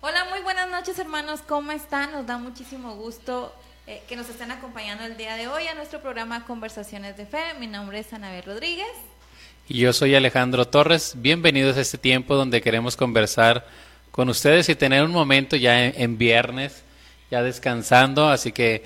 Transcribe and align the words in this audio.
Hola, 0.00 0.26
muy 0.30 0.38
buenas 0.42 0.70
noches 0.70 0.96
hermanos, 1.00 1.40
¿cómo 1.44 1.72
están? 1.72 2.12
Nos 2.12 2.24
da 2.24 2.38
muchísimo 2.38 2.94
gusto 2.94 3.52
eh, 3.88 4.00
que 4.08 4.14
nos 4.14 4.28
estén 4.28 4.52
acompañando 4.52 5.02
el 5.02 5.16
día 5.16 5.34
de 5.34 5.48
hoy 5.48 5.66
a 5.66 5.74
nuestro 5.74 6.00
programa 6.00 6.44
Conversaciones 6.44 7.16
de 7.16 7.26
Fe. 7.26 7.42
Mi 7.58 7.66
nombre 7.66 7.98
es 7.98 8.12
Anabel 8.12 8.44
Rodríguez. 8.44 8.86
Y 9.68 9.80
yo 9.80 9.92
soy 9.92 10.14
Alejandro 10.14 10.68
Torres. 10.68 11.14
Bienvenidos 11.16 11.76
a 11.76 11.80
este 11.80 11.98
tiempo 11.98 12.36
donde 12.36 12.60
queremos 12.60 12.96
conversar 12.96 13.66
con 14.12 14.28
ustedes 14.28 14.68
y 14.68 14.76
tener 14.76 15.02
un 15.02 15.10
momento 15.10 15.56
ya 15.56 15.86
en, 15.86 16.00
en 16.00 16.16
viernes, 16.16 16.84
ya 17.28 17.42
descansando. 17.42 18.28
Así 18.28 18.52
que 18.52 18.84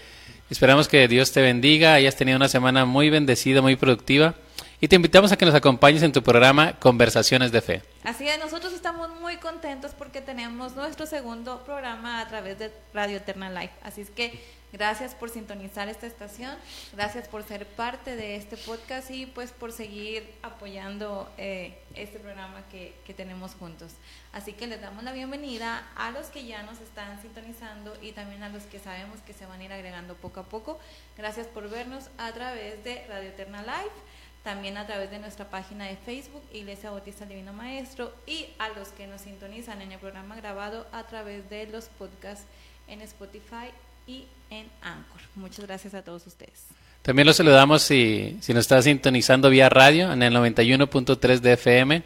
esperamos 0.49 0.89
que 0.89 1.09
Dios 1.09 1.31
te 1.31 1.43
bendiga, 1.43 1.93
hayas 1.93 2.17
tenido 2.17 2.39
una 2.39 2.49
semana 2.49 2.87
muy 2.87 3.11
bendecida, 3.11 3.61
muy 3.61 3.77
productiva 3.77 4.35
y 4.83 4.89
te 4.89 4.97
invitamos 4.97 5.31
a 5.31 5.37
que 5.37 5.47
nos 5.47 5.55
acompañes 5.55 6.03
en 6.03 6.11
tu 6.11 6.25
programa 6.25 6.73
Conversaciones 6.81 7.53
de 7.53 7.61
Fe. 7.61 7.83
Así 8.03 8.29
es, 8.29 8.37
nosotros 8.41 8.73
estamos 8.73 9.11
muy 9.21 9.37
contentos 9.37 9.93
porque 9.97 10.21
tenemos 10.21 10.75
nuestro 10.75 11.07
segundo 11.07 11.63
programa 11.65 12.21
a 12.21 12.27
través 12.27 12.59
de 12.59 12.73
Radio 12.93 13.19
Eterna 13.19 13.49
Life. 13.49 13.73
Así 13.85 14.01
es 14.01 14.11
que 14.11 14.45
gracias 14.73 15.15
por 15.15 15.31
sintonizar 15.31 15.89
esta 15.89 16.09
estación, 16.09 16.57
gracias 16.95 17.29
por 17.29 17.45
ser 17.45 17.65
parte 17.65 18.17
de 18.17 18.35
este 18.35 18.57
podcast 18.57 19.09
y 19.13 19.27
pues 19.27 19.53
por 19.53 19.71
seguir 19.71 20.29
apoyando 20.43 21.31
eh, 21.39 21.79
este 21.95 22.19
programa 22.19 22.65
que, 22.69 22.93
que 23.07 23.15
tenemos 23.15 23.55
juntos. 23.55 23.93
Así 24.33 24.53
que 24.53 24.67
les 24.67 24.81
damos 24.81 25.05
la 25.05 25.13
bienvenida 25.13 25.87
a 25.95 26.11
los 26.11 26.27
que 26.27 26.45
ya 26.45 26.65
nos 26.65 26.81
están 26.81 27.23
sintonizando 27.23 27.97
y 28.03 28.11
también 28.11 28.43
a 28.43 28.49
los 28.49 28.65
que 28.65 28.81
sabemos 28.81 29.21
que 29.21 29.33
se 29.33 29.47
van 29.47 29.61
a 29.61 29.65
ir 29.65 29.73
agregando 29.73 30.17
poco 30.17 30.41
a 30.41 30.43
poco. 30.43 30.81
Gracias 31.17 31.47
por 31.47 31.71
vernos 31.71 32.09
a 32.19 32.33
través 32.33 32.83
de 32.83 33.07
Radio 33.07 33.29
Eterna 33.29 33.63
Life 33.63 34.22
también 34.43 34.77
a 34.77 34.87
través 34.87 35.11
de 35.11 35.19
nuestra 35.19 35.49
página 35.49 35.87
de 35.87 35.97
Facebook, 35.97 36.43
Iglesia 36.53 36.91
Bautista 36.91 37.25
Divino 37.25 37.53
Maestro, 37.53 38.13
y 38.27 38.47
a 38.59 38.69
los 38.71 38.89
que 38.89 39.07
nos 39.07 39.21
sintonizan 39.21 39.83
en 39.83 39.93
el 39.93 39.99
programa 39.99 40.37
grabado 40.37 40.87
a 40.93 41.05
través 41.05 41.49
de 41.49 41.67
los 41.67 41.87
podcasts 41.99 42.45
en 42.89 43.03
Spotify 43.03 43.71
y 44.07 44.25
en 44.51 44.67
Anchor. 44.83 45.21
Muchas 45.37 45.65
gracias 45.67 45.95
a 45.95 46.03
todos 46.03 46.27
ustedes. 46.27 46.67
También 47.03 47.27
los 47.27 47.37
saludamos 47.37 47.83
si, 47.83 48.37
si 48.41 48.53
nos 48.53 48.63
está 48.63 48.83
sintonizando 48.83 49.49
vía 49.49 49.69
radio 49.69 50.13
en 50.13 50.23
el 50.23 50.35
91.3 50.35 51.41
de 51.41 51.53
FM. 51.53 52.03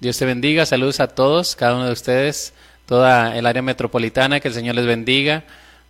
Dios 0.00 0.18
te 0.18 0.24
bendiga, 0.24 0.66
saludos 0.66 1.00
a 1.00 1.08
todos, 1.08 1.54
cada 1.56 1.74
uno 1.74 1.86
de 1.86 1.92
ustedes, 1.92 2.54
toda 2.86 3.36
el 3.36 3.46
área 3.46 3.62
metropolitana, 3.62 4.40
que 4.40 4.48
el 4.48 4.54
Señor 4.54 4.76
les 4.76 4.86
bendiga. 4.86 5.44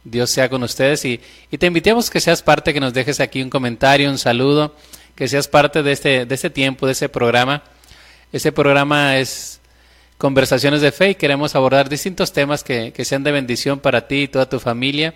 Dios 0.05 0.30
sea 0.30 0.48
con 0.48 0.62
ustedes 0.62 1.05
y, 1.05 1.20
y 1.50 1.58
te 1.58 1.67
invitamos 1.67 2.11
que 2.11 2.20
seas 2.20 2.42
parte, 2.42 2.74
que 2.74 2.80
nos 2.80 2.92
dejes 2.92 3.20
aquí 3.20 3.42
un 3.42 3.50
comentario, 3.50 4.11
un 4.11 4.19
saludo 4.19 4.74
que 5.14 5.28
seas 5.28 5.48
parte 5.48 5.82
de 5.82 5.92
este, 5.92 6.27
de 6.27 6.34
este 6.34 6.50
tiempo, 6.50 6.86
de 6.86 6.92
ese 6.92 7.08
programa. 7.08 7.62
Este 8.32 8.52
programa 8.52 9.18
es 9.18 9.60
Conversaciones 10.18 10.80
de 10.80 10.92
Fe 10.92 11.10
y 11.10 11.14
queremos 11.14 11.55
abordar 11.55 11.88
distintos 11.88 12.32
temas 12.32 12.64
que, 12.64 12.92
que 12.92 13.05
sean 13.05 13.22
de 13.22 13.33
bendición 13.33 13.80
para 13.80 14.06
ti 14.06 14.22
y 14.22 14.28
toda 14.28 14.48
tu 14.48 14.60
familia. 14.60 15.14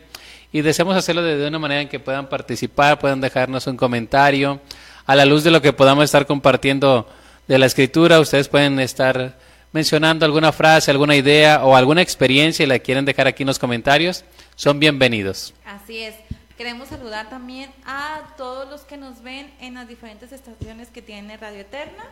Y 0.52 0.62
deseamos 0.62 0.96
hacerlo 0.96 1.22
de, 1.22 1.46
una 1.46 1.58
manera 1.58 1.82
en 1.82 1.88
que 1.88 2.00
puedan 2.00 2.28
participar, 2.28 2.98
puedan 2.98 3.20
dejarnos 3.20 3.66
un 3.66 3.76
comentario. 3.76 4.60
A 5.06 5.14
la 5.14 5.24
luz 5.24 5.44
de 5.44 5.50
lo 5.50 5.62
que 5.62 5.72
podamos 5.72 6.04
estar 6.04 6.26
compartiendo 6.26 7.08
de 7.46 7.58
la 7.58 7.66
escritura, 7.66 8.20
ustedes 8.20 8.48
pueden 8.48 8.80
estar 8.80 9.38
mencionando 9.72 10.24
alguna 10.24 10.52
frase, 10.52 10.90
alguna 10.90 11.14
idea 11.14 11.64
o 11.64 11.76
alguna 11.76 12.02
experiencia 12.02 12.64
y 12.64 12.66
la 12.66 12.78
quieren 12.78 13.04
dejar 13.04 13.26
aquí 13.26 13.42
en 13.42 13.48
los 13.48 13.58
comentarios. 13.58 14.24
Son 14.54 14.80
bienvenidos. 14.80 15.54
Así 15.64 16.02
es. 16.02 16.14
Queremos 16.56 16.88
saludar 16.88 17.28
también 17.28 17.70
a 17.84 18.34
todos 18.38 18.66
los 18.68 18.80
que 18.82 18.96
nos 18.96 19.22
ven 19.22 19.52
en 19.60 19.74
las 19.74 19.88
diferentes 19.88 20.32
estaciones 20.32 20.88
que 20.88 21.02
tiene 21.02 21.36
Radio 21.36 21.60
Eterna, 21.60 22.04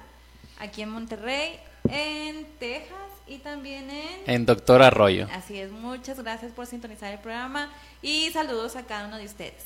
aquí 0.59 0.83
en 0.83 0.91
Monterrey, 0.91 1.59
en 1.89 2.47
Texas 2.59 2.99
y 3.27 3.39
también 3.39 3.89
en... 3.89 4.07
En 4.27 4.45
Doctor 4.45 4.83
Arroyo. 4.83 5.29
Así 5.33 5.59
es, 5.59 5.71
muchas 5.73 6.21
gracias 6.21 6.53
por 6.53 6.67
sintonizar 6.67 7.11
el 7.11 7.21
programa 7.21 7.73
y 8.03 8.31
saludos 8.33 8.77
a 8.77 8.85
cada 8.85 9.07
uno 9.09 9.17
de 9.17 9.25
ustedes. 9.25 9.65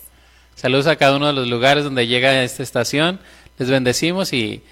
Saludos 0.55 0.87
a 0.87 0.95
cada 0.95 1.17
uno 1.17 1.27
de 1.27 1.33
los 1.33 1.49
lugares 1.49 1.83
donde 1.83 2.07
llega 2.07 2.45
esta 2.45 2.63
estación. 2.63 3.19
Les 3.59 3.69
bendecimos 3.69 4.33
y 4.33 4.63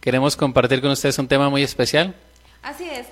queremos 0.00 0.36
compartir 0.36 0.80
con 0.80 0.92
ustedes 0.92 1.18
un 1.18 1.26
tema 1.26 1.50
muy 1.50 1.64
especial. 1.64 2.14
Así 2.62 2.88
es. 2.88 3.06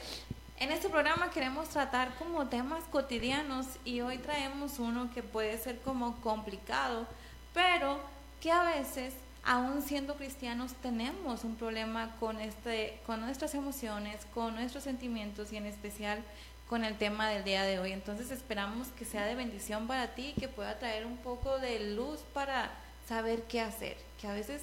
En 0.67 0.73
este 0.73 0.89
programa 0.89 1.31
queremos 1.31 1.69
tratar 1.69 2.13
como 2.17 2.49
temas 2.49 2.83
cotidianos 2.91 3.67
y 3.85 4.01
hoy 4.01 4.19
traemos 4.19 4.81
uno 4.81 5.09
que 5.15 5.23
puede 5.23 5.57
ser 5.59 5.79
como 5.79 6.21
complicado, 6.23 7.07
pero 7.55 8.01
que 8.41 8.51
a 8.51 8.65
veces, 8.65 9.15
aún 9.45 9.81
siendo 9.81 10.17
cristianos, 10.17 10.73
tenemos 10.83 11.45
un 11.45 11.55
problema 11.55 12.17
con, 12.19 12.41
este, 12.41 12.99
con 13.07 13.21
nuestras 13.21 13.55
emociones, 13.55 14.27
con 14.35 14.57
nuestros 14.57 14.83
sentimientos 14.83 15.53
y 15.53 15.57
en 15.57 15.67
especial 15.67 16.21
con 16.69 16.85
el 16.85 16.99
tema 16.99 17.29
del 17.29 17.45
día 17.45 17.63
de 17.63 17.79
hoy. 17.79 17.93
Entonces 17.93 18.33
esperamos 18.33 18.89
que 18.89 19.05
sea 19.05 19.25
de 19.25 19.37
bendición 19.37 19.87
para 19.87 20.17
ti 20.17 20.35
y 20.37 20.41
que 20.41 20.49
pueda 20.49 20.81
traer 20.81 21.07
un 21.07 21.19
poco 21.19 21.61
de 21.61 21.95
luz 21.95 22.19
para 22.35 22.73
saber 23.09 23.45
qué 23.45 23.61
hacer, 23.61 23.97
que 24.21 24.27
a 24.27 24.33
veces 24.33 24.63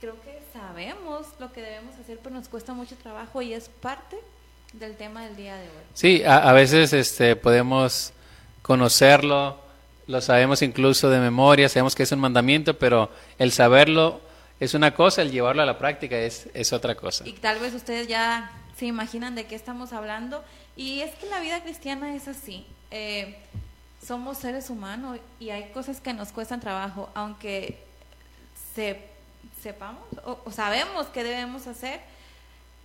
creo 0.00 0.18
que 0.22 0.40
sabemos 0.54 1.26
lo 1.38 1.52
que 1.52 1.60
debemos 1.60 1.94
hacer, 1.96 2.18
pero 2.22 2.34
nos 2.34 2.48
cuesta 2.48 2.72
mucho 2.72 2.96
trabajo 2.96 3.42
y 3.42 3.52
es 3.52 3.68
parte 3.68 4.16
del 4.78 4.96
tema 4.96 5.24
del 5.24 5.36
día 5.36 5.56
de 5.56 5.62
hoy. 5.62 5.84
Sí, 5.94 6.22
a, 6.24 6.48
a, 6.48 6.52
veces 6.52 6.92
este, 6.92 7.36
podemos 7.36 8.12
conocerlo, 8.62 9.58
lo 10.06 10.20
sabemos 10.20 10.62
incluso 10.62 11.08
de 11.10 11.18
memoria, 11.18 11.68
sabemos 11.68 11.94
que 11.94 12.02
es 12.02 12.12
un 12.12 12.20
mandamiento, 12.20 12.78
pero 12.78 13.10
el 13.38 13.52
saberlo 13.52 14.20
es 14.60 14.74
una 14.74 14.94
cosa, 14.94 15.22
el 15.22 15.30
llevarlo 15.30 15.62
a 15.62 15.66
la 15.66 15.78
práctica 15.78 16.16
es, 16.16 16.48
es 16.54 16.72
otra 16.72 16.94
cosa. 16.94 17.26
Y 17.26 17.32
tal 17.32 17.58
vez 17.58 17.74
ustedes 17.74 18.06
ya 18.06 18.50
se 18.78 18.86
imaginan 18.86 19.34
de 19.34 19.46
qué 19.46 19.54
estamos 19.54 19.92
hablando. 19.92 20.44
Y 20.76 21.00
es 21.00 21.14
que 21.14 21.26
la 21.26 21.40
vida 21.40 21.62
cristiana 21.62 22.14
es 22.14 22.28
así. 22.28 22.66
Eh, 22.90 23.36
somos 24.04 24.38
seres 24.38 24.70
humanos 24.70 25.18
y 25.40 25.50
hay 25.50 25.70
cosas 25.70 26.00
que 26.00 26.12
nos 26.12 26.32
cuestan 26.32 26.60
trabajo, 26.60 27.08
aunque 27.14 27.78
se, 28.74 29.00
sepamos 29.62 30.02
o, 30.24 30.38
o 30.44 30.52
sabemos 30.52 31.06
qué 31.08 31.24
debemos 31.24 31.66
hacer 31.66 32.00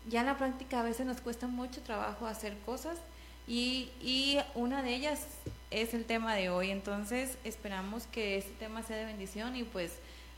ya 0.10 0.22
en 0.22 0.26
la 0.28 0.38
práctica 0.38 0.80
a 0.80 0.84
veces 0.84 1.06
nos 1.06 1.22
cuesta 1.22 1.48
mucho 1.48 1.82
trabajo 1.82 2.28
hacer 2.28 2.58
cosas 2.66 2.98
y, 3.48 3.90
y, 4.02 4.40
una 4.56 4.82
de 4.82 4.96
ellas 4.96 5.26
es 5.72 5.94
el 5.94 6.06
tema 6.06 6.36
de 6.36 6.50
hoy. 6.50 6.72
Entonces 6.72 7.38
esperamos 7.44 8.04
que 8.12 8.38
este 8.38 8.52
tema 8.52 8.84
sea 8.84 8.98
de 8.98 9.06
bendición 9.06 9.56
y 9.56 9.64
pues 9.64 9.92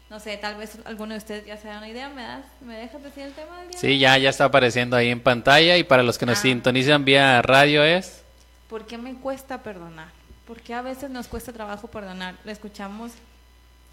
no 0.10 0.20
sé, 0.20 0.38
tal 0.38 0.56
vez 0.56 0.78
alguno 0.86 1.14
de 1.14 1.18
ustedes 1.18 1.46
ya 1.46 1.58
se 1.58 1.68
da 1.68 1.78
una 1.78 1.90
idea. 1.90 2.10
¿Me, 2.10 2.22
das, 2.22 2.46
¿Me 2.62 2.78
dejas 2.78 3.02
decir 3.04 3.24
el 3.24 3.34
tema 3.34 3.60
del 3.60 3.70
día? 3.70 3.80
Sí, 3.80 4.00
ya, 4.00 4.18
ya 4.18 4.30
está 4.30 4.46
apareciendo 4.46 4.96
ahí 4.96 5.10
en 5.10 5.20
pantalla 5.20 5.78
y 5.78 5.84
para 5.84 6.04
los 6.04 6.18
que 6.18 6.26
nos 6.26 6.40
ah. 6.40 6.42
sintonizan 6.42 7.06
vía 7.06 7.42
radio 7.42 7.84
es... 7.84 8.22
¿Por 8.70 8.86
qué 8.86 8.98
me 8.98 9.16
cuesta 9.16 9.64
perdonar? 9.64 10.10
¿Por 10.48 10.62
qué 10.62 10.74
a 10.74 10.82
veces 10.82 11.10
nos 11.10 11.28
cuesta 11.28 11.54
trabajo 11.54 11.88
perdonar? 11.88 12.36
Lo 12.44 12.52
escuchamos 12.52 13.12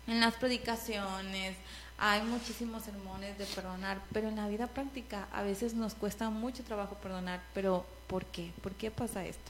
en 0.06 0.20
las 0.20 0.34
predicaciones, 0.34 1.56
hay 2.00 2.22
muchísimos 2.22 2.82
sermones 2.82 3.36
de 3.36 3.44
perdonar, 3.44 3.98
pero 4.12 4.28
en 4.28 4.36
la 4.36 4.48
vida 4.48 4.66
práctica 4.66 5.28
a 5.32 5.42
veces 5.42 5.74
nos 5.74 5.94
cuesta 5.94 6.30
mucho 6.30 6.62
trabajo 6.62 6.96
perdonar, 6.96 7.42
pero 7.52 7.84
¿por 8.06 8.24
qué? 8.24 8.50
¿Por 8.62 8.72
qué 8.72 8.90
pasa 8.90 9.24
esto? 9.26 9.42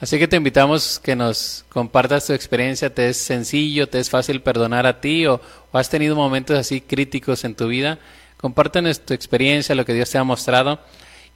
Así 0.00 0.18
que 0.18 0.26
te 0.26 0.36
invitamos 0.36 0.98
que 0.98 1.14
nos 1.14 1.64
compartas 1.68 2.26
tu 2.26 2.32
experiencia, 2.32 2.92
te 2.92 3.10
es 3.10 3.18
sencillo, 3.18 3.88
te 3.88 4.00
es 4.00 4.08
fácil 4.08 4.40
perdonar 4.40 4.86
a 4.86 5.00
ti 5.00 5.26
o, 5.26 5.40
has 5.72 5.90
tenido 5.90 6.16
momentos 6.16 6.58
así 6.58 6.80
críticos 6.80 7.44
en 7.44 7.54
tu 7.54 7.68
vida. 7.68 7.98
Compártenos 8.38 9.00
tu 9.00 9.12
experiencia, 9.12 9.74
lo 9.74 9.84
que 9.84 9.92
Dios 9.92 10.10
te 10.10 10.18
ha 10.18 10.24
mostrado 10.24 10.80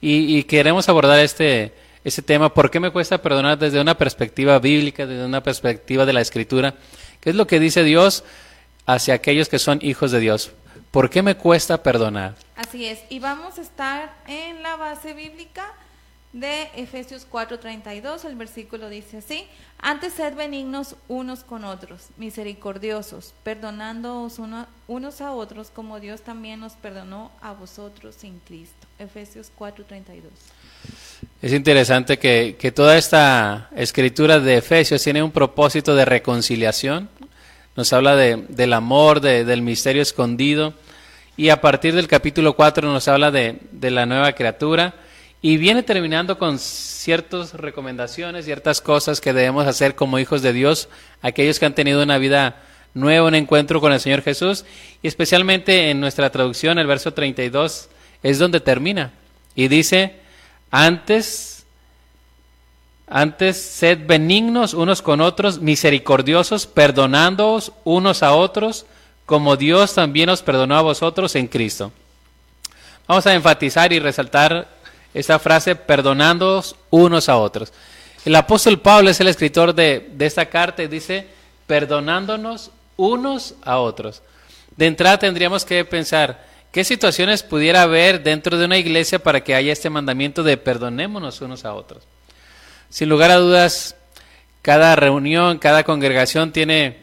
y, 0.01 0.43
queremos 0.43 0.89
abordar 0.89 1.19
este, 1.19 1.73
este 2.03 2.21
tema, 2.21 2.53
¿por 2.53 2.71
qué 2.71 2.79
me 2.79 2.91
cuesta 2.91 3.21
perdonar 3.21 3.59
desde 3.59 3.79
una 3.79 3.97
perspectiva 3.97 4.57
bíblica, 4.57 5.05
desde 5.05 5.25
una 5.25 5.43
perspectiva 5.43 6.05
de 6.05 6.13
la 6.13 6.21
escritura? 6.21 6.73
¿Qué 7.19 7.29
es 7.29 7.35
lo 7.35 7.45
que 7.45 7.59
dice 7.59 7.83
Dios? 7.83 8.23
Hacia 8.93 9.13
aquellos 9.13 9.49
que 9.49 9.59
son 9.59 9.79
hijos 9.83 10.11
de 10.11 10.19
Dios. 10.19 10.51
¿Por 10.89 11.11
qué 11.11 11.21
me 11.21 11.35
cuesta 11.35 11.83
perdonar? 11.83 12.35
Así 12.55 12.85
es, 12.85 12.99
y 13.09 13.19
vamos 13.19 13.59
a 13.59 13.61
estar 13.61 14.11
en 14.27 14.63
la 14.63 14.75
base 14.77 15.13
bíblica 15.13 15.71
de 16.33 16.69
Efesios 16.75 17.27
4:32, 17.31 18.25
el 18.25 18.35
versículo 18.35 18.89
dice 18.89 19.17
así, 19.17 19.45
antes 19.79 20.13
sed 20.13 20.35
benignos 20.35 20.95
unos 21.07 21.43
con 21.43 21.65
otros, 21.65 22.07
misericordiosos, 22.17 23.33
perdonándoos 23.43 24.39
uno, 24.39 24.65
unos 24.87 25.21
a 25.21 25.33
otros 25.33 25.69
como 25.69 25.99
Dios 25.99 26.21
también 26.21 26.59
nos 26.59 26.73
perdonó 26.73 27.31
a 27.41 27.53
vosotros 27.53 28.23
en 28.23 28.39
Cristo. 28.39 28.87
Efesios 28.97 29.51
4:32. 29.57 30.21
Es 31.41 31.53
interesante 31.53 32.17
que, 32.17 32.55
que 32.59 32.71
toda 32.71 32.97
esta 32.97 33.69
escritura 33.75 34.39
de 34.39 34.57
Efesios 34.57 35.03
tiene 35.03 35.21
un 35.21 35.31
propósito 35.31 35.95
de 35.95 36.05
reconciliación, 36.05 37.09
nos 37.79 37.93
habla 37.93 38.17
de, 38.17 38.43
del 38.49 38.73
amor, 38.73 39.21
de, 39.21 39.45
del 39.45 39.61
misterio 39.61 40.01
escondido. 40.01 40.73
Y 41.37 41.47
a 41.47 41.61
partir 41.61 41.95
del 41.95 42.09
capítulo 42.09 42.53
4 42.53 42.91
nos 42.91 43.07
habla 43.07 43.31
de, 43.31 43.57
de 43.71 43.89
la 43.89 44.05
nueva 44.05 44.33
criatura. 44.33 44.95
Y 45.41 45.55
viene 45.55 45.81
terminando 45.81 46.37
con 46.37 46.59
ciertas 46.59 47.53
recomendaciones, 47.53 48.43
ciertas 48.43 48.81
cosas 48.81 49.21
que 49.21 49.31
debemos 49.31 49.65
hacer 49.65 49.95
como 49.95 50.19
hijos 50.19 50.41
de 50.41 50.51
Dios, 50.51 50.89
aquellos 51.21 51.57
que 51.57 51.67
han 51.67 51.73
tenido 51.73 52.03
una 52.03 52.17
vida 52.17 52.61
nueva, 52.93 53.29
un 53.29 53.35
encuentro 53.35 53.79
con 53.79 53.93
el 53.93 54.01
Señor 54.01 54.23
Jesús. 54.23 54.65
Y 55.01 55.07
especialmente 55.07 55.89
en 55.89 56.01
nuestra 56.01 56.29
traducción, 56.31 56.79
el 56.79 56.87
verso 56.87 57.13
32 57.13 57.87
es 58.23 58.39
donde 58.39 58.59
termina. 58.59 59.13
Y 59.55 59.69
dice, 59.69 60.15
antes 60.69 61.58
Antes, 63.09 63.57
sed 63.57 64.05
benignos 64.05 64.75
unos 64.75 65.01
con 65.01 65.19
otros, 65.19 65.59
misericordiosos, 65.59 66.67
perdonándoos 66.67 67.71
unos 67.83 68.21
a 68.21 68.33
otros, 68.33 68.85
como 69.25 69.57
Dios 69.57 69.95
también 69.95 70.29
os 70.29 70.43
perdonó 70.43 70.77
a 70.77 70.83
vosotros 70.83 71.35
en 71.35 71.47
Cristo. 71.47 71.91
Vamos 73.07 73.25
a 73.25 73.33
enfatizar 73.33 73.91
y 73.91 73.99
resaltar 73.99 74.67
esta 75.11 75.39
frase, 75.39 75.75
perdonándoos 75.75 76.75
unos 76.91 77.29
a 77.29 77.37
otros. 77.37 77.73
El 78.25 78.35
apóstol 78.35 78.79
Pablo 78.79 79.09
es 79.09 79.19
el 79.19 79.27
escritor 79.27 79.73
de, 79.73 80.11
de 80.13 80.25
esta 80.27 80.45
carta 80.45 80.83
y 80.83 80.87
dice, 80.87 81.27
perdonándonos 81.65 82.69
unos 82.95 83.55
a 83.63 83.79
otros. 83.79 84.21
De 84.77 84.85
entrada 84.85 85.17
tendríamos 85.17 85.65
que 85.65 85.83
pensar, 85.83 86.45
¿qué 86.71 86.83
situaciones 86.83 87.41
pudiera 87.41 87.81
haber 87.81 88.21
dentro 88.21 88.55
de 88.55 88.65
una 88.65 88.77
iglesia 88.77 89.17
para 89.17 89.43
que 89.43 89.55
haya 89.55 89.73
este 89.73 89.89
mandamiento 89.89 90.43
de 90.43 90.57
perdonémonos 90.57 91.41
unos 91.41 91.65
a 91.65 91.73
otros? 91.73 92.03
Sin 92.89 93.07
lugar 93.09 93.29
a 93.31 93.35
dudas, 93.35 93.95
cada 94.61 94.95
reunión, 94.95 95.59
cada 95.59 95.83
congregación 95.83 96.51
tiene 96.51 96.97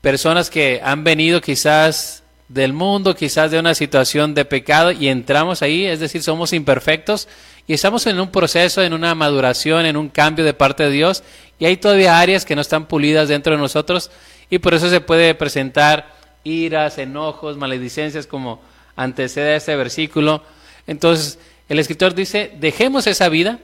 personas 0.00 0.48
que 0.48 0.80
han 0.82 1.04
venido 1.04 1.40
quizás 1.40 2.22
del 2.48 2.72
mundo, 2.72 3.14
quizás 3.14 3.50
de 3.50 3.58
una 3.58 3.74
situación 3.74 4.34
de 4.34 4.44
pecado 4.44 4.90
y 4.90 5.08
entramos 5.08 5.62
ahí, 5.62 5.84
es 5.84 6.00
decir, 6.00 6.22
somos 6.22 6.52
imperfectos 6.52 7.28
y 7.66 7.74
estamos 7.74 8.06
en 8.06 8.18
un 8.18 8.32
proceso, 8.32 8.82
en 8.82 8.92
una 8.92 9.14
maduración, 9.14 9.86
en 9.86 9.96
un 9.96 10.08
cambio 10.08 10.44
de 10.44 10.54
parte 10.54 10.84
de 10.84 10.90
Dios 10.90 11.22
y 11.58 11.66
hay 11.66 11.76
todavía 11.76 12.18
áreas 12.18 12.44
que 12.44 12.56
no 12.56 12.62
están 12.62 12.86
pulidas 12.86 13.28
dentro 13.28 13.52
de 13.52 13.60
nosotros 13.60 14.10
y 14.48 14.58
por 14.58 14.74
eso 14.74 14.88
se 14.90 15.00
puede 15.00 15.34
presentar 15.34 16.12
iras, 16.42 16.98
enojos, 16.98 17.56
maledicencias 17.56 18.26
como 18.26 18.60
antecede 18.96 19.52
a 19.52 19.56
este 19.56 19.76
versículo. 19.76 20.42
Entonces, 20.86 21.38
el 21.68 21.78
escritor 21.78 22.14
dice, 22.14 22.52
dejemos 22.58 23.06
esa 23.06 23.28
vida, 23.28 23.60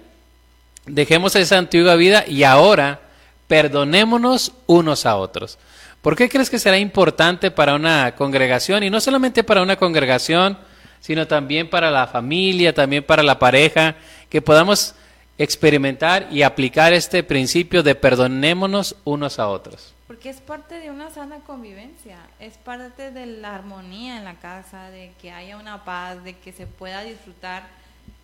Dejemos 0.87 1.35
esa 1.37 1.59
antigua 1.59 1.97
vida 1.97 2.25
y 2.27 2.45
ahora 2.45 3.01
perdonémonos 3.49 4.53
unos 4.67 5.07
a 5.07 5.17
otros. 5.17 5.59
¿Por 6.01 6.17
qué 6.17 6.29
crees 6.29 6.51
que 6.51 6.59
será 6.59 6.79
importante 6.79 7.51
para 7.51 7.75
una 7.75 8.15
congregación? 8.15 8.85
Y 8.85 8.91
no 8.91 9.01
solamente 9.01 9.43
para 9.43 9.63
una 9.63 9.77
congregación, 9.77 10.57
sino 11.01 11.27
también 11.27 11.69
para 11.69 11.91
la 11.91 12.07
familia, 12.07 12.73
también 12.73 13.03
para 13.03 13.23
la 13.23 13.39
pareja, 13.39 13.97
que 14.29 14.41
podamos 14.41 14.95
experimentar 15.39 16.29
y 16.31 16.43
aplicar 16.43 16.93
este 16.93 17.23
principio 17.23 17.83
de 17.83 17.95
perdonémonos 17.95 18.97
unos 19.05 19.39
a 19.39 19.49
otros. 19.49 19.95
Porque 20.07 20.31
es 20.31 20.41
parte 20.41 20.79
de 20.79 20.91
una 20.91 21.11
sana 21.11 21.41
convivencia, 21.41 22.19
es 22.39 22.57
parte 22.59 23.11
de 23.11 23.27
la 23.27 23.57
armonía 23.57 24.17
en 24.17 24.25
la 24.25 24.35
casa, 24.37 24.91
de 24.91 25.13
que 25.21 25.33
haya 25.33 25.57
una 25.57 25.85
paz, 25.85 26.23
de 26.23 26.35
que 26.35 26.53
se 26.53 26.67
pueda 26.67 27.03
disfrutar 27.03 27.65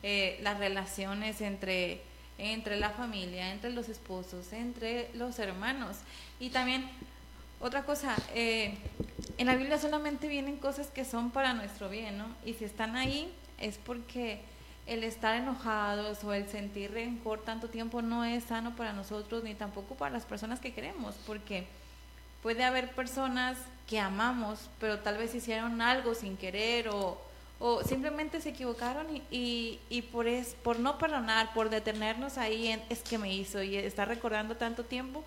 eh, 0.05 0.39
las 0.43 0.59
relaciones 0.59 1.41
entre 1.41 2.01
entre 2.43 2.79
la 2.79 2.91
familia, 2.91 3.53
entre 3.53 3.71
los 3.71 3.89
esposos, 3.89 4.53
entre 4.53 5.11
los 5.15 5.39
hermanos. 5.39 5.99
Y 6.41 6.51
también, 6.51 6.89
otra 7.61 7.85
cosa, 7.85 8.17
eh, 8.35 8.77
en 9.39 9.47
la 9.47 9.55
Biblia 9.55 9.79
solamente 9.79 10.27
vienen 10.27 10.57
cosas 10.57 10.89
que 10.89 11.05
son 11.05 11.31
para 11.31 11.55
nuestro 11.55 11.89
bien, 11.89 12.19
¿no? 12.19 12.27
Y 12.45 12.55
si 12.55 12.65
están 12.65 12.97
ahí 12.97 13.33
es 13.59 13.79
porque 13.79 14.41
el 14.87 15.05
estar 15.05 15.37
enojados 15.37 16.25
o 16.25 16.33
el 16.33 16.49
sentir 16.49 16.91
rencor 16.91 17.43
tanto 17.43 17.69
tiempo 17.69 18.03
no 18.03 18.25
es 18.25 18.43
sano 18.45 18.75
para 18.75 18.93
nosotros 18.93 19.45
ni 19.45 19.55
tampoco 19.55 19.95
para 19.95 20.11
las 20.11 20.25
personas 20.25 20.59
que 20.59 20.73
queremos, 20.73 21.15
porque 21.25 21.67
puede 22.43 22.65
haber 22.65 22.91
personas 22.91 23.57
que 23.89 24.01
amamos, 24.01 24.69
pero 24.81 24.99
tal 24.99 25.17
vez 25.17 25.33
hicieron 25.33 25.81
algo 25.81 26.17
sin 26.17 26.37
querer 26.37 26.89
o 26.89 27.21
o 27.65 27.85
simplemente 27.85 28.41
se 28.41 28.49
equivocaron 28.49 29.07
y, 29.31 29.79
y, 29.89 30.03
por, 30.03 30.27
es, 30.27 30.57
por 30.65 30.81
no 30.81 30.99
perdonar, 30.99 31.55
por 31.55 31.71
detenernos 31.71 32.37
ahí 32.37 32.67
en 32.67 32.83
es 32.91 32.99
que 33.03 33.19
me 33.19 33.33
hizo 33.33 33.63
y 33.63 33.77
estar 33.77 34.09
recordando 34.09 34.57
tanto 34.57 34.83
tiempo, 34.83 35.25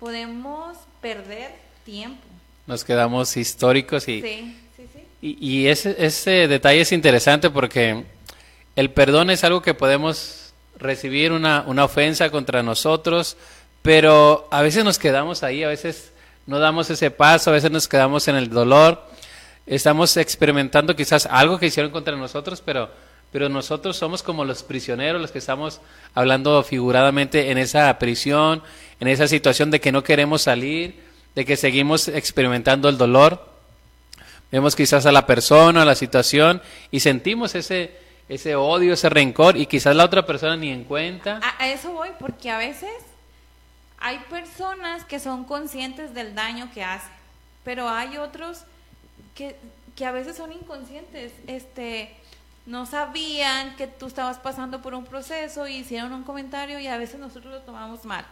podemos 0.00 0.76
perder 1.00 1.52
tiempo. 1.84 2.26
Nos 2.66 2.82
quedamos 2.82 3.36
históricos 3.36 4.08
y, 4.08 4.20
sí, 4.20 4.56
sí, 4.76 4.82
sí. 4.92 5.00
y, 5.22 5.48
y 5.48 5.68
ese, 5.68 5.94
ese 6.04 6.48
detalle 6.48 6.80
es 6.80 6.90
interesante 6.90 7.50
porque 7.50 8.02
el 8.74 8.90
perdón 8.90 9.30
es 9.30 9.44
algo 9.44 9.62
que 9.62 9.72
podemos 9.72 10.52
recibir 10.76 11.30
una, 11.30 11.62
una 11.68 11.84
ofensa 11.84 12.30
contra 12.30 12.64
nosotros, 12.64 13.36
pero 13.82 14.48
a 14.50 14.60
veces 14.60 14.82
nos 14.82 14.98
quedamos 14.98 15.44
ahí, 15.44 15.62
a 15.62 15.68
veces 15.68 16.10
no 16.46 16.58
damos 16.58 16.90
ese 16.90 17.12
paso, 17.12 17.50
a 17.50 17.52
veces 17.52 17.70
nos 17.70 17.86
quedamos 17.86 18.26
en 18.26 18.34
el 18.34 18.50
dolor 18.50 19.06
estamos 19.66 20.16
experimentando 20.16 20.94
quizás 20.94 21.26
algo 21.26 21.58
que 21.58 21.66
hicieron 21.66 21.90
contra 21.90 22.16
nosotros, 22.16 22.62
pero, 22.64 22.88
pero 23.32 23.48
nosotros 23.48 23.96
somos 23.96 24.22
como 24.22 24.44
los 24.44 24.62
prisioneros, 24.62 25.20
los 25.20 25.32
que 25.32 25.38
estamos 25.38 25.80
hablando 26.14 26.62
figuradamente 26.62 27.50
en 27.50 27.58
esa 27.58 27.98
prisión, 27.98 28.62
en 29.00 29.08
esa 29.08 29.26
situación 29.26 29.70
de 29.70 29.80
que 29.80 29.92
no 29.92 30.04
queremos 30.04 30.42
salir, 30.42 31.04
de 31.34 31.44
que 31.44 31.56
seguimos 31.56 32.08
experimentando 32.08 32.88
el 32.88 32.96
dolor. 32.96 33.54
Vemos 34.52 34.76
quizás 34.76 35.04
a 35.06 35.12
la 35.12 35.26
persona, 35.26 35.82
a 35.82 35.84
la 35.84 35.96
situación 35.96 36.62
y 36.92 37.00
sentimos 37.00 37.56
ese, 37.56 37.96
ese 38.28 38.54
odio, 38.54 38.94
ese 38.94 39.08
rencor 39.08 39.56
y 39.56 39.66
quizás 39.66 39.96
la 39.96 40.04
otra 40.04 40.24
persona 40.24 40.56
ni 40.56 40.70
en 40.70 40.84
cuenta. 40.84 41.40
A, 41.42 41.64
a 41.64 41.68
eso 41.68 41.90
voy, 41.92 42.10
porque 42.20 42.50
a 42.50 42.58
veces 42.58 42.90
hay 43.98 44.18
personas 44.30 45.04
que 45.04 45.18
son 45.18 45.44
conscientes 45.44 46.14
del 46.14 46.36
daño 46.36 46.70
que 46.72 46.84
hacen, 46.84 47.10
pero 47.64 47.88
hay 47.88 48.18
otros 48.18 48.64
que, 49.36 49.54
que 49.94 50.04
a 50.04 50.10
veces 50.10 50.36
son 50.36 50.50
inconscientes, 50.50 51.32
este, 51.46 52.10
no 52.64 52.84
sabían 52.84 53.76
que 53.76 53.86
tú 53.86 54.06
estabas 54.06 54.38
pasando 54.38 54.82
por 54.82 54.94
un 54.94 55.04
proceso 55.04 55.68
y 55.68 55.76
hicieron 55.76 56.12
un 56.12 56.24
comentario 56.24 56.80
y 56.80 56.88
a 56.88 56.96
veces 56.96 57.20
nosotros 57.20 57.52
lo 57.52 57.60
tomamos 57.60 58.04
mal. 58.04 58.26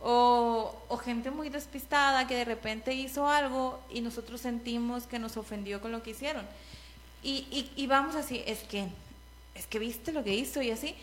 O, 0.00 0.74
o, 0.88 0.96
gente 0.98 1.30
muy 1.30 1.48
despistada 1.48 2.26
que 2.26 2.34
de 2.34 2.44
repente 2.44 2.92
hizo 2.92 3.28
algo 3.28 3.80
y 3.90 4.02
nosotros 4.02 4.40
sentimos 4.40 5.06
que 5.06 5.18
nos 5.18 5.36
ofendió 5.36 5.80
con 5.80 5.92
lo 5.92 6.02
que 6.02 6.10
hicieron. 6.10 6.44
Y, 7.22 7.46
y, 7.50 7.72
y, 7.76 7.86
vamos 7.86 8.14
así, 8.14 8.42
es 8.46 8.62
que, 8.64 8.88
es 9.54 9.66
que 9.66 9.78
viste 9.78 10.12
lo 10.12 10.22
que 10.22 10.34
hizo 10.34 10.60
y 10.60 10.70
así. 10.70 10.94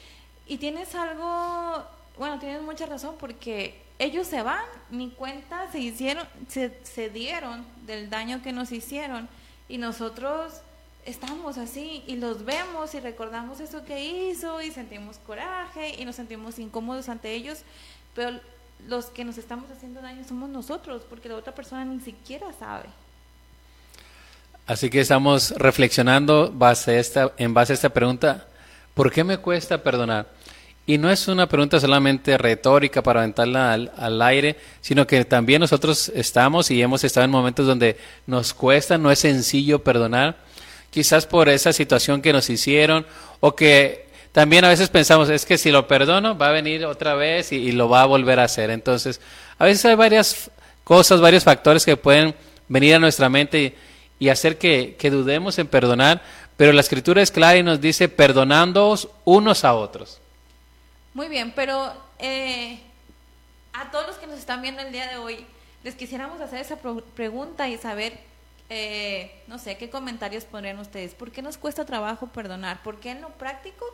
Y 0.46 0.58
tienes 0.58 0.94
algo, 0.94 1.84
bueno, 2.18 2.40
tienes 2.40 2.62
mucha 2.62 2.86
razón 2.86 3.16
porque 3.20 3.82
ellos 3.98 4.28
se 4.28 4.44
van, 4.44 4.64
ni 4.92 5.10
cuenta 5.10 5.72
se 5.72 5.80
hicieron, 5.80 6.28
se, 6.48 6.78
se 6.84 7.10
dieron 7.10 7.66
del 7.86 8.10
daño 8.10 8.42
que 8.44 8.52
nos 8.52 8.72
hicieron 8.72 9.28
y 9.70 9.78
nosotros 9.78 10.54
estamos 11.06 11.58
así 11.58 12.04
y 12.08 12.16
los 12.16 12.46
vemos 12.46 12.94
y 12.94 13.00
recordamos 13.00 13.60
eso 13.60 13.84
que 13.84 14.04
hizo 14.04 14.62
y 14.62 14.72
sentimos 14.72 15.18
coraje 15.26 15.96
y 16.00 16.06
nos 16.06 16.16
sentimos 16.16 16.60
incómodos 16.60 17.10
ante 17.10 17.34
ellos, 17.34 17.60
pero 18.16 18.40
los 18.88 19.08
que 19.08 19.24
nos 19.24 19.38
estamos 19.38 19.70
haciendo 19.72 20.02
daño 20.02 20.24
somos 20.28 20.50
nosotros 20.50 21.04
porque 21.10 21.30
la 21.30 21.36
otra 21.36 21.54
persona 21.54 21.86
ni 21.86 22.00
siquiera 22.00 22.48
sabe. 22.58 22.86
Así 24.66 24.90
que 24.90 25.02
estamos 25.02 25.52
reflexionando 25.52 26.48
en 26.48 27.54
base 27.54 27.74
a 27.74 27.76
esta 27.76 27.90
pregunta, 27.90 28.48
¿por 28.94 29.12
qué 29.12 29.24
me 29.24 29.38
cuesta 29.38 29.84
perdonar? 29.84 30.28
Y 30.86 30.98
no 30.98 31.10
es 31.10 31.28
una 31.30 31.48
pregunta 31.48 31.80
solamente 31.80 32.38
retórica 32.38 33.02
para 33.02 33.22
aventarla 33.22 33.72
al, 33.72 33.92
al, 33.96 34.22
aire, 34.22 34.58
sino 34.82 35.08
que 35.08 35.24
también 35.24 35.62
nosotros 35.62 36.12
estamos 36.14 36.70
y 36.72 36.82
hemos 36.82 37.06
estado 37.06 37.24
en 37.24 37.32
momentos 37.32 37.66
donde 37.66 37.98
nos 38.28 38.54
cuesta, 38.54 38.98
no 38.98 39.10
es 39.10 39.20
sencillo 39.20 39.82
perdonar, 39.82 40.36
quizás 40.92 41.26
por 41.26 41.48
esa 41.48 41.72
situación 41.72 42.22
que 42.22 42.34
nos 42.34 42.50
hicieron 42.50 43.06
o 43.40 43.56
que 43.56 44.08
también 44.34 44.66
a 44.66 44.70
veces 44.70 44.90
pensamos, 44.90 45.30
es 45.30 45.46
que 45.46 45.60
si 45.60 45.72
lo 45.72 45.88
perdono 45.88 46.36
va 46.36 46.50
a 46.50 46.52
venir 46.52 46.86
otra 46.86 47.14
vez 47.14 47.52
y, 47.52 47.72
lo 47.72 47.88
va 47.88 48.02
a 48.02 48.06
volver 48.06 48.40
a 48.40 48.46
hacer. 48.46 48.72
Entonces, 48.72 49.22
a 49.60 49.66
veces 49.66 49.86
hay 49.86 49.96
varias 49.96 50.50
cosas, 50.84 51.22
varios 51.22 51.44
factores 51.44 51.86
que 51.86 51.96
pueden 51.96 52.34
venir 52.68 52.96
a 52.96 53.00
nuestra 53.00 53.30
mente 53.30 53.62
y, 53.62 53.76
y 54.26 54.30
hacer 54.30 54.58
que, 54.58 54.96
que 54.98 55.12
dudemos 55.12 55.60
en 55.60 55.68
perdonar, 55.68 56.24
pero 56.58 56.74
la 56.74 56.82
escritura 56.82 57.22
es 57.22 57.30
clara 57.30 57.58
y 57.58 57.64
nos 57.64 57.80
dice, 57.80 58.10
perdonándoos 58.10 59.08
unos 59.24 59.64
a 59.64 59.76
otros. 59.76 60.20
Muy 61.14 61.28
bien, 61.28 61.54
pero 61.56 61.94
eh, 62.18 62.80
a 63.72 63.92
todos 63.92 64.08
los 64.08 64.16
que 64.18 64.26
nos 64.26 64.40
están 64.40 64.64
viendo 64.64 64.82
el 64.82 64.92
día 64.92 65.08
de 65.08 65.18
hoy, 65.18 65.46
les 65.84 65.94
quisiéramos 65.94 66.42
hacer 66.42 66.60
esa 66.60 66.78
pregunta 66.78 67.70
y 67.70 67.78
saber, 67.78 68.20
eh, 68.70 69.44
no 69.46 69.60
sé, 69.60 69.78
qué 69.78 69.92
comentarios 69.92 70.46
pondrían 70.46 70.80
ustedes. 70.80 71.14
¿Por 71.14 71.32
qué 71.32 71.44
nos 71.44 71.58
cuesta 71.60 71.86
trabajo 71.86 72.28
perdonar? 72.28 72.82
¿Por 72.82 73.00
qué 73.00 73.12
en 73.12 73.22
lo 73.22 73.30
práctico 73.30 73.86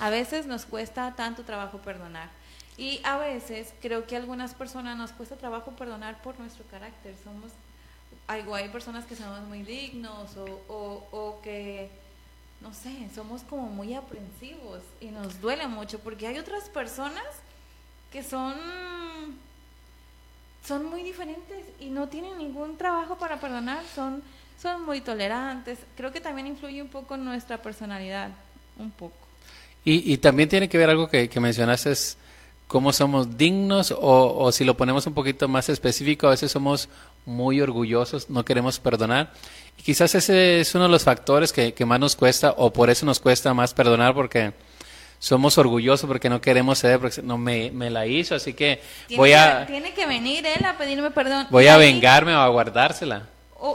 a 0.00 0.10
veces 0.10 0.46
nos 0.46 0.64
cuesta 0.64 1.14
tanto 1.14 1.44
trabajo 1.44 1.78
perdonar? 1.78 2.28
Y 2.76 3.00
a 3.04 3.18
veces 3.18 3.72
creo 3.80 4.08
que 4.08 4.16
a 4.16 4.18
algunas 4.18 4.54
personas 4.54 4.96
nos 4.96 5.12
cuesta 5.12 5.36
trabajo 5.36 5.70
perdonar 5.76 6.22
por 6.22 6.40
nuestro 6.40 6.64
carácter. 6.66 7.14
Somos, 7.22 7.52
hay, 8.26 8.44
hay 8.52 8.68
personas 8.70 9.04
que 9.04 9.14
somos 9.14 9.42
muy 9.42 9.62
dignos 9.62 10.36
o, 10.36 10.44
o, 10.66 11.06
o 11.12 11.40
que 11.40 11.88
no 12.64 12.72
sé, 12.72 12.90
somos 13.14 13.42
como 13.42 13.66
muy 13.66 13.94
aprensivos 13.94 14.80
y 15.00 15.06
nos 15.06 15.40
duele 15.40 15.68
mucho 15.68 15.98
porque 15.98 16.26
hay 16.26 16.38
otras 16.38 16.64
personas 16.70 17.22
que 18.10 18.24
son 18.24 18.54
son 20.66 20.86
muy 20.86 21.02
diferentes 21.02 21.58
y 21.78 21.90
no 21.90 22.08
tienen 22.08 22.38
ningún 22.38 22.78
trabajo 22.78 23.18
para 23.18 23.38
perdonar, 23.38 23.84
son 23.94 24.22
son 24.60 24.86
muy 24.86 25.02
tolerantes. 25.02 25.78
Creo 25.94 26.10
que 26.10 26.22
también 26.22 26.46
influye 26.46 26.80
un 26.80 26.88
poco 26.88 27.18
nuestra 27.18 27.60
personalidad, 27.60 28.30
un 28.78 28.90
poco. 28.90 29.14
Y, 29.84 30.10
y 30.10 30.16
también 30.16 30.48
tiene 30.48 30.70
que 30.70 30.78
ver 30.78 30.88
algo 30.88 31.08
que, 31.08 31.28
que 31.28 31.40
mencionaste, 31.40 31.90
es 31.90 32.16
cómo 32.66 32.92
somos 32.94 33.36
dignos 33.36 33.90
o, 33.90 34.38
o, 34.38 34.52
si 34.52 34.64
lo 34.64 34.74
ponemos 34.74 35.06
un 35.06 35.12
poquito 35.12 35.48
más 35.48 35.68
específico, 35.68 36.26
a 36.26 36.30
veces 36.30 36.50
somos 36.50 36.88
muy 37.26 37.60
orgullosos, 37.60 38.30
no 38.30 38.44
queremos 38.44 38.78
perdonar. 38.80 39.32
Y 39.78 39.82
quizás 39.82 40.14
ese 40.14 40.60
es 40.60 40.74
uno 40.74 40.84
de 40.84 40.90
los 40.90 41.04
factores 41.04 41.52
que, 41.52 41.74
que 41.74 41.84
más 41.84 42.00
nos 42.00 42.16
cuesta 42.16 42.54
o 42.56 42.72
por 42.72 42.90
eso 42.90 43.06
nos 43.06 43.20
cuesta 43.20 43.54
más 43.54 43.74
perdonar 43.74 44.14
porque 44.14 44.52
somos 45.18 45.56
orgullosos 45.56 46.06
porque 46.06 46.28
no 46.28 46.40
queremos 46.40 46.80
ceder, 46.80 47.00
porque 47.00 47.22
no 47.22 47.38
me, 47.38 47.70
me 47.70 47.88
la 47.88 48.06
hizo, 48.06 48.34
así 48.34 48.52
que 48.52 48.82
voy 49.16 49.32
a... 49.32 49.66
tiene 49.66 49.94
que 49.94 50.06
venir 50.06 50.44
él 50.46 50.64
a 50.64 50.76
pedirme 50.76 51.10
perdón. 51.10 51.46
Voy 51.50 51.66
a 51.66 51.78
vengarme 51.78 52.34
o 52.34 52.40
a 52.40 52.48
guardársela. 52.48 53.26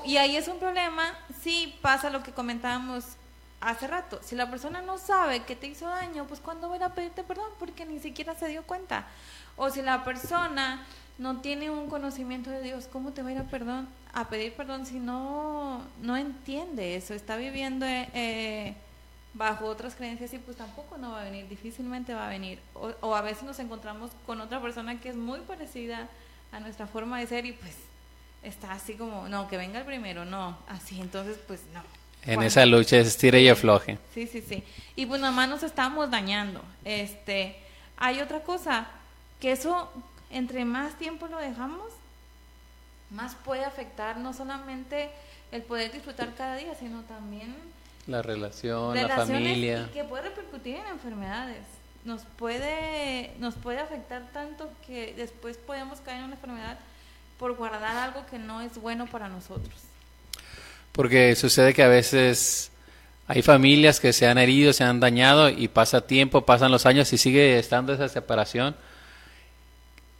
y 0.06 0.18
ahí 0.18 0.36
es 0.36 0.48
un 0.48 0.60
problema, 0.60 1.12
sí 1.41 1.75
pasa 1.82 2.12
lo 2.12 2.22
que 2.22 2.32
comentábamos 2.32 3.03
hace 3.62 3.88
rato. 3.88 4.20
Si 4.24 4.36
la 4.36 4.50
persona 4.50 4.82
no 4.82 4.98
sabe 4.98 5.41
que 5.41 5.56
te 5.56 5.68
hizo 5.68 5.88
daño, 5.88 6.25
pues 6.27 6.39
¿cuándo 6.39 6.70
voy 6.70 6.82
a 6.84 6.89
pedirte 6.89 7.24
perdón? 7.24 7.50
Porque 7.58 7.86
ni 7.86 8.00
siquiera 8.00 8.36
se 8.36 8.48
dio 8.48 8.63
cuenta. 8.63 9.08
O 9.56 9.70
si 9.70 9.82
la 9.82 10.03
persona 10.03 10.86
no 11.18 11.41
tiene 11.41 11.70
un 11.70 11.89
conocimiento 11.89 12.50
de 12.50 12.62
Dios, 12.62 12.88
¿cómo 12.91 13.12
te 13.12 13.24
va 13.24 13.29
a 13.29 13.32
ir 13.32 13.38
a, 13.39 13.44
perdón, 13.44 13.89
a 14.13 14.30
pedir 14.30 14.54
perdón 14.54 14.86
si 14.86 15.00
no, 15.00 15.82
no 16.01 16.18
entiende 16.18 16.96
eso? 16.96 17.13
Está 17.13 17.38
viviendo... 17.38 17.86
Eh, 17.88 18.75
bajo 19.34 19.66
otras 19.66 19.96
creencias 19.96 20.34
y 20.34 20.38
pues 20.38 20.58
tampoco 20.58 20.98
no 20.98 21.12
va 21.12 21.22
a 21.22 21.24
venir, 21.24 21.48
difícilmente 21.48 22.13
va 22.13 22.28
a 22.28 22.30
venir. 22.30 22.60
O, 22.74 23.16
a 23.16 23.22
veces 23.22 23.44
nos 23.44 23.60
encontramos 23.60 24.12
con 24.25 24.42
otra 24.42 24.62
persona 24.62 25.00
que 25.00 25.10
es 25.10 25.16
muy 25.16 25.39
parecida 25.42 26.08
a 26.51 26.60
nuestra 26.60 26.88
forma 26.88 27.20
de 27.20 27.28
ser 27.28 27.46
y 27.46 27.54
pues 27.54 27.75
está 28.44 28.74
así 28.74 28.94
como, 28.94 29.28
no, 29.28 29.48
que 29.48 29.58
venga 29.58 29.80
el 29.80 29.86
primero, 29.86 30.25
no, 30.25 30.58
así, 30.68 31.00
entonces 31.00 31.38
pues 31.48 31.62
no. 31.74 31.82
En 32.25 32.44
esa 32.44 32.66
lucha 32.66 32.98
es 32.98 33.08
estira 33.08 33.39
y 33.39 33.48
afloje. 33.48 33.98
Sí, 34.13 34.28
sí, 34.28 34.42
sí. 34.42 34.63
Y 34.96 35.06
pues 35.06 35.22
nada 35.22 35.32
más 35.32 35.48
nos 35.48 35.63
estamos 35.63 36.12
dañando. 36.12 36.62
Este, 36.84 37.56
hay 37.96 38.20
otra 38.20 38.42
cosa, 38.42 38.88
que 39.39 39.54
eso, 39.54 39.89
entre 40.30 40.66
más 40.66 40.98
tiempo 40.98 41.28
lo 41.28 41.38
dejamos, 41.38 41.94
más 43.10 43.36
puede 43.36 43.66
afectar 43.66 44.18
no 44.18 44.34
solamente 44.34 45.10
el 45.51 45.62
poder 45.63 45.92
disfrutar 45.92 46.34
cada 46.36 46.56
día, 46.56 46.75
sino 46.75 47.01
también 47.04 47.56
la 48.08 48.22
relación, 48.22 48.96
la 48.96 49.08
familia. 49.10 49.89
que 49.94 50.04
puede 50.04 50.24
repercutir 50.24 50.75
en 50.78 50.88
enfermedades. 50.88 51.63
Nos 52.06 52.22
puede, 52.38 53.32
nos 53.39 53.56
puede 53.56 53.80
afectar 53.80 54.30
tanto 54.32 54.70
que 54.88 55.13
después 55.16 55.58
podemos 55.58 56.00
caer 56.00 56.20
en 56.20 56.25
una 56.25 56.36
enfermedad 56.36 56.80
por 57.38 57.56
guardar 57.56 57.96
algo 57.98 58.25
que 58.25 58.39
no 58.39 58.62
es 58.62 58.78
bueno 58.80 59.06
para 59.06 59.30
nosotros. 59.30 59.75
Porque 60.92 61.36
sucede 61.36 61.74
que 61.74 61.84
a 61.84 61.88
veces 61.88 62.72
hay 63.28 63.42
familias 63.42 64.00
que 64.00 64.12
se 64.12 64.28
han 64.28 64.38
herido, 64.38 64.74
se 64.74 64.84
han 64.84 65.00
dañado 65.00 65.50
y 65.50 65.68
pasa 65.68 66.01
tiempo, 66.01 66.46
pasan 66.46 66.72
los 66.72 66.86
años 66.86 67.13
y 67.13 67.18
sigue 67.18 67.60
estando 67.60 67.94
esa 67.94 68.10
separación. 68.10 68.75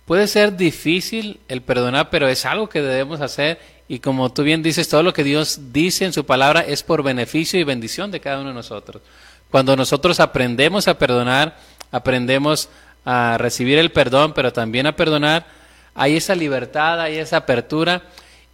Puede 0.10 0.26
ser 0.26 0.58
difícil 0.58 1.40
el 1.50 1.62
perdonar, 1.62 2.10
pero 2.10 2.28
es 2.28 2.44
algo 2.44 2.68
que 2.68 2.82
debemos 2.82 3.22
hacer 3.22 3.60
y 3.88 4.00
como 4.00 4.34
tú 4.34 4.42
bien 4.42 4.64
dices, 4.64 4.90
todo 4.90 5.04
lo 5.04 5.14
que 5.14 5.24
Dios 5.24 5.72
dice 5.72 6.04
en 6.04 6.14
su 6.14 6.26
palabra 6.26 6.62
es 6.62 6.82
por 6.82 7.04
beneficio 7.04 7.60
y 7.60 7.64
bendición 7.64 8.10
de 8.10 8.20
cada 8.20 8.40
uno 8.40 8.50
de 8.50 8.56
nosotros. 8.56 9.04
Cuando 9.52 9.76
nosotros 9.76 10.20
aprendemos 10.20 10.88
a 10.88 10.98
perdonar, 10.98 11.60
aprendemos 11.92 12.70
a 13.06 13.38
recibir 13.38 13.78
el 13.78 13.92
perdón, 13.92 14.34
pero 14.34 14.52
también 14.52 14.88
a 14.88 14.96
perdonar, 14.96 15.46
hay 15.94 16.18
esa 16.18 16.34
libertad, 16.34 17.00
hay 17.00 17.18
esa 17.18 17.38
apertura 17.38 18.02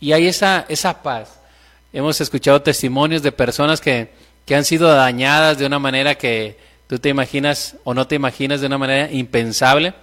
y 0.02 0.12
hay 0.12 0.28
esa, 0.28 0.66
esa 0.68 1.02
paz. 1.04 1.40
Hemos 1.94 2.20
escuchado 2.20 2.62
testimonios 2.64 3.24
de 3.24 3.32
personas 3.32 3.80
que, 3.80 4.12
que 4.46 4.58
han 4.58 4.66
sido 4.66 4.94
dañadas 4.94 5.58
de 5.58 5.66
una 5.66 5.80
manera 5.80 6.16
que 6.16 6.60
tú 6.88 7.00
te 7.00 7.08
imaginas 7.08 7.78
o 7.86 7.94
no 7.94 8.08
te 8.08 8.16
imaginas 8.16 8.60
de 8.60 8.68
una 8.68 8.78
manera 8.78 9.10
impensable, 9.10 9.94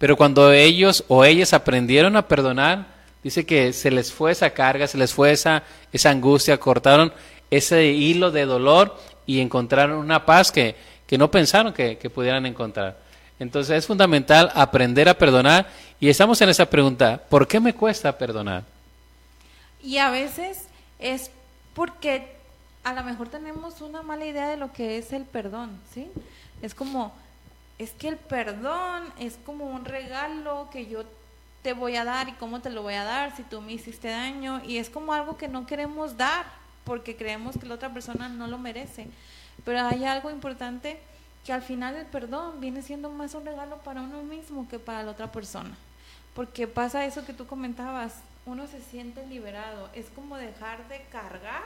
pero 0.00 0.16
cuando 0.16 0.52
ellos 0.52 1.04
o 1.06 1.24
ellas 1.24 1.52
aprendieron 1.52 2.16
a 2.16 2.26
perdonar, 2.26 3.00
Dice 3.22 3.44
que 3.44 3.72
se 3.72 3.90
les 3.90 4.12
fue 4.12 4.32
esa 4.32 4.50
carga, 4.50 4.86
se 4.86 4.96
les 4.96 5.12
fue 5.12 5.32
esa, 5.32 5.62
esa 5.92 6.10
angustia, 6.10 6.58
cortaron 6.58 7.12
ese 7.50 7.86
hilo 7.86 8.30
de 8.30 8.46
dolor 8.46 8.98
y 9.26 9.40
encontraron 9.40 9.98
una 9.98 10.24
paz 10.24 10.50
que, 10.50 10.74
que 11.06 11.18
no 11.18 11.30
pensaron 11.30 11.72
que, 11.72 11.98
que 11.98 12.08
pudieran 12.08 12.46
encontrar. 12.46 12.98
Entonces 13.38 13.76
es 13.76 13.86
fundamental 13.86 14.50
aprender 14.54 15.08
a 15.08 15.14
perdonar 15.14 15.68
y 15.98 16.08
estamos 16.08 16.40
en 16.40 16.48
esa 16.48 16.66
pregunta, 16.66 17.22
¿por 17.28 17.46
qué 17.46 17.60
me 17.60 17.74
cuesta 17.74 18.16
perdonar? 18.16 18.64
Y 19.82 19.98
a 19.98 20.10
veces 20.10 20.68
es 20.98 21.30
porque 21.74 22.36
a 22.84 22.94
lo 22.94 23.04
mejor 23.04 23.28
tenemos 23.28 23.82
una 23.82 24.02
mala 24.02 24.24
idea 24.24 24.48
de 24.48 24.56
lo 24.56 24.72
que 24.72 24.96
es 24.96 25.12
el 25.12 25.24
perdón, 25.24 25.78
¿sí? 25.92 26.10
Es 26.62 26.74
como, 26.74 27.14
es 27.80 27.92
que 27.92 28.08
el 28.08 28.18
perdón 28.18 29.10
es 29.18 29.38
como 29.46 29.64
un 29.64 29.86
regalo 29.86 30.68
que 30.70 30.86
yo 30.86 31.04
te 31.62 31.72
voy 31.72 31.96
a 31.96 32.04
dar 32.04 32.28
y 32.28 32.32
cómo 32.32 32.60
te 32.60 32.68
lo 32.68 32.82
voy 32.82 32.92
a 32.92 33.04
dar 33.04 33.34
si 33.34 33.42
tú 33.42 33.62
me 33.62 33.72
hiciste 33.72 34.08
daño 34.08 34.60
y 34.66 34.76
es 34.76 34.90
como 34.90 35.14
algo 35.14 35.38
que 35.38 35.48
no 35.48 35.66
queremos 35.66 36.18
dar 36.18 36.44
porque 36.84 37.16
creemos 37.16 37.56
que 37.56 37.64
la 37.64 37.76
otra 37.76 37.90
persona 37.90 38.28
no 38.28 38.48
lo 38.48 38.58
merece. 38.58 39.06
Pero 39.64 39.80
hay 39.80 40.04
algo 40.04 40.30
importante 40.30 41.00
que 41.42 41.54
al 41.54 41.62
final 41.62 41.96
el 41.96 42.04
perdón 42.04 42.60
viene 42.60 42.82
siendo 42.82 43.08
más 43.08 43.34
un 43.34 43.46
regalo 43.46 43.78
para 43.78 44.02
uno 44.02 44.22
mismo 44.24 44.68
que 44.68 44.78
para 44.78 45.02
la 45.02 45.12
otra 45.12 45.32
persona. 45.32 45.74
Porque 46.34 46.66
pasa 46.66 47.06
eso 47.06 47.24
que 47.24 47.32
tú 47.32 47.46
comentabas, 47.46 48.16
uno 48.44 48.66
se 48.66 48.82
siente 48.82 49.26
liberado, 49.26 49.88
es 49.94 50.04
como 50.14 50.36
dejar 50.36 50.86
de 50.88 51.00
cargar 51.10 51.62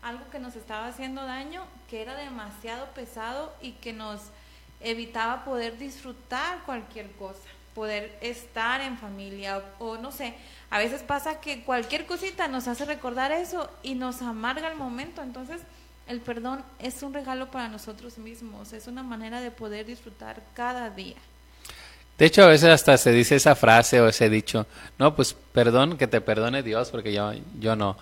algo 0.00 0.30
que 0.30 0.38
nos 0.38 0.54
estaba 0.54 0.86
haciendo 0.86 1.24
daño, 1.24 1.64
que 1.88 2.02
era 2.02 2.14
demasiado 2.14 2.86
pesado 2.94 3.52
y 3.60 3.72
que 3.72 3.92
nos 3.92 4.20
evitaba 4.80 5.44
poder 5.44 5.78
disfrutar 5.78 6.62
cualquier 6.64 7.10
cosa 7.12 7.48
poder 7.74 8.16
estar 8.20 8.80
en 8.80 8.98
familia 8.98 9.62
o, 9.78 9.96
no 9.96 10.12
sé, 10.12 10.34
a 10.70 10.78
veces 10.78 11.02
pasa 11.02 11.40
que 11.40 11.62
cualquier 11.62 12.06
cosita 12.06 12.48
nos 12.48 12.68
hace 12.68 12.84
recordar 12.84 13.32
eso 13.32 13.70
y 13.82 13.94
nos 13.94 14.22
amarga 14.22 14.70
el 14.70 14.76
momento, 14.76 15.22
entonces 15.22 15.60
el 16.06 16.20
perdón 16.20 16.62
es 16.78 17.02
un 17.02 17.14
regalo 17.14 17.50
para 17.50 17.68
nosotros 17.68 18.18
mismos, 18.18 18.72
es 18.72 18.86
una 18.86 19.02
manera 19.02 19.40
de 19.40 19.50
poder 19.50 19.86
disfrutar 19.86 20.42
cada 20.54 20.90
día. 20.90 21.16
De 22.18 22.26
hecho, 22.26 22.42
a 22.42 22.48
veces 22.48 22.68
hasta 22.68 22.98
se 22.98 23.12
dice 23.12 23.36
esa 23.36 23.54
frase 23.54 24.00
o 24.00 24.08
ese 24.08 24.28
dicho, 24.28 24.66
no, 24.98 25.16
pues 25.16 25.34
perdón, 25.52 25.96
que 25.96 26.06
te 26.06 26.20
perdone 26.20 26.62
Dios, 26.62 26.90
porque 26.90 27.12
yo, 27.12 27.32
yo 27.58 27.76
no. 27.76 27.96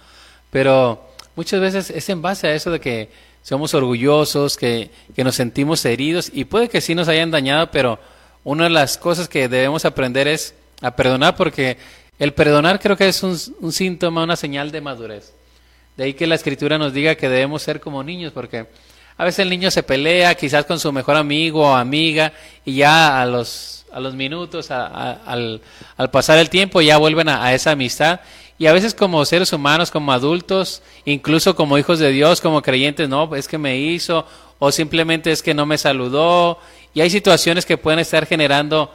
Pero 0.50 1.08
muchas 1.36 1.60
veces 1.60 1.90
es 1.90 2.08
en 2.08 2.20
base 2.20 2.48
a 2.48 2.54
eso 2.54 2.70
de 2.72 2.80
que 2.80 3.10
somos 3.42 3.74
orgullosos, 3.74 4.56
que, 4.56 4.90
que 5.14 5.24
nos 5.24 5.36
sentimos 5.36 5.84
heridos 5.84 6.30
y 6.32 6.44
puede 6.44 6.68
que 6.68 6.80
sí 6.80 6.94
nos 6.94 7.08
hayan 7.08 7.30
dañado, 7.30 7.70
pero 7.70 7.98
una 8.44 8.64
de 8.64 8.70
las 8.70 8.98
cosas 8.98 9.28
que 9.28 9.48
debemos 9.48 9.84
aprender 9.84 10.28
es 10.28 10.54
a 10.80 10.94
perdonar 10.94 11.36
porque 11.36 11.76
el 12.18 12.32
perdonar 12.32 12.80
creo 12.80 12.96
que 12.96 13.08
es 13.08 13.22
un, 13.22 13.36
síntoma, 13.72 14.24
una 14.24 14.36
señal 14.36 14.72
de 14.72 14.80
madurez. 14.80 15.32
De 15.96 16.04
ahí 16.04 16.14
que 16.14 16.26
la 16.26 16.34
escritura 16.34 16.78
nos 16.78 16.92
diga 16.92 17.14
que 17.14 17.28
debemos 17.28 17.62
ser 17.62 17.80
como 17.80 18.02
niños 18.02 18.32
porque 18.32 18.66
a 19.18 19.24
veces 19.24 19.40
el 19.40 19.50
niño 19.50 19.70
se 19.72 19.82
pelea 19.82 20.34
quizás 20.36 20.64
con 20.64 20.78
su 20.78 20.92
mejor 20.92 21.16
amigo 21.16 21.62
o 21.62 21.74
amiga 21.74 22.32
y 22.64 22.76
ya 22.76 23.20
a 23.20 23.26
los, 23.26 23.84
a 23.92 23.98
los 23.98 24.14
minutos, 24.14 24.70
al, 24.70 25.60
pasar 26.12 26.38
el 26.38 26.48
tiempo 26.48 26.80
ya 26.80 26.98
vuelven 26.98 27.28
a, 27.28 27.44
a 27.44 27.52
esa 27.52 27.72
amistad. 27.72 28.20
Y 28.60 28.66
a 28.66 28.72
veces 28.72 28.94
como 28.94 29.24
seres 29.24 29.52
humanos, 29.52 29.90
como 29.90 30.12
adultos, 30.12 30.82
incluso 31.04 31.56
como 31.56 31.78
hijos 31.78 31.98
de 31.98 32.10
Dios, 32.10 32.40
como 32.40 32.62
creyentes, 32.62 33.08
no, 33.08 33.34
es 33.34 33.48
que 33.48 33.58
me 33.58 33.76
hizo, 33.76 34.24
o 34.60 34.70
simplemente 34.72 35.32
es 35.32 35.42
que 35.42 35.54
no 35.54 35.66
me 35.66 35.78
saludó, 35.78 36.58
y 36.94 37.00
hay 37.00 37.10
situaciones 37.10 37.66
que 37.66 37.76
pueden 37.76 38.00
estar 38.00 38.26
generando 38.26 38.92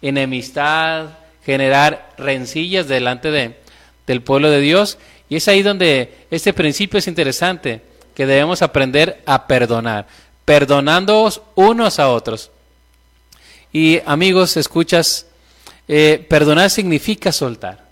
enemistad, 0.00 1.08
generar 1.44 2.14
rencillas 2.16 2.88
delante 2.88 3.30
de, 3.30 3.58
del 4.06 4.22
pueblo 4.22 4.50
de 4.50 4.60
Dios. 4.60 4.98
Y 5.28 5.36
es 5.36 5.48
ahí 5.48 5.62
donde 5.62 6.26
este 6.30 6.52
principio 6.52 6.98
es 6.98 7.08
interesante, 7.08 7.82
que 8.14 8.26
debemos 8.26 8.62
aprender 8.62 9.22
a 9.26 9.46
perdonar, 9.46 10.06
perdonándoos 10.44 11.42
unos 11.54 11.98
a 11.98 12.08
otros. 12.08 12.50
Y 13.72 14.00
amigos, 14.06 14.56
escuchas, 14.56 15.26
eh, 15.88 16.24
perdonar 16.28 16.70
significa 16.70 17.32
soltar, 17.32 17.84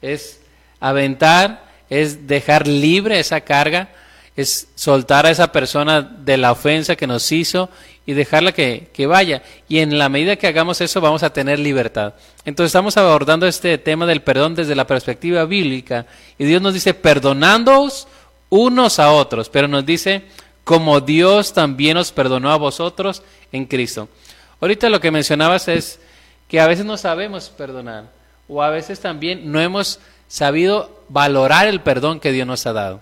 es 0.00 0.40
aventar, 0.80 1.66
es 1.90 2.26
dejar 2.26 2.66
libre 2.66 3.18
esa 3.18 3.40
carga, 3.40 3.88
es 4.36 4.68
soltar 4.74 5.26
a 5.26 5.30
esa 5.30 5.50
persona 5.50 6.02
de 6.02 6.36
la 6.36 6.52
ofensa 6.52 6.94
que 6.94 7.06
nos 7.06 7.32
hizo 7.32 7.70
y 8.04 8.12
dejarla 8.12 8.52
que, 8.52 9.06
vaya. 9.08 9.42
Y 9.68 9.78
en 9.78 9.98
la 9.98 10.08
medida 10.08 10.36
que 10.36 10.46
hagamos 10.46 10.80
eso 10.80 11.00
vamos 11.00 11.22
a 11.22 11.32
tener 11.32 11.58
libertad. 11.58 12.14
Entonces 12.44 12.68
estamos 12.68 12.96
abordando 12.96 13.46
este 13.46 13.78
tema 13.78 14.06
del 14.06 14.22
perdón 14.22 14.54
desde 14.54 14.76
la 14.76 14.86
perspectiva 14.86 15.44
bíblica. 15.46 16.06
Y 16.38 16.44
Dios 16.44 16.60
nos 16.60 16.74
dice, 16.74 16.94
perdonándoos 16.94 18.06
unos 18.48 18.98
a 18.98 19.12
otros, 19.12 19.48
pero 19.48 19.68
nos 19.68 19.84
dice, 19.84 20.22
como 20.64 21.00
Dios 21.00 21.52
también 21.52 21.96
os 21.96 22.12
perdonó 22.12 22.50
a 22.50 22.56
vosotros 22.56 23.22
en 23.52 23.66
Cristo. 23.66 24.08
Ahorita 24.60 24.88
lo 24.88 25.00
que 25.00 25.10
mencionabas 25.10 25.68
es 25.68 26.00
que 26.48 26.60
a 26.60 26.66
veces 26.66 26.84
no 26.84 26.96
sabemos 26.96 27.50
perdonar 27.50 28.10
o 28.48 28.62
a 28.62 28.70
veces 28.70 29.00
también 29.00 29.50
no 29.50 29.60
hemos 29.60 30.00
sabido 30.28 31.02
valorar 31.08 31.66
el 31.66 31.80
perdón 31.80 32.20
que 32.20 32.32
Dios 32.32 32.46
nos 32.46 32.66
ha 32.66 32.72
dado. 32.72 33.00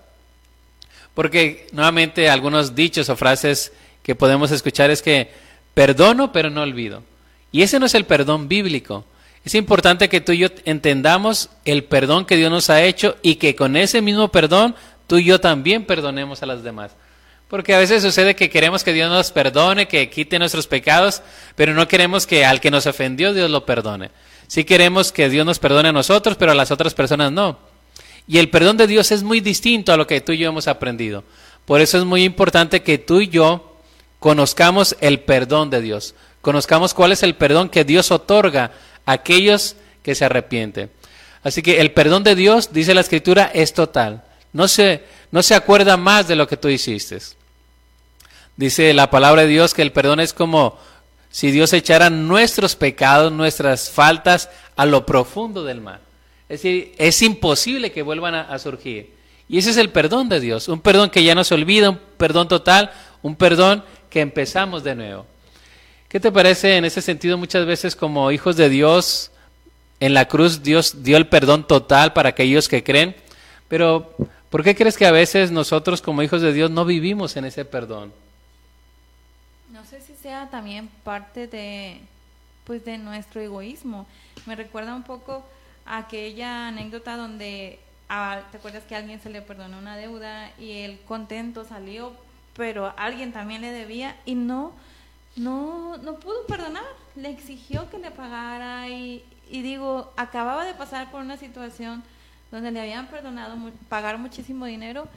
Porque 1.13 1.67
nuevamente 1.71 2.29
algunos 2.29 2.75
dichos 2.75 3.09
o 3.09 3.15
frases 3.15 3.71
que 4.03 4.15
podemos 4.15 4.51
escuchar 4.51 4.91
es 4.91 5.01
que 5.01 5.31
perdono 5.73 6.31
pero 6.31 6.49
no 6.49 6.61
olvido. 6.61 7.03
Y 7.51 7.61
ese 7.61 7.79
no 7.79 7.85
es 7.85 7.95
el 7.95 8.05
perdón 8.05 8.47
bíblico. 8.47 9.05
Es 9.45 9.55
importante 9.55 10.09
que 10.09 10.21
tú 10.21 10.31
y 10.31 10.39
yo 10.39 10.47
entendamos 10.65 11.49
el 11.65 11.83
perdón 11.83 12.25
que 12.25 12.35
Dios 12.35 12.51
nos 12.51 12.69
ha 12.69 12.83
hecho 12.83 13.15
y 13.21 13.35
que 13.35 13.55
con 13.55 13.77
ese 13.77 14.01
mismo 14.01 14.27
perdón 14.27 14.75
tú 15.07 15.17
y 15.17 15.25
yo 15.25 15.39
también 15.39 15.85
perdonemos 15.85 16.41
a 16.43 16.45
las 16.45 16.63
demás. 16.63 16.91
Porque 17.47 17.75
a 17.75 17.79
veces 17.79 18.01
sucede 18.01 18.35
que 18.35 18.49
queremos 18.49 18.83
que 18.83 18.93
Dios 18.93 19.09
nos 19.09 19.31
perdone, 19.31 19.87
que 19.87 20.09
quite 20.09 20.39
nuestros 20.39 20.67
pecados, 20.67 21.21
pero 21.55 21.73
no 21.73 21.87
queremos 21.87 22.25
que 22.25 22.43
al 22.43 22.59
que 22.59 22.71
nos 22.71 22.87
ofendió 22.87 23.33
Dios 23.33 23.51
lo 23.51 23.65
perdone. 23.65 24.09
Sí 24.47 24.63
queremos 24.63 25.11
que 25.11 25.29
Dios 25.29 25.45
nos 25.45 25.59
perdone 25.59 25.89
a 25.89 25.93
nosotros, 25.93 26.37
pero 26.37 26.51
a 26.51 26.55
las 26.55 26.71
otras 26.71 26.93
personas 26.93 27.31
no. 27.31 27.59
Y 28.27 28.39
el 28.39 28.49
perdón 28.49 28.77
de 28.77 28.87
Dios 28.87 29.11
es 29.11 29.21
muy 29.23 29.39
distinto 29.39 29.93
a 29.93 29.97
lo 29.97 30.07
que 30.07 30.21
tú 30.21 30.31
y 30.31 30.39
yo 30.39 30.49
hemos 30.49 30.67
aprendido. 30.67 31.23
Por 31.65 31.81
eso 31.81 31.97
es 31.97 32.05
muy 32.05 32.23
importante 32.23 32.81
que 32.81 32.97
tú 32.97 33.21
y 33.21 33.27
yo 33.27 33.77
conozcamos 34.19 34.95
el 35.01 35.19
perdón 35.19 35.69
de 35.69 35.81
Dios. 35.81 36.15
Conozcamos 36.41 36.93
cuál 36.93 37.11
es 37.11 37.21
el 37.23 37.35
perdón 37.35 37.69
que 37.69 37.83
Dios 37.83 38.11
otorga 38.11 38.71
aquellos 39.05 39.75
que 40.01 40.15
se 40.15 40.25
arrepienten. 40.25 40.91
Así 41.43 41.61
que 41.61 41.79
el 41.79 41.91
perdón 41.91 42.23
de 42.23 42.35
Dios, 42.35 42.73
dice 42.73 42.95
la 42.95 43.01
Escritura, 43.01 43.51
es 43.53 43.73
total. 43.73 44.23
No 44.55 44.69
se, 44.69 45.03
no 45.31 45.43
se 45.43 45.53
acuerda 45.53 45.97
más 45.97 46.29
de 46.29 46.35
lo 46.37 46.47
que 46.47 46.55
tú 46.55 46.69
hiciste. 46.69 47.19
Dice 48.55 48.93
la 48.93 49.11
palabra 49.11 49.41
de 49.41 49.49
Dios 49.49 49.73
que 49.73 49.81
el 49.81 49.91
perdón 49.91 50.21
es 50.21 50.31
como 50.31 50.79
si 51.29 51.51
Dios 51.51 51.73
echara 51.73 52.09
nuestros 52.09 52.77
pecados, 52.77 53.33
nuestras 53.33 53.89
faltas 53.89 54.49
a 54.77 54.85
lo 54.85 55.05
profundo 55.05 55.65
del 55.65 55.81
mar. 55.81 55.99
Es 56.47 56.61
decir, 56.61 56.95
es 56.97 57.21
imposible 57.21 57.91
que 57.91 58.01
vuelvan 58.01 58.33
a, 58.33 58.41
a 58.43 58.57
surgir. 58.57 59.11
Y 59.49 59.57
ese 59.57 59.71
es 59.71 59.77
el 59.77 59.89
perdón 59.89 60.29
de 60.29 60.39
Dios, 60.39 60.69
un 60.69 60.79
perdón 60.79 61.09
que 61.09 61.25
ya 61.25 61.35
no 61.35 61.43
se 61.43 61.53
olvida, 61.53 61.89
un 61.89 61.99
perdón 62.15 62.47
total, 62.47 62.93
un 63.23 63.35
perdón 63.35 63.83
que 64.09 64.21
empezamos 64.21 64.85
de 64.85 64.95
nuevo. 64.95 65.25
¿Qué 66.07 66.21
te 66.21 66.31
parece 66.31 66.77
en 66.77 66.85
ese 66.85 67.01
sentido 67.01 67.37
muchas 67.37 67.65
veces 67.65 67.93
como 67.93 68.31
hijos 68.31 68.55
de 68.55 68.69
Dios? 68.69 69.31
En 69.99 70.13
la 70.13 70.29
cruz 70.29 70.63
Dios 70.63 71.03
dio 71.03 71.17
el 71.17 71.27
perdón 71.27 71.67
total 71.67 72.13
para 72.13 72.29
aquellos 72.29 72.69
que 72.69 72.85
creen, 72.85 73.17
pero 73.67 74.15
¿por 74.49 74.63
qué 74.63 74.75
crees 74.75 74.97
que 74.97 75.05
a 75.05 75.11
veces 75.11 75.51
nosotros 75.51 76.01
como 76.01 76.21
hijos 76.21 76.41
de 76.41 76.53
Dios 76.53 76.71
no 76.71 76.85
vivimos 76.85 77.35
en 77.37 77.45
ese 77.45 77.65
perdón? 77.65 78.13
No 79.71 79.85
sé 79.85 80.01
si 80.01 80.15
sea 80.15 80.49
también 80.49 80.89
parte 81.03 81.47
de 81.47 81.99
pues 82.65 82.83
de 82.83 82.97
nuestro 82.97 83.41
egoísmo. 83.41 84.07
Me 84.47 84.55
recuerda 84.55 84.95
un 84.95 85.03
poco 85.03 85.45
aquella 85.85 86.69
anécdota 86.69 87.15
donde 87.15 87.79
a, 88.09 88.41
te 88.51 88.57
acuerdas 88.57 88.83
que 88.83 88.95
alguien 88.95 89.21
se 89.21 89.29
le 89.29 89.41
perdonó 89.41 89.77
una 89.77 89.97
deuda 89.97 90.51
y 90.57 90.79
él 90.79 90.99
contento 91.07 91.63
salió, 91.65 92.13
pero 92.55 92.93
alguien 92.97 93.33
también 93.33 93.61
le 93.61 93.71
debía 93.71 94.15
y 94.25 94.35
no 94.35 94.73
no, 95.35 95.97
no 95.97 96.15
pudo 96.15 96.45
perdonar, 96.47 96.83
le 97.15 97.29
exigió 97.29 97.89
que 97.89 97.97
le 97.97 98.11
pagara 98.11 98.87
y, 98.89 99.23
y 99.49 99.61
digo, 99.61 100.13
acababa 100.15 100.65
de 100.65 100.73
pasar 100.73 101.11
por 101.11 101.21
una 101.21 101.37
situación 101.37 102.03
donde 102.51 102.71
le 102.71 102.79
habían 102.79 103.07
perdonado 103.07 103.55
pagar 103.89 104.17
muchísimo 104.17 104.65
dinero, 104.65 105.07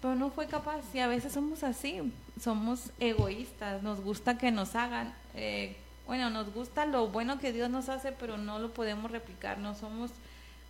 pero 0.00 0.14
no 0.14 0.30
fue 0.30 0.46
capaz. 0.46 0.80
Y 0.94 0.98
a 0.98 1.06
veces 1.06 1.32
somos 1.32 1.62
así, 1.62 2.12
somos 2.40 2.90
egoístas, 2.98 3.82
nos 3.82 4.00
gusta 4.00 4.38
que 4.38 4.50
nos 4.50 4.74
hagan, 4.74 5.14
eh, 5.34 5.76
bueno, 6.06 6.30
nos 6.30 6.52
gusta 6.52 6.86
lo 6.86 7.08
bueno 7.08 7.38
que 7.38 7.52
Dios 7.52 7.70
nos 7.70 7.88
hace, 7.88 8.12
pero 8.12 8.36
no 8.36 8.58
lo 8.58 8.72
podemos 8.72 9.10
replicar, 9.10 9.58
no 9.58 9.74
somos, 9.74 10.10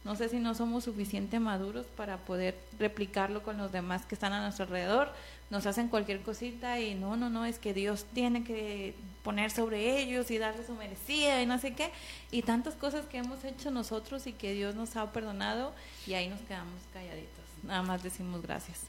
no 0.05 0.17
sé 0.17 0.29
si 0.29 0.39
no 0.39 0.55
somos 0.55 0.85
suficientemente 0.85 1.41
maduros 1.41 1.87
para 1.87 2.19
poder 2.19 2.59
replicarlo 2.79 3.43
con 3.43 3.57
los 3.57 3.73
demás 3.73 4.05
que 4.05 4.15
están 4.15 4.33
a 4.33 4.43
nuestro 4.43 4.65
alrededor, 4.65 5.13
nos 5.51 5.67
hacen 5.67 5.89
cualquier 5.89 6.23
cosita 6.23 6.81
y 6.81 6.95
no, 6.95 7.17
no, 7.17 7.29
no, 7.29 7.45
es 7.45 7.59
que 7.59 7.75
Dios 7.75 8.07
tiene 8.15 8.45
que 8.45 8.95
poner 9.25 9.51
sobre 9.51 10.01
ellos 10.01 10.31
y 10.31 10.39
darles 10.39 10.67
su 10.67 10.75
merecida 10.75 11.43
y 11.43 11.47
no 11.47 11.59
sé 11.59 11.75
qué, 11.75 11.91
y 12.31 12.43
tantas 12.43 12.75
cosas 12.75 13.05
que 13.07 13.19
hemos 13.19 13.45
hecho 13.45 13.71
nosotros 13.71 14.27
y 14.27 14.33
que 14.33 14.55
Dios 14.55 14.77
nos 14.77 14.97
ha 14.97 15.13
perdonado 15.13 15.75
y 16.07 16.15
ahí 16.15 16.29
nos 16.29 16.41
quedamos 16.43 16.81
calladitos, 16.93 17.45
nada 17.65 17.83
más 17.83 18.03
decimos 18.03 18.43
gracias. 18.43 18.83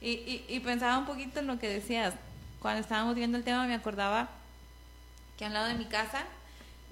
Y, 0.00 0.44
y, 0.48 0.60
pensaba 0.60 0.96
un 0.98 1.06
poquito 1.06 1.40
en 1.40 1.48
lo 1.48 1.58
que 1.58 1.68
decías, 1.68 2.14
cuando 2.60 2.80
estábamos 2.80 3.16
viendo 3.16 3.36
el 3.36 3.42
tema 3.42 3.66
me 3.66 3.74
acordaba 3.74 4.28
que 5.36 5.44
al 5.44 5.52
lado 5.52 5.66
de 5.66 5.74
mi 5.74 5.86
casa, 5.86 6.24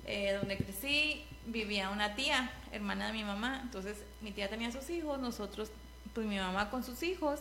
eh, 0.07 0.37
donde 0.39 0.57
crecí, 0.57 1.25
vivía 1.47 1.91
una 1.91 2.15
tía, 2.15 2.51
hermana 2.73 3.09
de 3.09 3.13
mi 3.13 3.23
mamá, 3.23 3.61
entonces 3.63 3.97
mi 4.23 4.33
tía 4.33 4.49
tenía 4.49 4.73
sus 4.73 4.89
hijos, 4.91 5.21
nosotros, 5.21 5.71
pues 6.15 6.27
mi 6.27 6.37
mamá 6.37 6.71
con 6.71 6.83
sus 6.83 7.03
hijos, 7.05 7.41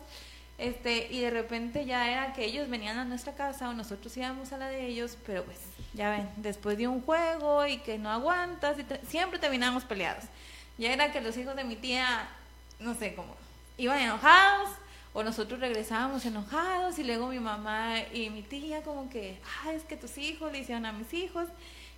este, 0.57 1.11
y 1.11 1.19
de 1.19 1.29
repente 1.31 1.85
ya 1.85 2.09
era 2.09 2.33
que 2.33 2.45
ellos 2.45 2.69
venían 2.69 2.97
a 2.97 3.05
nuestra 3.05 3.33
casa 3.33 3.69
o 3.69 3.73
nosotros 3.73 4.15
íbamos 4.15 4.53
a 4.53 4.57
la 4.57 4.67
de 4.67 4.87
ellos, 4.87 5.17
pero 5.25 5.43
pues 5.43 5.59
ya 5.93 6.11
ven, 6.11 6.29
después 6.37 6.77
de 6.77 6.87
un 6.87 7.01
juego 7.01 7.65
y 7.65 7.77
que 7.79 7.97
no 7.97 8.09
aguantas, 8.09 8.77
y 8.79 8.85
siempre 9.07 9.39
terminábamos 9.39 9.83
peleados. 9.83 10.23
Ya 10.77 10.93
era 10.93 11.11
que 11.11 11.21
los 11.21 11.37
hijos 11.37 11.55
de 11.55 11.63
mi 11.63 11.75
tía, 11.75 12.27
no 12.79 12.95
sé 12.95 13.15
cómo, 13.15 13.35
iban 13.77 13.99
enojados 13.99 14.69
o 15.13 15.23
nosotros 15.23 15.59
regresábamos 15.59 16.25
enojados 16.25 16.99
y 16.99 17.03
luego 17.03 17.27
mi 17.27 17.39
mamá 17.39 17.99
y 18.13 18.29
mi 18.29 18.41
tía 18.41 18.81
como 18.83 19.09
que, 19.09 19.39
ah, 19.63 19.71
es 19.71 19.83
que 19.83 19.95
tus 19.95 20.17
hijos 20.17 20.51
le 20.51 20.59
hicieron 20.59 20.85
a 20.85 20.91
mis 20.91 21.13
hijos 21.13 21.47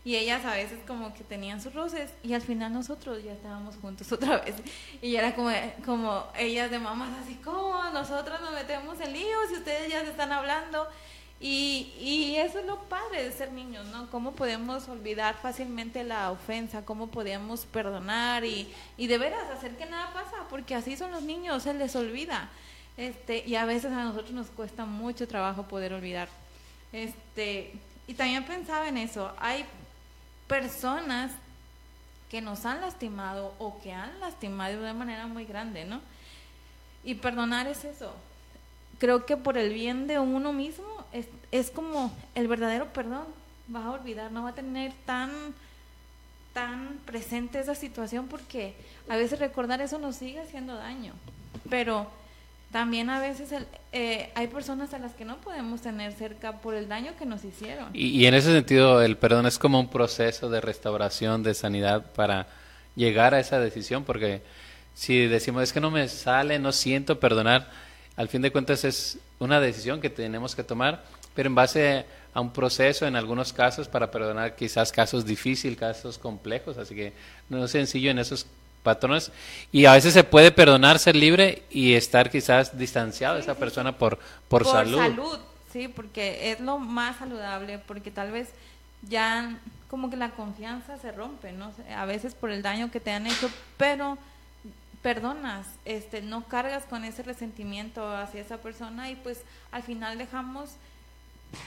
y 0.08 0.16
ellas 0.16 0.46
a 0.46 0.54
veces 0.54 0.80
como 0.88 1.14
que 1.14 1.26
tenían 1.26 1.60
sus 1.60 1.74
roces 1.74 2.14
y 2.24 2.34
al 2.34 2.42
final 2.42 2.72
nosotros 2.72 3.22
ya 3.26 3.34
estábamos 3.34 3.76
juntos 3.76 4.10
otra 4.14 4.38
vez 4.38 4.56
y 5.02 5.18
era 5.18 5.36
como, 5.36 5.52
como 5.86 6.24
ellas 6.40 6.72
de 6.72 6.80
mamás 6.80 7.10
así 7.22 7.36
como 7.44 7.84
nosotros 7.92 8.40
nos 8.40 8.54
metemos 8.54 9.02
en 9.02 9.12
líos 9.12 9.52
y 9.52 9.56
ustedes 9.56 9.92
ya 9.92 10.06
se 10.06 10.12
están 10.12 10.32
hablando 10.32 10.88
y, 11.42 11.92
y 12.00 12.38
eso 12.38 12.60
es 12.60 12.66
lo 12.66 12.80
padre 12.84 13.22
de 13.22 13.32
ser 13.34 13.52
niños, 13.52 13.86
¿no? 13.88 14.10
Cómo 14.10 14.32
podemos 14.32 14.88
olvidar 14.88 15.36
fácilmente 15.36 16.06
la 16.06 16.32
ofensa, 16.32 16.86
cómo 16.86 17.08
podemos 17.08 17.66
perdonar 17.66 18.46
y, 18.46 18.74
y 18.98 19.08
de 19.08 19.18
veras 19.18 19.44
hacer 19.52 19.76
que 19.78 19.86
nada 19.86 20.14
pasa, 20.14 20.48
porque 20.50 20.74
así 20.74 20.98
son 20.98 21.12
los 21.12 21.22
niños, 21.22 21.62
se 21.62 21.76
les 21.76 21.96
olvida. 21.96 22.50
Este, 22.96 23.44
y 23.46 23.54
a 23.54 23.66
veces 23.66 23.92
a 23.92 24.04
nosotros 24.04 24.32
nos 24.32 24.48
cuesta 24.48 24.86
mucho 24.86 25.28
trabajo 25.28 25.68
poder 25.68 25.94
olvidar. 25.94 26.28
Este, 26.92 27.72
y 28.08 28.16
también 28.16 28.44
pensaba 28.44 28.88
en 28.88 28.98
eso, 28.98 29.32
hay 29.38 29.64
personas 30.48 31.32
que 32.30 32.42
nos 32.42 32.66
han 32.66 32.82
lastimado 32.82 33.54
o 33.60 33.80
que 33.82 33.94
han 33.94 34.20
lastimado 34.20 34.82
de 34.82 34.94
manera 34.94 35.28
muy 35.28 35.46
grande, 35.46 35.86
¿no? 35.86 36.02
Y 37.04 37.16
perdonar 37.16 37.68
es 37.68 37.86
eso. 37.86 38.14
Creo 39.00 39.26
que 39.26 39.38
por 39.38 39.58
el 39.58 39.74
bien 39.74 40.08
de 40.08 40.20
uno 40.20 40.52
mismo 40.52 41.06
es, 41.12 41.28
es 41.52 41.70
como 41.72 42.12
el 42.36 42.48
verdadero 42.48 42.92
perdón. 42.92 43.26
Va 43.74 43.86
a 43.86 43.92
olvidar, 43.92 44.32
no 44.32 44.44
va 44.44 44.50
a 44.50 44.56
tener 44.56 44.94
tan 45.06 45.32
tan 46.54 47.00
presente 47.06 47.60
esa 47.60 47.76
situación 47.76 48.28
porque 48.28 48.74
a 49.10 49.16
veces 49.16 49.38
recordar 49.38 49.80
eso 49.80 50.00
nos 50.00 50.16
sigue 50.16 50.40
haciendo 50.40 50.76
daño. 50.76 51.14
Pero 51.70 52.08
también 52.72 53.10
a 53.10 53.20
veces 53.20 53.50
eh, 53.94 54.30
hay 54.36 54.48
personas 54.48 54.94
a 54.94 55.00
las 55.00 55.14
que 55.14 55.24
no 55.24 55.38
podemos 55.38 55.82
tener 55.82 56.12
cerca 56.12 56.60
por 56.60 56.76
el 56.76 56.90
daño 56.90 57.14
que 57.18 57.26
nos 57.26 57.44
hicieron. 57.46 57.90
Y, 57.94 58.26
en 58.26 58.34
ese 58.34 58.52
sentido 58.52 59.02
el 59.02 59.18
perdón 59.18 59.46
es 59.46 59.58
como 59.58 59.80
un 59.80 59.90
proceso 59.90 60.50
de 60.50 60.60
restauración, 60.60 61.44
de 61.44 61.54
sanidad 61.54 62.12
para 62.14 62.48
llegar 62.96 63.34
a 63.34 63.40
esa 63.40 63.60
decisión, 63.60 64.04
porque 64.04 64.42
si 64.94 65.28
decimos 65.28 65.64
es 65.64 65.74
que 65.74 65.80
no 65.80 65.92
me 65.92 66.08
sale, 66.10 66.60
no 66.60 66.72
siento 66.72 67.20
perdonar, 67.20 67.70
al 68.18 68.28
fin 68.28 68.42
de 68.42 68.52
cuentas 68.52 68.84
es 68.84 69.20
una 69.40 69.62
decisión 69.62 70.02
que 70.02 70.10
tenemos 70.10 70.56
que 70.56 70.64
tomar, 70.64 71.04
pero 71.36 71.48
en 71.48 71.56
base 71.56 72.06
a 72.34 72.42
un 72.42 72.52
proceso 72.52 73.08
en 73.08 73.16
algunos 73.16 73.54
casos 73.54 73.88
para 73.88 74.12
perdonar 74.12 74.56
quizás 74.56 74.92
casos 74.92 75.26
difíciles, 75.26 75.78
casos 75.78 76.18
complejos, 76.18 76.78
así 76.78 76.96
que 76.96 77.14
no 77.48 77.64
es 77.64 77.72
sencillo 77.72 78.12
en 78.12 78.20
esos 78.20 78.48
patrones 78.88 79.32
y 79.72 79.86
a 79.86 79.94
veces 79.94 80.14
se 80.14 80.24
puede 80.24 80.52
perdonar 80.52 80.98
ser 80.98 81.18
libre 81.18 81.64
y 81.70 81.94
estar 81.94 82.32
quizás 82.32 82.78
distanciado 82.78 83.36
de 83.36 83.42
esa 83.42 83.56
persona 83.56 83.98
por, 83.98 84.18
por, 84.48 84.64
por 84.64 84.72
salud. 84.72 84.98
salud. 84.98 85.40
Sí, 85.74 85.90
porque 85.90 86.52
es 86.52 86.62
lo 86.62 86.80
más 86.80 87.18
saludable, 87.18 87.80
porque 87.80 88.12
tal 88.12 88.32
vez 88.32 88.48
ya 89.02 89.60
como 89.90 90.10
que 90.10 90.16
la 90.16 90.32
confianza 90.32 90.98
se 90.98 91.12
rompe, 91.12 91.52
¿no? 91.52 91.72
A 91.96 92.06
veces 92.06 92.34
por 92.34 92.50
el 92.50 92.62
daño 92.62 92.90
que 92.90 93.02
te 93.02 93.12
han 93.12 93.28
hecho, 93.28 93.50
pero 93.76 94.18
perdonas, 95.02 95.68
este, 95.84 96.22
no 96.22 96.46
cargas 96.46 96.86
con 96.86 97.04
ese 97.04 97.24
resentimiento 97.24 98.16
hacia 98.16 98.42
esa 98.42 98.58
persona 98.58 99.12
y 99.12 99.16
pues 99.16 99.42
al 99.72 99.84
final 99.84 100.18
dejamos 100.18 100.70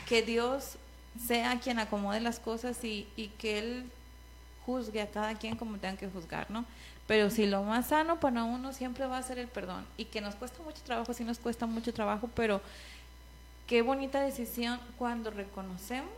que 0.09 0.23
Dios 0.23 0.77
sea 1.27 1.61
quien 1.61 1.79
acomode 1.79 2.21
las 2.21 2.41
cosas 2.41 2.83
y, 2.85 3.07
y 3.17 3.29
que 3.29 3.59
Él 3.59 3.91
juzgue 4.67 5.03
a 5.03 5.11
cada 5.11 5.35
quien 5.35 5.57
como 5.57 5.79
tenga 5.79 5.97
que 5.97 6.09
juzgar, 6.09 6.51
¿no? 6.51 6.65
Pero 7.11 7.29
si 7.29 7.45
lo 7.45 7.65
más 7.65 7.89
sano 7.89 8.21
para 8.21 8.45
uno 8.45 8.73
siempre 8.73 9.05
va 9.05 9.19
a 9.19 9.23
ser 9.25 9.41
el 9.41 9.49
perdón. 9.49 9.85
Y 9.97 10.05
que 10.05 10.21
nos 10.21 10.37
cuesta 10.37 10.63
mucho 10.63 10.81
trabajo, 10.85 11.13
sí 11.13 11.25
nos 11.25 11.41
cuesta 11.41 11.67
mucho 11.67 11.93
trabajo, 11.93 12.31
pero 12.37 12.61
qué 13.67 13.83
bonita 13.83 14.21
decisión 14.21 14.79
cuando 14.97 15.33
reconocemos 15.33 16.09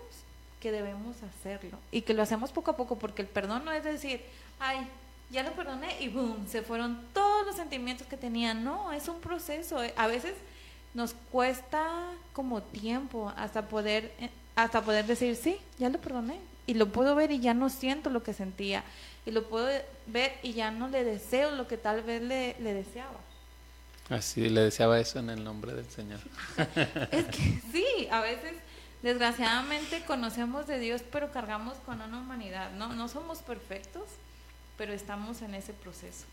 que 0.60 0.70
debemos 0.70 1.16
hacerlo. 1.22 1.78
Y 1.92 2.02
que 2.02 2.12
lo 2.12 2.22
hacemos 2.22 2.52
poco 2.52 2.72
a 2.72 2.76
poco, 2.76 2.98
porque 2.98 3.22
el 3.22 3.28
perdón 3.28 3.64
no 3.64 3.72
es 3.72 3.84
decir, 3.84 4.20
ay, 4.60 4.86
ya 5.30 5.42
lo 5.42 5.52
perdoné 5.52 5.98
y 5.98 6.08
boom, 6.08 6.46
se 6.46 6.60
fueron 6.60 7.00
todos 7.14 7.46
los 7.46 7.56
sentimientos 7.56 8.06
que 8.06 8.18
tenía. 8.18 8.52
No, 8.52 8.92
es 8.92 9.08
un 9.08 9.18
proceso. 9.18 9.78
A 9.96 10.06
veces 10.08 10.34
nos 10.92 11.14
cuesta 11.30 11.86
como 12.34 12.60
tiempo 12.60 13.32
hasta 13.38 13.66
poder, 13.66 14.12
hasta 14.56 14.82
poder 14.82 15.06
decir, 15.06 15.36
sí, 15.36 15.56
ya 15.78 15.88
lo 15.88 15.98
perdoné 15.98 16.38
y 16.66 16.74
lo 16.74 16.92
puedo 16.92 17.14
ver 17.14 17.30
y 17.30 17.40
ya 17.40 17.54
no 17.54 17.70
siento 17.70 18.10
lo 18.10 18.22
que 18.22 18.34
sentía. 18.34 18.84
Y 19.24 19.30
lo 19.30 19.44
puedo 19.44 19.68
ver 20.06 20.32
y 20.42 20.52
ya 20.52 20.70
no 20.70 20.88
le 20.88 21.04
deseo 21.04 21.52
lo 21.52 21.68
que 21.68 21.76
tal 21.76 22.02
vez 22.02 22.22
le, 22.22 22.56
le 22.58 22.74
deseaba. 22.74 23.20
Así 24.08 24.48
le 24.48 24.62
deseaba 24.62 24.98
eso 24.98 25.20
en 25.20 25.30
el 25.30 25.44
nombre 25.44 25.72
del 25.72 25.88
Señor. 25.88 26.20
es 27.10 27.26
que 27.26 27.60
sí, 27.72 28.08
a 28.10 28.20
veces 28.20 28.52
desgraciadamente 29.02 30.02
conocemos 30.06 30.66
de 30.66 30.78
Dios, 30.78 31.02
pero 31.10 31.30
cargamos 31.30 31.74
con 31.86 32.00
una 32.00 32.18
humanidad. 32.18 32.72
No, 32.72 32.92
no 32.92 33.08
somos 33.08 33.38
perfectos, 33.38 34.02
pero 34.76 34.92
estamos 34.92 35.40
en 35.42 35.54
ese 35.54 35.72
proceso. 35.72 36.24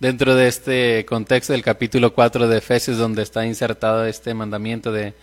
Dentro 0.00 0.34
de 0.34 0.48
este 0.48 1.06
contexto 1.06 1.52
del 1.52 1.62
capítulo 1.62 2.12
4 2.12 2.48
de 2.48 2.58
Efesios, 2.58 2.98
donde 2.98 3.22
está 3.22 3.46
insertado 3.46 4.04
este 4.04 4.34
mandamiento 4.34 4.92
de 4.92 5.14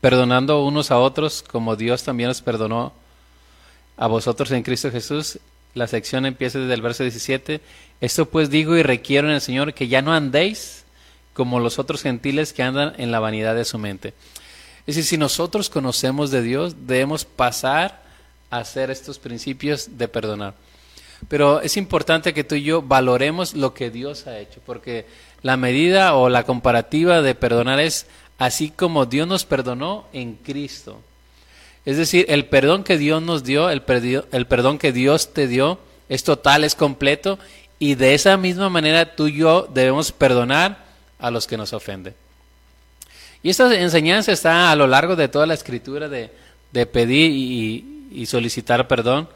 perdonando 0.00 0.64
unos 0.64 0.90
a 0.90 0.98
otros, 0.98 1.42
como 1.42 1.76
Dios 1.76 2.04
también 2.04 2.30
os 2.30 2.40
perdonó 2.40 2.92
a 3.96 4.06
vosotros 4.06 4.50
en 4.52 4.62
Cristo 4.62 4.90
Jesús, 4.90 5.38
la 5.74 5.86
sección 5.86 6.26
empieza 6.26 6.58
desde 6.58 6.74
el 6.74 6.82
verso 6.82 7.02
17. 7.02 7.60
Esto 8.00 8.26
pues 8.26 8.50
digo 8.50 8.76
y 8.76 8.82
requiero 8.82 9.28
en 9.28 9.34
el 9.34 9.40
Señor 9.40 9.74
que 9.74 9.88
ya 9.88 10.02
no 10.02 10.12
andéis 10.12 10.84
como 11.32 11.60
los 11.60 11.78
otros 11.78 12.02
gentiles 12.02 12.52
que 12.52 12.62
andan 12.62 12.94
en 12.98 13.10
la 13.10 13.20
vanidad 13.20 13.54
de 13.54 13.64
su 13.64 13.78
mente. 13.78 14.14
Es 14.86 14.96
decir, 14.96 15.04
si 15.04 15.18
nosotros 15.18 15.70
conocemos 15.70 16.30
de 16.30 16.42
Dios, 16.42 16.86
debemos 16.86 17.24
pasar 17.24 18.02
a 18.50 18.58
hacer 18.58 18.90
estos 18.90 19.18
principios 19.18 19.98
de 19.98 20.08
perdonar. 20.08 20.54
Pero 21.28 21.60
es 21.60 21.76
importante 21.76 22.34
que 22.34 22.44
tú 22.44 22.54
y 22.54 22.62
yo 22.62 22.82
valoremos 22.82 23.54
lo 23.54 23.74
que 23.74 23.90
Dios 23.90 24.26
ha 24.26 24.38
hecho, 24.38 24.60
porque 24.64 25.06
la 25.42 25.56
medida 25.56 26.14
o 26.14 26.28
la 26.28 26.44
comparativa 26.44 27.22
de 27.22 27.34
perdonar 27.34 27.78
es 27.78 28.06
así 28.38 28.70
como 28.70 29.06
Dios 29.06 29.28
nos 29.28 29.44
perdonó 29.44 30.06
en 30.12 30.34
Cristo. 30.34 31.00
Es 31.84 31.96
decir, 31.96 32.26
el 32.28 32.46
perdón 32.46 32.84
que 32.84 32.98
Dios 32.98 33.22
nos 33.22 33.44
dio, 33.44 33.70
el, 33.70 33.82
el 34.32 34.46
perdón 34.46 34.78
que 34.78 34.92
Dios 34.92 35.32
te 35.32 35.48
dio, 35.48 35.78
es 36.08 36.24
total, 36.24 36.64
es 36.64 36.74
completo, 36.74 37.38
y 37.78 37.94
de 37.94 38.14
esa 38.14 38.36
misma 38.36 38.68
manera 38.68 39.16
tú 39.16 39.28
y 39.28 39.36
yo 39.38 39.68
debemos 39.72 40.12
perdonar 40.12 40.84
a 41.18 41.30
los 41.30 41.46
que 41.46 41.56
nos 41.56 41.72
ofenden. 41.72 42.14
Y 43.42 43.50
esta 43.50 43.74
enseñanza 43.74 44.32
está 44.32 44.70
a 44.70 44.76
lo 44.76 44.86
largo 44.86 45.16
de 45.16 45.28
toda 45.28 45.46
la 45.46 45.54
escritura 45.54 46.08
de, 46.08 46.30
pedir 46.86 47.30
y, 47.30 48.08
y 48.12 48.26
solicitar 48.26 48.86
perdón 48.86 49.28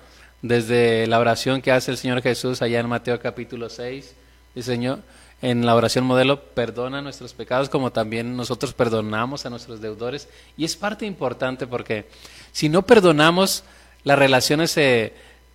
desde 0.42 1.06
la 1.06 1.18
oración 1.18 1.62
que 1.62 1.72
hace 1.72 1.90
el 1.90 1.96
Señor 1.96 2.20
Jesús 2.20 2.60
allá 2.60 2.80
en 2.80 2.88
Mateo 2.88 3.18
capítulo 3.18 3.70
6. 3.70 4.14
Dice, 4.54 4.70
Señor, 4.70 5.00
en 5.44 5.66
la 5.66 5.74
oración 5.74 6.06
modelo, 6.06 6.40
perdona 6.40 7.02
nuestros 7.02 7.34
pecados 7.34 7.68
como 7.68 7.92
también 7.92 8.34
nosotros 8.34 8.72
perdonamos 8.72 9.44
a 9.44 9.50
nuestros 9.50 9.82
deudores. 9.82 10.26
Y 10.56 10.64
es 10.64 10.74
parte 10.74 11.04
importante 11.04 11.66
porque 11.66 12.06
si 12.50 12.70
no 12.70 12.80
perdonamos, 12.86 13.62
las 14.04 14.18
relaciones 14.18 14.70
se, 14.70 15.12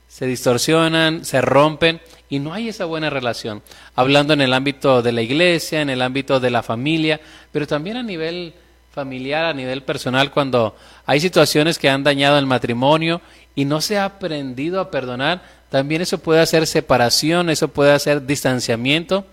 se 0.07 0.27
distorsionan, 0.27 1.25
se 1.25 1.41
rompen 1.41 2.01
y 2.29 2.37
no 2.37 2.53
hay 2.53 2.69
esa 2.69 2.85
buena 2.85 3.09
relación. 3.09 3.63
Hablando 3.95 4.33
en 4.33 4.41
el 4.41 4.53
ámbito 4.53 5.01
de 5.01 5.11
la 5.11 5.23
iglesia, 5.23 5.81
en 5.81 5.89
el 5.89 6.03
ámbito 6.03 6.39
de 6.39 6.51
la 6.51 6.61
familia, 6.61 7.19
pero 7.51 7.65
también 7.65 7.97
a 7.97 8.03
nivel 8.03 8.53
familiar, 8.91 9.45
a 9.45 9.55
nivel 9.55 9.81
personal, 9.81 10.29
cuando 10.29 10.75
hay 11.07 11.19
situaciones 11.19 11.79
que 11.79 11.89
han 11.89 12.03
dañado 12.03 12.37
el 12.37 12.45
matrimonio 12.45 13.21
y 13.55 13.65
no 13.65 13.81
se 13.81 13.97
ha 13.97 14.05
aprendido 14.05 14.81
a 14.81 14.91
perdonar, 14.91 15.41
también 15.71 16.03
eso 16.03 16.19
puede 16.19 16.41
hacer 16.41 16.67
separación, 16.67 17.49
eso 17.49 17.69
puede 17.69 17.91
hacer 17.91 18.27
distanciamiento. 18.27 19.25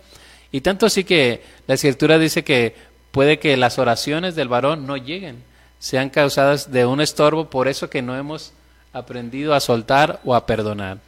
Y 0.53 0.61
tanto 0.61 0.87
así 0.87 1.05
que 1.05 1.43
la 1.67 1.75
escritura 1.75 2.19
dice 2.19 2.45
que 2.45 2.75
puede 3.11 3.39
que 3.39 3.57
las 3.57 3.79
oraciones 3.79 4.35
del 4.35 4.49
varón 4.49 4.87
no 4.87 4.97
lleguen, 4.97 5.43
sean 5.79 6.11
causadas 6.11 6.73
de 6.73 6.87
un 6.87 7.01
estorbo, 7.01 7.51
por 7.51 7.69
eso 7.69 7.91
que 7.91 8.03
no 8.03 8.17
hemos 8.17 8.53
aprendido 8.93 9.55
a 9.55 9.61
soltar 9.61 10.21
o 10.25 10.35
a 10.35 10.47
perdonar. 10.47 10.99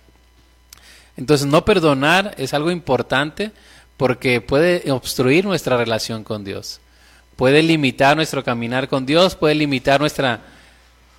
Entonces, 1.16 1.46
no 1.46 1.64
perdonar 1.64 2.35
es 2.38 2.55
algo 2.55 2.70
importante 2.70 3.51
porque 3.96 4.40
puede 4.40 4.90
obstruir 4.92 5.44
nuestra 5.44 5.77
relación 5.77 6.22
con 6.22 6.44
Dios, 6.44 6.81
puede 7.37 7.62
limitar 7.62 8.16
nuestro 8.16 8.44
caminar 8.44 8.88
con 8.88 9.07
Dios, 9.07 9.35
puede 9.35 9.55
limitar 9.55 10.01
nuestra 10.01 10.40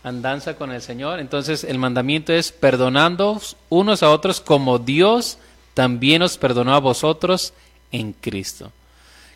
andanza 0.03 0.55
con 0.55 0.71
el 0.71 0.81
Señor. 0.81 1.19
Entonces 1.19 1.63
el 1.63 1.77
mandamiento 1.77 2.33
es 2.33 2.51
perdonando 2.51 3.41
unos 3.69 4.03
a 4.03 4.09
otros 4.09 4.41
como 4.41 4.79
Dios 4.79 5.37
también 5.73 6.21
os 6.21 6.37
perdonó 6.37 6.73
a 6.73 6.79
vosotros 6.79 7.53
en 7.91 8.13
Cristo. 8.13 8.71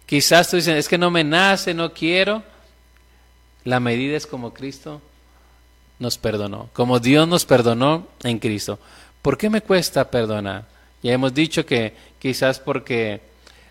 Quizás 0.05 0.49
tú 0.49 0.57
dices, 0.57 0.75
es 0.75 0.87
que 0.87 0.97
no 0.97 1.09
me 1.09 1.23
nace, 1.23 1.73
no 1.73 1.93
quiero. 1.93 2.43
La 3.63 3.79
medida 3.79 4.17
es 4.17 4.27
como 4.27 4.53
Cristo 4.53 5.01
nos 5.99 6.17
perdonó, 6.17 6.69
como 6.73 6.99
Dios 6.99 7.27
nos 7.27 7.45
perdonó 7.45 8.07
en 8.23 8.39
Cristo. 8.39 8.77
¿Por 9.21 9.37
qué 9.37 9.49
me 9.49 9.61
cuesta 9.61 10.09
perdonar? 10.09 10.65
Ya 11.01 11.13
hemos 11.13 11.33
dicho 11.33 11.65
que 11.65 11.93
quizás 12.19 12.59
porque 12.59 13.21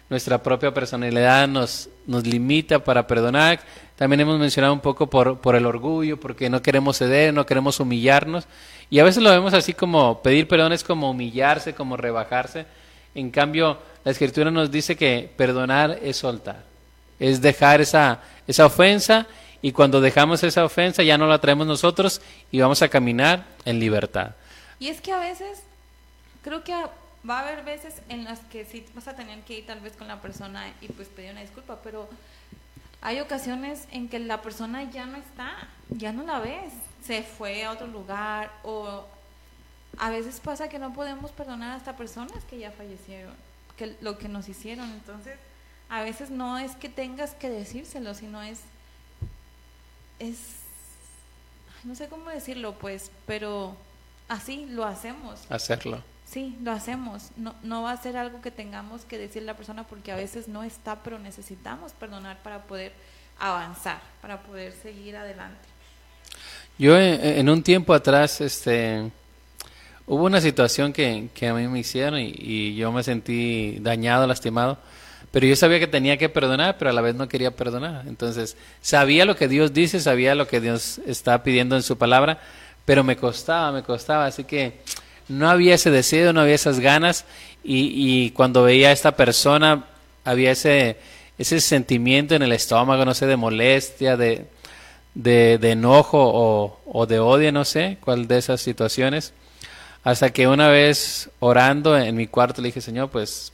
nuestra 0.09 0.43
propia 0.43 0.73
personalidad 0.73 1.47
nos, 1.49 1.89
nos 2.07 2.27
limita 2.27 2.79
para 2.83 3.07
perdonar. 3.07 3.61
También 3.97 4.21
hemos 4.21 4.39
mencionado 4.39 4.73
un 4.73 4.81
poco 4.81 5.09
por, 5.09 5.39
por 5.39 5.57
el 5.57 5.65
orgullo, 5.67 6.19
porque 6.19 6.51
no 6.51 6.61
queremos 6.61 6.99
ceder, 6.99 7.33
no 7.33 7.47
queremos 7.47 7.81
humillarnos. 7.81 8.47
Y 8.91 8.99
a 8.99 9.05
veces 9.05 9.23
lo 9.23 9.31
vemos 9.31 9.55
así 9.55 9.73
como 9.73 10.23
pedir 10.23 10.49
perdón 10.49 10.73
es 10.73 10.85
como 10.85 11.11
humillarse, 11.11 11.75
como 11.75 11.97
rebajarse. 11.97 12.67
En 13.15 13.31
cambio, 13.31 13.79
la 14.05 14.13
escritura 14.13 14.51
nos 14.51 14.71
dice 14.71 14.97
que 14.97 15.31
perdonar 15.37 15.99
es 16.03 16.17
soltar, 16.17 16.65
es 17.19 17.41
dejar 17.41 17.81
esa, 17.81 18.21
esa 18.47 18.67
ofensa 18.67 19.27
y 19.61 19.73
cuando 19.73 20.01
dejamos 20.01 20.43
esa 20.43 20.65
ofensa 20.65 21.03
ya 21.03 21.19
no 21.19 21.27
la 21.27 21.41
traemos 21.41 21.67
nosotros 21.67 22.21
y 22.51 22.61
vamos 22.61 22.83
a 22.83 22.89
caminar 22.89 23.45
en 23.65 23.79
libertad. 23.79 24.33
Y 24.81 24.89
es 24.89 25.01
que 25.01 25.13
a 25.13 25.19
veces 25.19 25.63
creo 26.43 26.65
que 26.65 26.75
va 27.29 27.39
a 27.39 27.49
haber 27.49 27.65
veces 27.65 28.03
en 28.09 28.25
las 28.25 28.41
que 28.41 28.65
sí 28.65 28.85
vas 28.95 29.07
a 29.09 29.15
tener 29.15 29.41
que 29.41 29.59
ir 29.59 29.67
tal 29.67 29.81
vez 29.81 29.93
con 29.97 30.09
la 30.09 30.21
persona 30.21 30.73
y 30.81 30.89
pues 30.89 31.09
pedir 31.09 31.31
una 31.31 31.41
disculpa, 31.43 31.79
pero 31.83 32.09
hay 33.01 33.21
ocasiones 33.21 33.87
en 33.93 34.09
que 34.09 34.19
la 34.19 34.43
persona 34.43 34.91
ya 34.91 35.07
no 35.07 35.19
está, 35.19 35.69
ya 35.91 36.13
no 36.13 36.25
la 36.25 36.41
ves, 36.41 36.73
se 37.05 37.23
fue 37.23 37.65
a 37.65 37.73
otro 37.73 37.87
lugar 37.87 38.51
o 38.63 39.07
a 39.99 40.11
veces 40.11 40.41
pasa 40.41 40.69
que 40.69 40.79
no 40.79 40.93
podemos 40.93 41.31
perdonar 41.31 41.77
hasta 41.77 41.97
personas 41.97 42.45
que 42.45 42.59
ya 42.59 42.71
fallecieron, 42.71 43.35
que 43.77 43.97
lo 44.01 44.19
que 44.19 44.29
nos 44.29 44.49
hicieron, 44.49 44.91
entonces 44.91 45.37
a 45.89 46.03
veces 46.03 46.31
no 46.31 46.59
es 46.59 46.75
que 46.77 46.89
tengas 46.89 47.35
que 47.35 47.51
decírselo, 47.51 48.15
sino 48.15 48.43
es 48.43 48.61
es 50.19 50.63
no 51.85 51.95
sé 51.97 52.09
cómo 52.09 52.31
decirlo, 52.31 52.75
pues, 52.75 53.11
pero 53.27 53.77
así 54.29 54.67
lo 54.67 54.85
hacemos. 54.85 55.41
Hacerlo. 55.49 56.03
Sí, 56.27 56.57
lo 56.63 56.71
hacemos. 56.71 57.31
No, 57.37 57.55
no 57.63 57.83
va 57.83 57.93
a 57.93 57.97
ser 57.97 58.17
algo 58.17 58.41
que 58.41 58.51
tengamos 58.51 59.05
que 59.05 59.19
decirle 59.19 59.51
a 59.51 59.53
la 59.53 59.57
persona 59.57 59.85
porque 59.85 60.13
a 60.13 60.17
veces 60.17 60.49
no 60.49 60.63
está, 60.63 61.03
pero 61.03 61.19
necesitamos 61.19 61.93
perdonar 61.93 62.39
para 62.43 62.63
poder 62.63 62.93
avanzar, 63.39 64.01
para 64.21 64.43
poder 64.43 64.73
seguir 64.73 65.17
adelante. 65.17 65.69
Yo 66.79 66.97
eh, 66.97 67.39
en 67.39 67.49
un 67.51 67.63
tiempo 67.63 67.93
atrás, 67.93 68.41
este, 68.41 69.11
hubo 70.07 70.25
una 70.25 70.41
situación 70.41 70.93
que, 70.93 71.29
que 71.35 71.49
a 71.49 71.55
mí 71.55 71.67
me 71.69 71.81
hicieron 71.81 72.21
y, 72.21 72.75
yo 72.75 72.93
me 72.93 73.03
sentí 73.03 73.79
dañado, 73.81 74.27
lastimado, 74.27 74.79
pero 75.31 75.47
yo 75.47 75.57
sabía 75.57 75.79
que 75.79 75.87
tenía 75.87 76.17
que 76.19 76.29
perdonar, 76.29 76.77
pero 76.79 76.91
a 76.91 76.93
la 76.93 77.01
vez 77.01 77.15
no 77.15 77.29
quería 77.29 77.51
perdonar. 77.53 78.07
Entonces, 78.07 78.57
sabía 78.81 79.25
lo 79.25 79.37
que 79.37 79.49
Dios 79.49 79.73
dice, 79.73 80.01
sabía 80.01 80.35
lo 80.35 80.47
que 80.47 80.61
Dios 80.61 81.01
está 81.07 81.43
pidiendo 81.43 81.77
en 81.77 81.83
su 81.83 81.97
palabra, 81.97 82.39
pero 82.85 83.03
me 83.05 83.17
costaba, 83.17 83.73
me 83.73 83.83
costaba, 83.83 84.27
así 84.27 84.45
que 84.45 84.81
no 85.29 85.49
había 85.49 85.75
ese 85.75 85.91
deseo, 85.91 86.33
no 86.33 86.41
había 86.41 86.55
esas 86.55 86.81
ganas 86.81 87.25
y, 87.65 88.31
cuando 88.31 88.65
veía 88.65 88.89
a 88.89 88.93
esta 88.93 89.17
persona 89.17 89.87
había 90.25 90.51
ese, 90.51 90.97
ese 91.39 91.61
sentimiento 91.61 92.35
en 92.35 92.43
el 92.43 92.53
estómago, 92.53 93.05
no 93.05 93.15
sé, 93.15 93.27
de 93.27 93.37
molestia, 93.37 94.17
de, 94.17 94.47
de, 95.15 95.71
enojo 95.71 96.79
o, 96.85 97.07
de 97.07 97.21
odio, 97.21 97.53
no 97.53 97.65
sé 97.65 97.99
cuál 98.01 98.27
de 98.29 98.39
esas 98.39 98.61
situaciones. 98.61 99.33
Hasta 100.05 100.33
que 100.33 100.49
una 100.49 100.69
vez 100.69 101.31
orando 101.39 101.97
en 101.97 102.17
mi 102.17 102.27
cuarto 102.27 102.61
le 102.61 102.69
dije, 102.69 102.81
Señor, 102.81 103.11
pues 103.11 103.53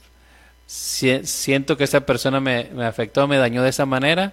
siento 0.66 1.76
que 1.76 1.84
esta 1.84 2.00
persona 2.00 2.40
me, 2.40 2.70
me, 2.74 2.84
afectó, 2.84 3.26
me 3.26 3.38
dañó 3.38 3.62
de 3.62 3.70
esa 3.70 3.86
manera 3.86 4.32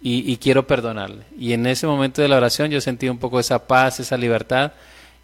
y, 0.00 0.30
y 0.30 0.36
quiero 0.38 0.66
perdonarle. 0.66 1.24
Y 1.38 1.52
en 1.52 1.66
ese 1.66 1.86
momento 1.86 2.22
de 2.22 2.28
la 2.28 2.36
oración 2.36 2.70
yo 2.70 2.80
sentí 2.80 3.08
un 3.08 3.18
poco 3.18 3.40
esa 3.40 3.66
paz, 3.66 4.00
esa 4.00 4.16
libertad 4.16 4.72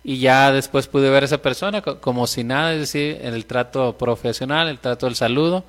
y 0.05 0.19
ya 0.19 0.53
después 0.53 0.89
pude 0.89 1.11
ver 1.11 1.23
a 1.23 1.27
esa 1.27 1.39
persona 1.39 1.81
como 1.83 2.27
si 2.27 2.45
nada, 2.45 2.73
es 2.73 2.81
decir, 2.81 3.19
en 3.23 3.35
el 3.35 3.47
trato 3.47 3.97
profesional, 3.97 4.69
el 4.69 4.79
trato 4.79 5.07
del 5.07 5.15
saludo, 5.15 5.65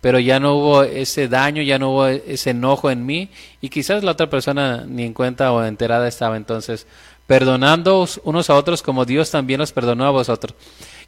pero 0.00 0.18
ya 0.18 0.40
no 0.40 0.54
hubo 0.54 0.82
ese 0.82 1.28
daño, 1.28 1.62
ya 1.62 1.78
no 1.78 1.90
hubo 1.90 2.06
ese 2.06 2.50
enojo 2.50 2.90
en 2.90 3.04
mí 3.04 3.30
y 3.60 3.68
quizás 3.68 4.04
la 4.04 4.12
otra 4.12 4.30
persona 4.30 4.84
ni 4.86 5.04
en 5.04 5.12
cuenta 5.12 5.52
o 5.52 5.64
enterada 5.64 6.08
estaba 6.08 6.36
entonces 6.36 6.86
perdonando 7.26 8.06
unos 8.24 8.50
a 8.50 8.54
otros 8.54 8.82
como 8.82 9.04
Dios 9.04 9.30
también 9.30 9.60
los 9.60 9.72
perdonó 9.72 10.06
a 10.06 10.10
vosotros. 10.10 10.54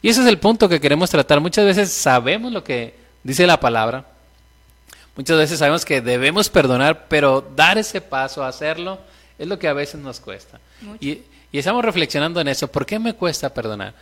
Y 0.02 0.09
ese 0.09 0.22
es 0.22 0.26
el 0.26 0.38
punto 0.38 0.68
que 0.68 0.81
queremos 0.81 1.11
tratar. 1.11 1.40
Muchas 1.40 1.64
veces 1.64 1.92
sabemos 1.92 2.52
lo 2.52 2.64
que 2.64 2.94
dice 3.22 3.46
la 3.46 3.61
palabra, 3.61 4.07
muchas 5.16 5.37
veces 5.37 5.59
sabemos 5.59 5.85
que 5.85 6.00
debemos 6.00 6.48
perdonar, 6.48 7.07
pero 7.09 7.46
dar 7.55 7.79
ese 7.79 8.00
paso, 8.00 8.44
hacerlo, 8.44 8.98
es 9.38 9.46
lo 9.46 9.59
que 9.59 9.68
a 9.68 9.72
veces 9.72 10.00
nos 10.00 10.20
cuesta. 10.20 10.61
Y, 11.00 11.22
Y 11.52 11.59
estamos 11.59 11.85
reflexionando 11.85 12.40
en 12.40 12.48
eso. 12.48 12.68
¿Por 12.68 12.85
qué 12.85 12.98
me 12.98 13.14
cuesta 13.14 13.52
perdonar? 13.52 13.94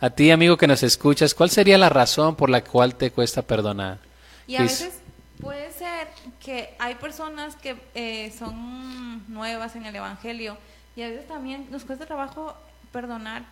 A 0.00 0.10
ti, 0.10 0.30
amigo 0.30 0.56
que 0.56 0.66
nos 0.66 0.82
escuchas, 0.82 1.34
¿cuál 1.34 1.50
sería 1.50 1.76
la 1.76 1.88
razón 1.88 2.36
por 2.36 2.48
la 2.48 2.64
cual 2.64 2.94
te 2.94 3.10
cuesta 3.10 3.42
perdonar? 3.42 3.98
Y 4.46 4.56
a 4.56 4.62
veces 4.62 4.94
puede 5.40 5.72
ser 5.72 6.08
que 6.38 6.74
hay 6.78 6.94
personas 6.94 7.56
que 7.56 7.76
eh, 7.94 8.32
son 8.38 9.24
nuevas 9.28 9.76
en 9.76 9.86
el 9.86 9.94
Evangelio 9.94 10.56
y 10.96 11.02
a 11.02 11.08
veces 11.08 11.26
también 11.26 11.66
nos 11.70 11.84
cuesta 11.84 12.06
trabajo 12.06 12.54
perdonar 12.92 13.44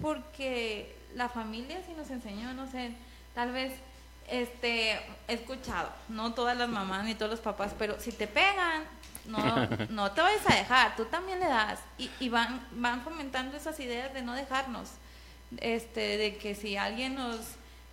porque 0.00 0.96
la 1.14 1.28
familia 1.28 1.80
sí 1.86 1.92
nos 1.96 2.10
enseñó, 2.10 2.52
no 2.54 2.70
sé, 2.70 2.92
tal 3.34 3.52
vez 3.52 3.72
este 4.28 4.92
he 5.28 5.34
escuchado, 5.34 5.90
no 6.08 6.34
todas 6.34 6.56
las 6.56 6.68
mamás 6.68 7.04
ni 7.04 7.14
todos 7.14 7.30
los 7.30 7.40
papás, 7.40 7.72
pero 7.78 7.98
si 8.00 8.12
te 8.12 8.26
pegan, 8.26 8.84
no, 9.26 9.38
no 9.90 10.12
te 10.12 10.20
vayas 10.20 10.50
a 10.50 10.54
dejar, 10.54 10.96
tú 10.96 11.04
también 11.06 11.40
le 11.40 11.46
das. 11.46 11.80
Y, 11.98 12.10
y 12.20 12.28
van, 12.28 12.66
van 12.72 13.02
fomentando 13.02 13.56
esas 13.56 13.78
ideas 13.80 14.12
de 14.14 14.22
no 14.22 14.34
dejarnos, 14.34 14.90
este, 15.58 16.16
de 16.16 16.36
que 16.36 16.54
si 16.54 16.76
alguien 16.76 17.14
nos, 17.14 17.40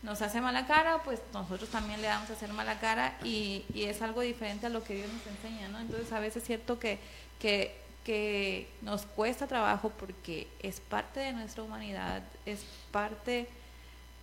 nos 0.02 0.22
hace 0.22 0.42
mala 0.42 0.66
cara, 0.66 1.02
pues 1.04 1.22
nosotros 1.34 1.70
también 1.70 2.02
le 2.02 2.08
damos 2.08 2.30
a 2.30 2.34
hacer 2.34 2.52
mala 2.52 2.80
cara 2.80 3.18
y, 3.24 3.63
y 3.74 3.84
es 3.84 4.02
algo 4.02 4.22
diferente 4.22 4.66
a 4.66 4.70
lo 4.70 4.84
que 4.84 4.96
Dios 4.96 5.10
nos 5.12 5.28
enseña, 5.28 5.70
¿no? 5.70 5.80
Entonces 5.80 6.12
a 6.12 6.20
veces 6.20 6.38
es 6.38 6.48
cierto 6.48 6.80
que, 6.80 7.00
que, 7.39 7.83
que 8.04 8.68
nos 8.82 9.06
cuesta 9.06 9.48
trabajo 9.48 9.92
porque 9.98 10.48
es 10.60 10.80
parte 10.80 11.20
de 11.20 11.34
nuestra 11.34 11.63
humanidad, 11.63 12.24
es 12.46 12.66
parte 12.92 13.48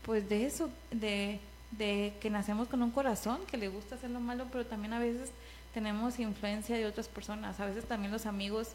pues 0.03 0.29
de 0.29 0.47
eso, 0.47 0.71
de 0.91 1.41
de 1.71 2.15
que 2.21 2.31
nacemos 2.31 2.69
con 2.69 2.83
un 2.83 2.91
corazón 2.91 3.39
que 3.47 3.57
le 3.57 3.69
gusta 3.69 3.95
hacer 3.95 4.11
lo 4.11 4.21
malo, 4.21 4.47
pero 4.51 4.67
también 4.67 4.93
a 4.93 4.99
veces 4.99 5.31
tenemos 5.73 6.19
influencia 6.19 6.77
de 6.77 6.87
otras 6.87 7.09
personas. 7.09 7.61
A 7.61 7.67
veces 7.67 7.85
también 7.85 8.13
los 8.13 8.27
amigos, 8.27 8.69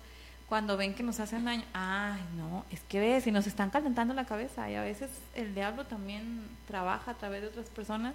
cuando 0.47 0.77
ven 0.77 0.93
que 0.93 1.03
nos 1.03 1.19
hacen 1.19 1.43
daño, 1.43 1.63
ay, 1.73 2.21
no, 2.37 2.65
es 2.71 2.79
que 2.81 2.99
ves, 2.99 3.27
y 3.27 3.31
nos 3.31 3.47
están 3.47 3.69
calentando 3.69 4.13
la 4.13 4.25
cabeza. 4.25 4.69
Y 4.69 4.75
a 4.75 4.81
veces 4.81 5.09
el 5.35 5.53
diablo 5.53 5.85
también 5.85 6.47
trabaja 6.67 7.11
a 7.11 7.13
través 7.15 7.41
de 7.41 7.47
otras 7.49 7.67
personas 7.69 8.13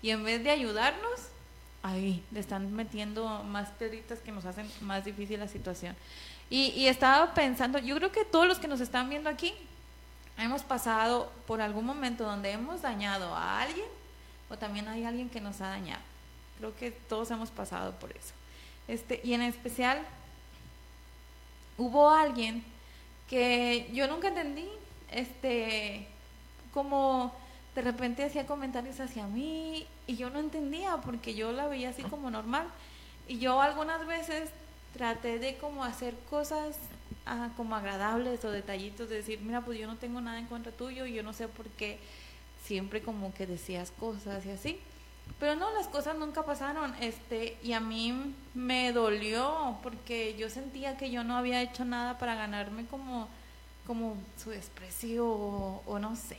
y 0.00 0.10
en 0.10 0.24
vez 0.24 0.42
de 0.42 0.50
ayudarnos, 0.50 1.28
ahí 1.82 2.24
le 2.30 2.40
están 2.40 2.72
metiendo 2.72 3.42
más 3.44 3.68
piedritas 3.70 4.20
que 4.20 4.32
nos 4.32 4.46
hacen 4.46 4.66
más 4.80 5.04
difícil 5.04 5.40
la 5.40 5.48
situación. 5.48 5.94
Y, 6.50 6.86
estaba 6.86 7.32
pensando, 7.32 7.78
yo 7.78 7.96
creo 7.96 8.12
que 8.12 8.24
todos 8.24 8.46
los 8.46 8.58
que 8.58 8.68
nos 8.68 8.80
están 8.80 9.08
viendo 9.08 9.30
aquí 9.30 9.54
hemos 10.36 10.62
pasado 10.62 11.32
por 11.46 11.62
algún 11.62 11.86
momento 11.86 12.24
donde 12.24 12.50
hemos 12.50 12.82
dañado 12.82 13.34
a 13.34 13.62
alguien 13.62 13.86
o 14.50 14.58
también 14.58 14.86
hay 14.88 15.04
alguien 15.04 15.30
que 15.30 15.40
nos 15.40 15.60
ha 15.62 15.68
dañado. 15.68 16.02
Creo 16.58 16.76
que 16.76 16.90
todos 16.90 17.30
hemos 17.30 17.50
pasado 17.50 17.92
por 17.98 18.10
eso. 18.10 18.34
Este, 18.86 19.20
y 19.24 19.32
en 19.32 19.42
especial 19.42 20.02
hubo 21.78 22.10
alguien 22.10 22.62
que 23.30 23.88
yo 23.94 24.06
nunca 24.06 24.28
entendí, 24.28 24.68
este, 25.10 26.06
como 26.74 27.34
de 27.74 27.80
repente 27.80 28.24
hacía 28.24 28.46
comentarios 28.46 29.00
hacia 29.00 29.26
mí 29.26 29.86
y 30.06 30.16
yo 30.16 30.28
no 30.28 30.40
entendía 30.40 30.98
porque 30.98 31.34
yo 31.34 31.52
la 31.52 31.66
veía 31.66 31.90
así 31.90 32.02
como 32.02 32.30
normal. 32.30 32.66
Y 33.28 33.38
yo 33.38 33.62
algunas 33.62 34.06
veces 34.06 34.50
traté 34.92 35.38
de 35.38 35.56
como 35.56 35.84
hacer 35.84 36.14
cosas 36.30 36.76
como 37.56 37.76
agradables 37.76 38.44
o 38.44 38.50
detallitos, 38.50 39.08
de 39.08 39.16
decir, 39.16 39.40
mira, 39.40 39.60
pues 39.60 39.78
yo 39.78 39.86
no 39.86 39.96
tengo 39.96 40.20
nada 40.20 40.38
en 40.38 40.46
contra 40.46 40.72
tuyo 40.72 41.06
y 41.06 41.14
yo 41.14 41.22
no 41.22 41.32
sé 41.32 41.48
por 41.48 41.66
qué 41.70 41.98
siempre 42.64 43.02
como 43.02 43.32
que 43.34 43.46
decías 43.46 43.92
cosas 43.98 44.44
y 44.46 44.50
así. 44.50 44.78
Pero 45.38 45.56
no, 45.56 45.72
las 45.72 45.86
cosas 45.86 46.16
nunca 46.16 46.44
pasaron, 46.44 46.94
este, 47.00 47.56
y 47.62 47.72
a 47.72 47.80
mí 47.80 48.34
me 48.54 48.92
dolió 48.92 49.78
porque 49.82 50.36
yo 50.36 50.50
sentía 50.50 50.96
que 50.96 51.10
yo 51.10 51.24
no 51.24 51.36
había 51.36 51.62
hecho 51.62 51.84
nada 51.84 52.18
para 52.18 52.34
ganarme 52.34 52.86
como, 52.86 53.28
como 53.86 54.16
su 54.36 54.50
desprecio 54.50 55.26
o, 55.26 55.98
no 55.98 56.16
sé. 56.16 56.38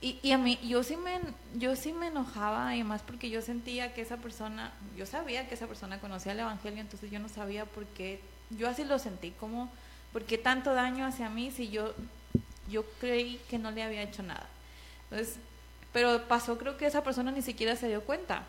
Y, 0.00 0.18
y, 0.22 0.32
a 0.32 0.38
mí, 0.38 0.58
yo 0.62 0.82
sí, 0.82 0.96
me, 0.96 1.20
yo 1.54 1.76
sí 1.76 1.92
me 1.92 2.06
enojaba, 2.06 2.74
y 2.74 2.82
más 2.84 3.02
porque 3.02 3.28
yo 3.28 3.42
sentía 3.42 3.92
que 3.92 4.00
esa 4.00 4.16
persona, 4.16 4.72
yo 4.96 5.04
sabía 5.04 5.46
que 5.46 5.54
esa 5.54 5.66
persona 5.66 6.00
conocía 6.00 6.32
el 6.32 6.40
Evangelio, 6.40 6.80
entonces 6.80 7.10
yo 7.10 7.18
no 7.18 7.28
sabía 7.28 7.66
por 7.66 7.84
qué, 7.86 8.20
yo 8.50 8.68
así 8.68 8.84
lo 8.84 8.98
sentí, 8.98 9.32
como, 9.32 9.70
¿por 10.12 10.24
qué 10.24 10.38
tanto 10.38 10.72
daño 10.72 11.04
hacia 11.04 11.28
mí 11.28 11.50
si 11.50 11.68
yo, 11.68 11.94
yo 12.70 12.84
creí 12.98 13.38
que 13.50 13.58
no 13.58 13.70
le 13.70 13.82
había 13.82 14.02
hecho 14.02 14.22
nada? 14.22 14.46
Entonces, 15.10 15.36
pero 15.92 16.26
pasó, 16.28 16.56
creo 16.56 16.76
que 16.76 16.86
esa 16.86 17.02
persona 17.02 17.32
ni 17.32 17.42
siquiera 17.42 17.76
se 17.76 17.88
dio 17.88 18.02
cuenta. 18.02 18.44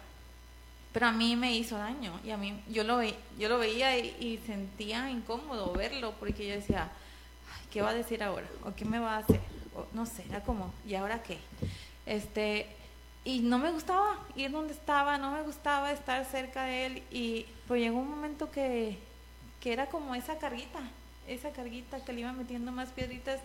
Pero 0.94 1.08
a 1.08 1.12
mí 1.12 1.36
me 1.36 1.56
hizo 1.56 1.78
daño 1.78 2.20
y 2.24 2.32
a 2.32 2.38
mí 2.38 2.62
yo 2.70 2.84
lo, 2.84 3.02
yo 3.02 3.50
lo 3.50 3.58
veía 3.58 3.98
y, 3.98 4.40
sentía 4.46 5.10
incómodo 5.10 5.72
verlo 5.72 6.14
porque 6.20 6.48
yo 6.48 6.56
decía, 6.56 6.90
¿qué 7.72 7.82
va 7.82 7.92
a 7.92 7.94
decir 7.94 8.22
ahora? 8.22 8.46
¿O 8.66 8.76
qué 8.76 8.84
me 8.84 9.00
va 9.00 9.16
a 9.16 9.20
hacer? 9.20 9.40
No 9.94 10.06
sé, 10.06 10.24
era 10.30 10.42
como, 10.42 10.74
¿y 10.88 10.96
ahora 10.96 11.24
qué? 11.24 11.38
Este, 12.06 12.68
y 13.24 13.40
no 13.40 13.60
me 13.60 13.72
gustaba 13.72 14.18
ir 14.36 14.52
donde 14.52 14.74
estaba, 14.74 15.18
no 15.18 15.32
me 15.32 15.44
gustaba 15.44 15.92
estar 15.92 16.26
cerca 16.26 16.64
de 16.66 16.86
él 16.86 17.04
y 17.12 17.46
pues 17.68 17.82
llegó 17.82 18.00
un 18.00 18.10
momento 18.10 18.52
que, 18.52 18.98
que 19.60 19.74
era 19.74 19.88
como 19.88 20.16
esa 20.16 20.38
carguita, 20.38 20.80
esa 21.28 21.52
carguita 21.52 22.04
que 22.04 22.14
le 22.14 22.22
iba 22.22 22.34
metiendo 22.34 22.72
más 22.72 22.90
piedritas 22.90 23.40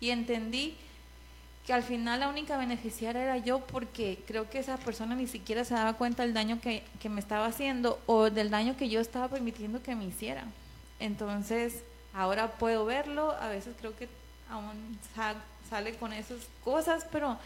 y 0.00 0.10
entendí 0.10 0.76
que 1.66 1.72
al 1.72 1.82
final 1.82 2.20
la 2.20 2.28
única 2.28 2.56
beneficiaria 2.56 3.22
era 3.22 3.38
yo 3.38 3.58
porque 3.58 4.22
creo 4.26 4.48
que 4.48 4.60
esa 4.60 4.76
persona 4.76 5.16
ni 5.16 5.26
siquiera 5.26 5.64
se 5.64 5.74
daba 5.74 5.94
cuenta 5.94 6.22
del 6.22 6.32
daño 6.32 6.60
que, 6.60 6.84
me 7.08 7.20
estaba 7.20 7.46
haciendo 7.46 8.00
o 8.06 8.30
del 8.30 8.50
daño 8.50 8.76
que 8.76 8.88
yo 8.88 9.00
estaba 9.00 9.28
permitiendo 9.28 9.82
que 9.82 9.96
me 9.96 10.04
hiciera. 10.04 10.44
Entonces, 11.00 11.82
ahora 12.14 12.52
puedo 12.52 12.84
verlo, 12.84 13.32
a 13.40 13.48
veces 13.48 13.74
creo 13.78 13.96
que 13.96 14.08
aún 14.48 14.96
sale 15.68 15.94
con 15.96 16.12
esas 16.12 16.40
cosas, 16.64 17.06
pero 17.10 17.38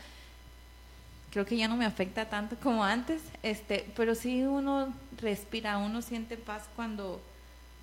creo 1.30 1.46
que 1.46 1.56
ya 1.56 1.68
no 1.68 1.76
me 1.76 1.86
afecta 1.86 2.28
tanto 2.28 2.56
como 2.56 2.84
antes, 2.84 3.22
este, 3.42 3.90
pero 3.96 4.14
sí 4.14 4.42
uno 4.42 4.92
respira, 5.20 5.78
uno 5.78 6.02
siente 6.02 6.36
paz 6.36 6.64
cuando, 6.76 7.20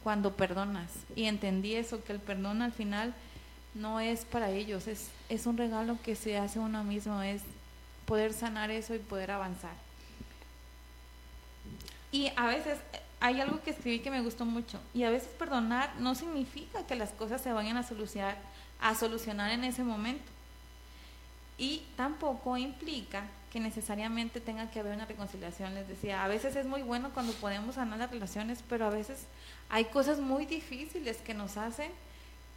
cuando 0.03 0.33
perdonas. 0.33 0.91
Y 1.15 1.25
entendí 1.25 1.75
eso, 1.75 2.03
que 2.03 2.13
el 2.13 2.19
perdón 2.19 2.61
al 2.61 2.73
final 2.73 3.13
no 3.73 3.99
es 3.99 4.25
para 4.25 4.49
ellos, 4.49 4.87
es, 4.87 5.09
es 5.29 5.45
un 5.45 5.57
regalo 5.57 5.97
que 6.03 6.15
se 6.15 6.37
hace 6.37 6.59
uno 6.59 6.83
mismo, 6.83 7.21
es 7.21 7.41
poder 8.05 8.33
sanar 8.33 8.71
eso 8.71 8.95
y 8.95 8.99
poder 8.99 9.31
avanzar. 9.31 9.73
Y 12.11 12.31
a 12.35 12.47
veces 12.47 12.77
hay 13.19 13.41
algo 13.41 13.61
que 13.61 13.71
escribí 13.71 13.99
que 13.99 14.11
me 14.11 14.21
gustó 14.21 14.45
mucho, 14.45 14.79
y 14.93 15.03
a 15.03 15.09
veces 15.09 15.29
perdonar 15.39 15.93
no 15.99 16.15
significa 16.15 16.85
que 16.85 16.95
las 16.95 17.11
cosas 17.11 17.41
se 17.41 17.53
vayan 17.53 17.77
a 17.77 17.83
solucionar, 17.83 18.37
a 18.79 18.95
solucionar 18.95 19.51
en 19.51 19.63
ese 19.63 19.83
momento. 19.83 20.25
Y 21.57 21.83
tampoco 21.95 22.57
implica 22.57 23.23
que 23.51 23.59
necesariamente 23.59 24.39
tenga 24.39 24.69
que 24.69 24.79
haber 24.79 24.93
una 24.93 25.05
reconciliación. 25.05 25.73
Les 25.73 25.87
decía, 25.87 26.23
a 26.23 26.27
veces 26.27 26.55
es 26.55 26.65
muy 26.65 26.83
bueno 26.83 27.09
cuando 27.13 27.33
podemos 27.33 27.75
sanar 27.75 27.97
las 27.97 28.11
relaciones, 28.11 28.63
pero 28.69 28.85
a 28.85 28.89
veces 28.89 29.25
hay 29.69 29.85
cosas 29.85 30.19
muy 30.19 30.45
difíciles 30.45 31.17
que 31.17 31.33
nos 31.33 31.57
hacen 31.57 31.91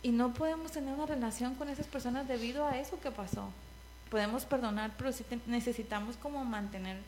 y 0.02 0.10
no 0.10 0.32
podemos 0.32 0.72
tener 0.72 0.94
una 0.94 1.06
relación 1.06 1.54
con 1.54 1.68
esas 1.68 1.86
personas 1.86 2.26
debido 2.28 2.66
a 2.66 2.78
eso 2.78 3.00
que 3.00 3.10
pasó. 3.10 3.48
Podemos 4.10 4.44
perdonar, 4.44 4.92
pero 4.98 5.12
sí 5.12 5.24
necesitamos 5.46 6.16
como 6.16 6.44
mantener 6.44 6.98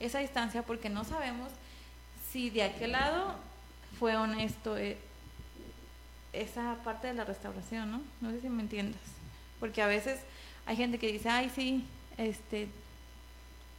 esa 0.00 0.18
distancia 0.18 0.62
porque 0.62 0.88
no 0.88 1.04
sabemos 1.04 1.50
si 2.30 2.50
de 2.50 2.62
aquel 2.62 2.92
lado 2.92 3.34
fue 3.98 4.16
honesto 4.16 4.76
eh, 4.76 4.98
esa 6.42 6.76
parte 6.84 7.08
de 7.08 7.14
la 7.14 7.24
restauración, 7.24 7.90
¿no? 7.90 8.00
No 8.20 8.30
sé 8.30 8.40
si 8.40 8.48
me 8.48 8.62
entiendas. 8.62 9.00
Porque 9.60 9.82
a 9.82 9.86
veces 9.86 10.20
hay 10.66 10.76
gente 10.76 10.98
que 10.98 11.10
dice, 11.10 11.28
ay, 11.28 11.50
sí, 11.54 11.84
este, 12.18 12.68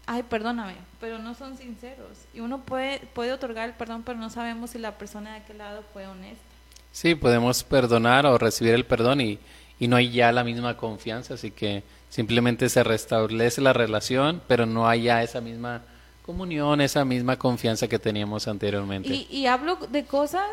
ay, 0.06 0.24
perdóname, 0.24 0.76
pero 1.00 1.20
no 1.20 1.36
son 1.36 1.58
sinceros. 1.58 2.18
Y 2.34 2.40
uno 2.40 2.62
puede, 2.62 3.00
puede 3.14 3.34
otorgar 3.34 3.70
el 3.70 3.76
perdón, 3.76 4.04
pero 4.04 4.18
no 4.18 4.30
sabemos 4.30 4.72
si 4.72 4.80
la 4.80 4.98
persona 4.98 5.34
de 5.34 5.38
aquel 5.38 5.60
lado 5.60 5.84
fue 5.94 6.08
honesta. 6.08 6.44
Sí, 6.92 7.14
podemos 7.14 7.64
perdonar 7.64 8.26
o 8.26 8.38
recibir 8.38 8.74
el 8.74 8.86
perdón 8.86 9.22
y, 9.22 9.40
y 9.80 9.88
no 9.88 9.98
hay 9.98 10.12
ya 10.12 10.32
la 10.32 10.44
misma 10.44 10.78
confianza, 10.78 11.36
así 11.36 11.52
que 11.52 11.84
simplemente 12.10 12.70
se 12.70 12.84
restablece 12.84 13.62
la 13.62 13.74
relación, 13.74 14.42
pero 14.48 14.66
no 14.66 14.88
hay 14.88 15.04
ya 15.04 15.22
esa 15.22 15.42
misma 15.42 15.84
comunión, 16.26 16.82
esa 16.82 17.06
misma 17.06 17.38
confianza 17.38 17.88
que 17.88 18.00
teníamos 18.00 18.48
anteriormente. 18.48 19.10
Y, 19.10 19.28
y 19.30 19.46
hablo 19.46 19.76
de 19.76 20.06
cosas 20.06 20.50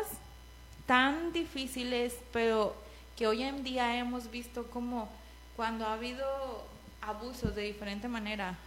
tan 0.85 1.31
difíciles, 1.33 2.13
pero 2.31 2.75
que 3.15 3.27
hoy 3.27 3.43
en 3.43 3.63
día 3.63 3.97
hemos 3.97 4.29
visto 4.29 4.67
como 4.67 5.09
cuando 5.55 5.85
ha 5.85 5.93
habido 5.93 6.25
abusos 7.01 7.55
de 7.55 7.63
diferente 7.63 8.07
manera, 8.07 8.57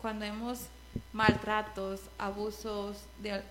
cuando 0.00 0.24
hemos 0.24 0.66
maltratos, 1.12 2.00
abusos 2.18 3.04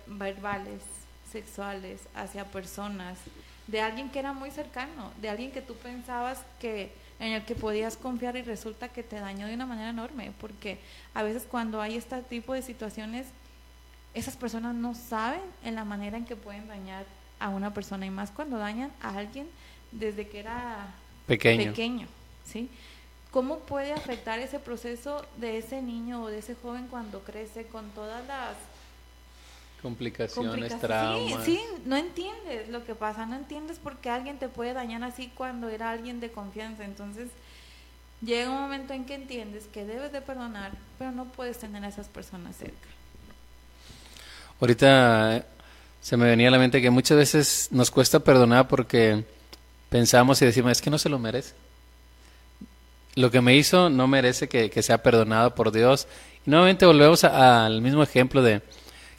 verbales, 0.06 0.82
sexuales 1.30 2.00
hacia 2.14 2.44
personas, 2.44 3.18
de 3.66 3.80
alguien 3.80 4.10
que 4.10 4.18
era 4.18 4.32
muy 4.32 4.50
cercano, 4.50 5.12
de 5.20 5.28
alguien 5.28 5.52
que 5.52 5.62
tú 5.62 5.74
pensabas 5.74 6.42
que 6.60 6.92
en 7.18 7.32
el 7.32 7.44
que 7.44 7.54
podías 7.54 7.96
confiar 7.96 8.36
y 8.36 8.42
resulta 8.42 8.88
que 8.88 9.02
te 9.02 9.20
dañó 9.20 9.46
de 9.46 9.54
una 9.54 9.66
manera 9.66 9.90
enorme, 9.90 10.32
porque 10.40 10.80
a 11.14 11.22
veces 11.22 11.46
cuando 11.48 11.80
hay 11.80 11.96
este 11.96 12.20
tipo 12.22 12.52
de 12.52 12.62
situaciones, 12.62 13.26
esas 14.12 14.36
personas 14.36 14.74
no 14.74 14.94
saben 14.94 15.42
en 15.64 15.74
la 15.74 15.84
manera 15.84 16.16
en 16.16 16.24
que 16.24 16.36
pueden 16.36 16.68
dañar 16.68 17.04
a 17.42 17.48
una 17.50 17.74
persona 17.74 18.06
y 18.06 18.10
más 18.10 18.30
cuando 18.30 18.58
dañan 18.58 18.92
a 19.02 19.16
alguien 19.18 19.48
desde 19.90 20.28
que 20.28 20.40
era 20.40 20.94
pequeño. 21.26 21.74
pequeño, 21.74 22.08
¿sí? 22.44 22.70
¿Cómo 23.30 23.60
puede 23.60 23.92
afectar 23.92 24.38
ese 24.38 24.58
proceso 24.60 25.26
de 25.38 25.58
ese 25.58 25.82
niño 25.82 26.22
o 26.22 26.28
de 26.28 26.38
ese 26.38 26.54
joven 26.54 26.86
cuando 26.88 27.20
crece 27.24 27.66
con 27.66 27.90
todas 27.90 28.26
las 28.26 28.56
Complicaciones, 29.80 30.74
complicaciones? 30.76 30.80
traumas. 30.80 31.44
Sí, 31.44 31.56
sí, 31.56 31.60
no 31.86 31.96
entiendes 31.96 32.68
lo 32.68 32.84
que 32.84 32.94
pasa, 32.94 33.26
no 33.26 33.34
entiendes 33.34 33.78
por 33.80 33.98
qué 33.98 34.10
alguien 34.10 34.38
te 34.38 34.48
puede 34.48 34.72
dañar 34.74 35.02
así 35.02 35.28
cuando 35.34 35.68
era 35.68 35.90
alguien 35.90 36.20
de 36.20 36.30
confianza. 36.30 36.84
Entonces, 36.84 37.30
llega 38.20 38.50
un 38.50 38.60
momento 38.60 38.92
en 38.92 39.04
que 39.06 39.14
entiendes 39.16 39.66
que 39.66 39.84
debes 39.84 40.12
de 40.12 40.22
perdonar, 40.22 40.72
pero 40.98 41.10
no 41.12 41.24
puedes 41.26 41.58
tener 41.58 41.84
a 41.84 41.88
esas 41.88 42.08
personas 42.08 42.56
cerca. 42.56 42.88
Ahorita 44.60 45.44
se 46.02 46.16
me 46.16 46.26
venía 46.26 46.48
a 46.48 46.50
la 46.50 46.58
mente 46.58 46.82
que 46.82 46.90
muchas 46.90 47.16
veces 47.16 47.68
nos 47.70 47.92
cuesta 47.92 48.18
perdonar 48.18 48.66
porque 48.66 49.24
pensamos 49.88 50.42
y 50.42 50.46
decimos, 50.46 50.72
es 50.72 50.82
que 50.82 50.90
no 50.90 50.98
se 50.98 51.08
lo 51.08 51.20
merece. 51.20 51.54
Lo 53.14 53.30
que 53.30 53.40
me 53.40 53.54
hizo 53.54 53.88
no 53.88 54.08
merece 54.08 54.48
que, 54.48 54.68
que 54.68 54.82
sea 54.82 55.02
perdonado 55.02 55.54
por 55.54 55.70
Dios. 55.70 56.08
Y 56.44 56.50
nuevamente 56.50 56.86
volvemos 56.86 57.22
al 57.22 57.80
mismo 57.80 58.02
ejemplo 58.02 58.42
de 58.42 58.62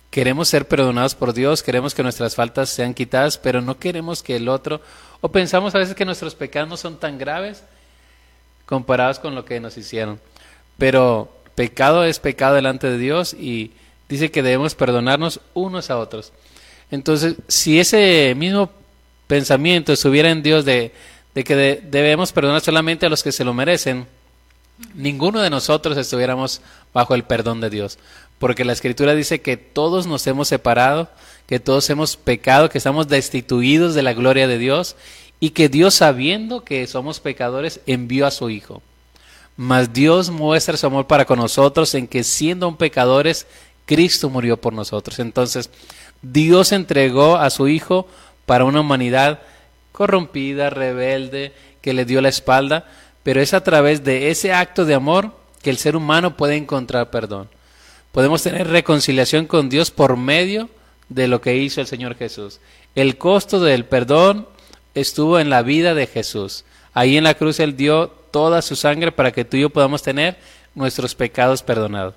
queremos 0.10 0.50
ser 0.50 0.67
perdonados 0.67 1.15
por 1.15 1.34
Dios, 1.34 1.63
queremos 1.63 1.96
que 1.96 2.04
nuestras 2.04 2.36
faltas 2.36 2.69
sean 2.69 2.93
quitadas, 2.93 3.38
pero 3.38 3.62
no 3.62 3.80
queremos 3.80 4.22
que 4.22 4.36
el 4.36 4.50
otro, 4.50 4.82
o 5.22 5.30
pensamos 5.32 5.74
a 5.74 5.80
veces 5.80 5.96
que 5.96 6.06
nuestros 6.06 6.36
pecados 6.36 6.69
no 6.69 6.76
son 6.76 7.00
tan 7.00 7.17
graves 7.17 7.63
comparados 8.65 9.19
con 9.19 9.36
lo 9.36 9.46
que 9.46 9.62
nos 9.62 9.78
hicieron. 9.78 10.19
Pero 10.78 11.34
pecado 11.56 12.04
es 12.04 12.19
pecado 12.19 12.56
delante 12.56 12.89
de 12.89 12.98
Dios 12.98 13.34
y 13.34 13.72
dice 14.10 14.32
que 14.32 14.43
debemos 14.43 14.76
perdonarnos 14.76 15.39
unos 15.54 15.89
a 15.89 15.98
otros. 15.98 16.34
Entonces, 16.91 17.36
si 17.48 17.80
ese 17.80 18.34
mismo 18.36 18.69
pensamiento 19.28 19.93
estuviera 19.93 20.30
en 20.30 20.43
Dios 20.43 20.65
de, 20.65 20.91
que 21.34 21.56
de- 21.56 21.82
debemos 21.84 22.32
perdonar 22.32 22.62
solamente 22.62 23.06
a 23.06 23.10
los 23.10 23.24
que 23.24 23.32
se 23.32 23.43
lo 23.43 23.54
merecen, 23.54 24.06
ninguno 24.93 25.39
de 25.39 25.50
nosotros 25.50 25.98
estuviéramos 25.98 26.62
bajo 26.93 27.15
el 27.15 27.24
perdón 27.24 27.62
de 27.62 27.69
Dios. 27.69 27.98
Porque 28.39 28.65
la 28.65 28.74
Escritura 28.74 29.15
dice 29.15 29.41
que 29.41 29.58
todos 29.58 30.06
nos 30.06 30.28
hemos 30.28 30.48
separado, 30.50 31.10
que 31.48 31.60
todos 31.60 31.89
hemos 31.89 32.17
pecado, 32.17 32.69
que 32.69 32.78
estamos 32.78 33.08
destituidos 33.08 33.96
de 33.96 34.04
la 34.04 34.13
gloria 34.13 34.48
de 34.48 34.58
Dios 34.58 34.96
y 35.39 35.52
que 35.52 35.69
Dios, 35.69 35.96
sabiendo 35.96 36.63
que 36.63 36.86
somos 36.88 37.19
pecadores, 37.19 37.80
envió 37.86 38.28
a 38.28 38.32
su 38.32 38.50
Hijo. 38.50 38.82
Mas 39.56 39.93
Dios 39.93 40.30
muestra 40.30 40.78
su 40.78 40.88
amor 40.88 41.06
para 41.08 41.26
con 41.26 41.39
nosotros 41.39 41.93
en 41.96 42.08
que 42.08 42.24
siendo 42.24 42.65
aún 42.65 42.76
pecadores, 42.78 43.46
Cristo 43.86 44.30
murió 44.30 44.58
por 44.58 44.74
nosotros. 44.74 45.19
Entonces, 45.19 45.69
Dios 46.24 46.72
entregó 46.72 47.36
a 47.36 47.50
su 47.50 47.68
Hijo 47.68 48.08
para 48.46 48.66
una 48.66 48.80
humanidad 48.80 49.42
corrompida, 49.92 50.70
rebelde, 50.70 51.54
que 51.82 51.94
le 51.94 52.06
dio 52.06 52.22
la 52.22 52.30
espalda, 52.30 52.86
pero 53.22 53.42
es 53.42 53.54
a 53.54 53.64
través 53.64 54.04
de 54.04 54.32
ese 54.32 54.54
acto 54.54 54.86
de 54.86 54.96
amor 54.96 55.32
que 55.62 55.70
el 55.70 55.78
ser 55.78 55.96
humano 55.96 56.36
puede 56.36 56.56
encontrar 56.56 57.12
perdón. 57.12 57.50
Podemos 58.12 58.42
tener 58.42 58.68
reconciliación 58.68 59.46
con 59.48 59.70
Dios 59.70 59.92
por 59.92 60.18
medio 60.18 60.70
de 61.10 61.28
lo 61.28 61.42
que 61.42 61.58
hizo 61.58 61.82
el 61.82 61.88
Señor 61.88 62.16
Jesús. 62.16 62.60
El 62.96 63.18
costo 63.18 63.60
del 63.60 63.86
perdón 63.86 64.48
estuvo 64.94 65.40
en 65.40 65.50
la 65.50 65.62
vida 65.62 65.94
de 65.94 66.08
Jesús. 66.08 66.64
Ahí 66.94 67.18
en 67.18 67.24
la 67.24 67.34
cruz 67.34 67.60
Él 67.60 67.76
dio 67.76 68.10
toda 68.32 68.62
su 68.62 68.76
sangre 68.76 69.12
para 69.12 69.32
que 69.32 69.46
tú 69.46 69.58
y 69.58 69.62
yo 69.62 69.70
podamos 69.70 70.04
tener 70.04 70.38
nuestros 70.76 71.16
pecados 71.16 71.64
perdonados. 71.64 72.16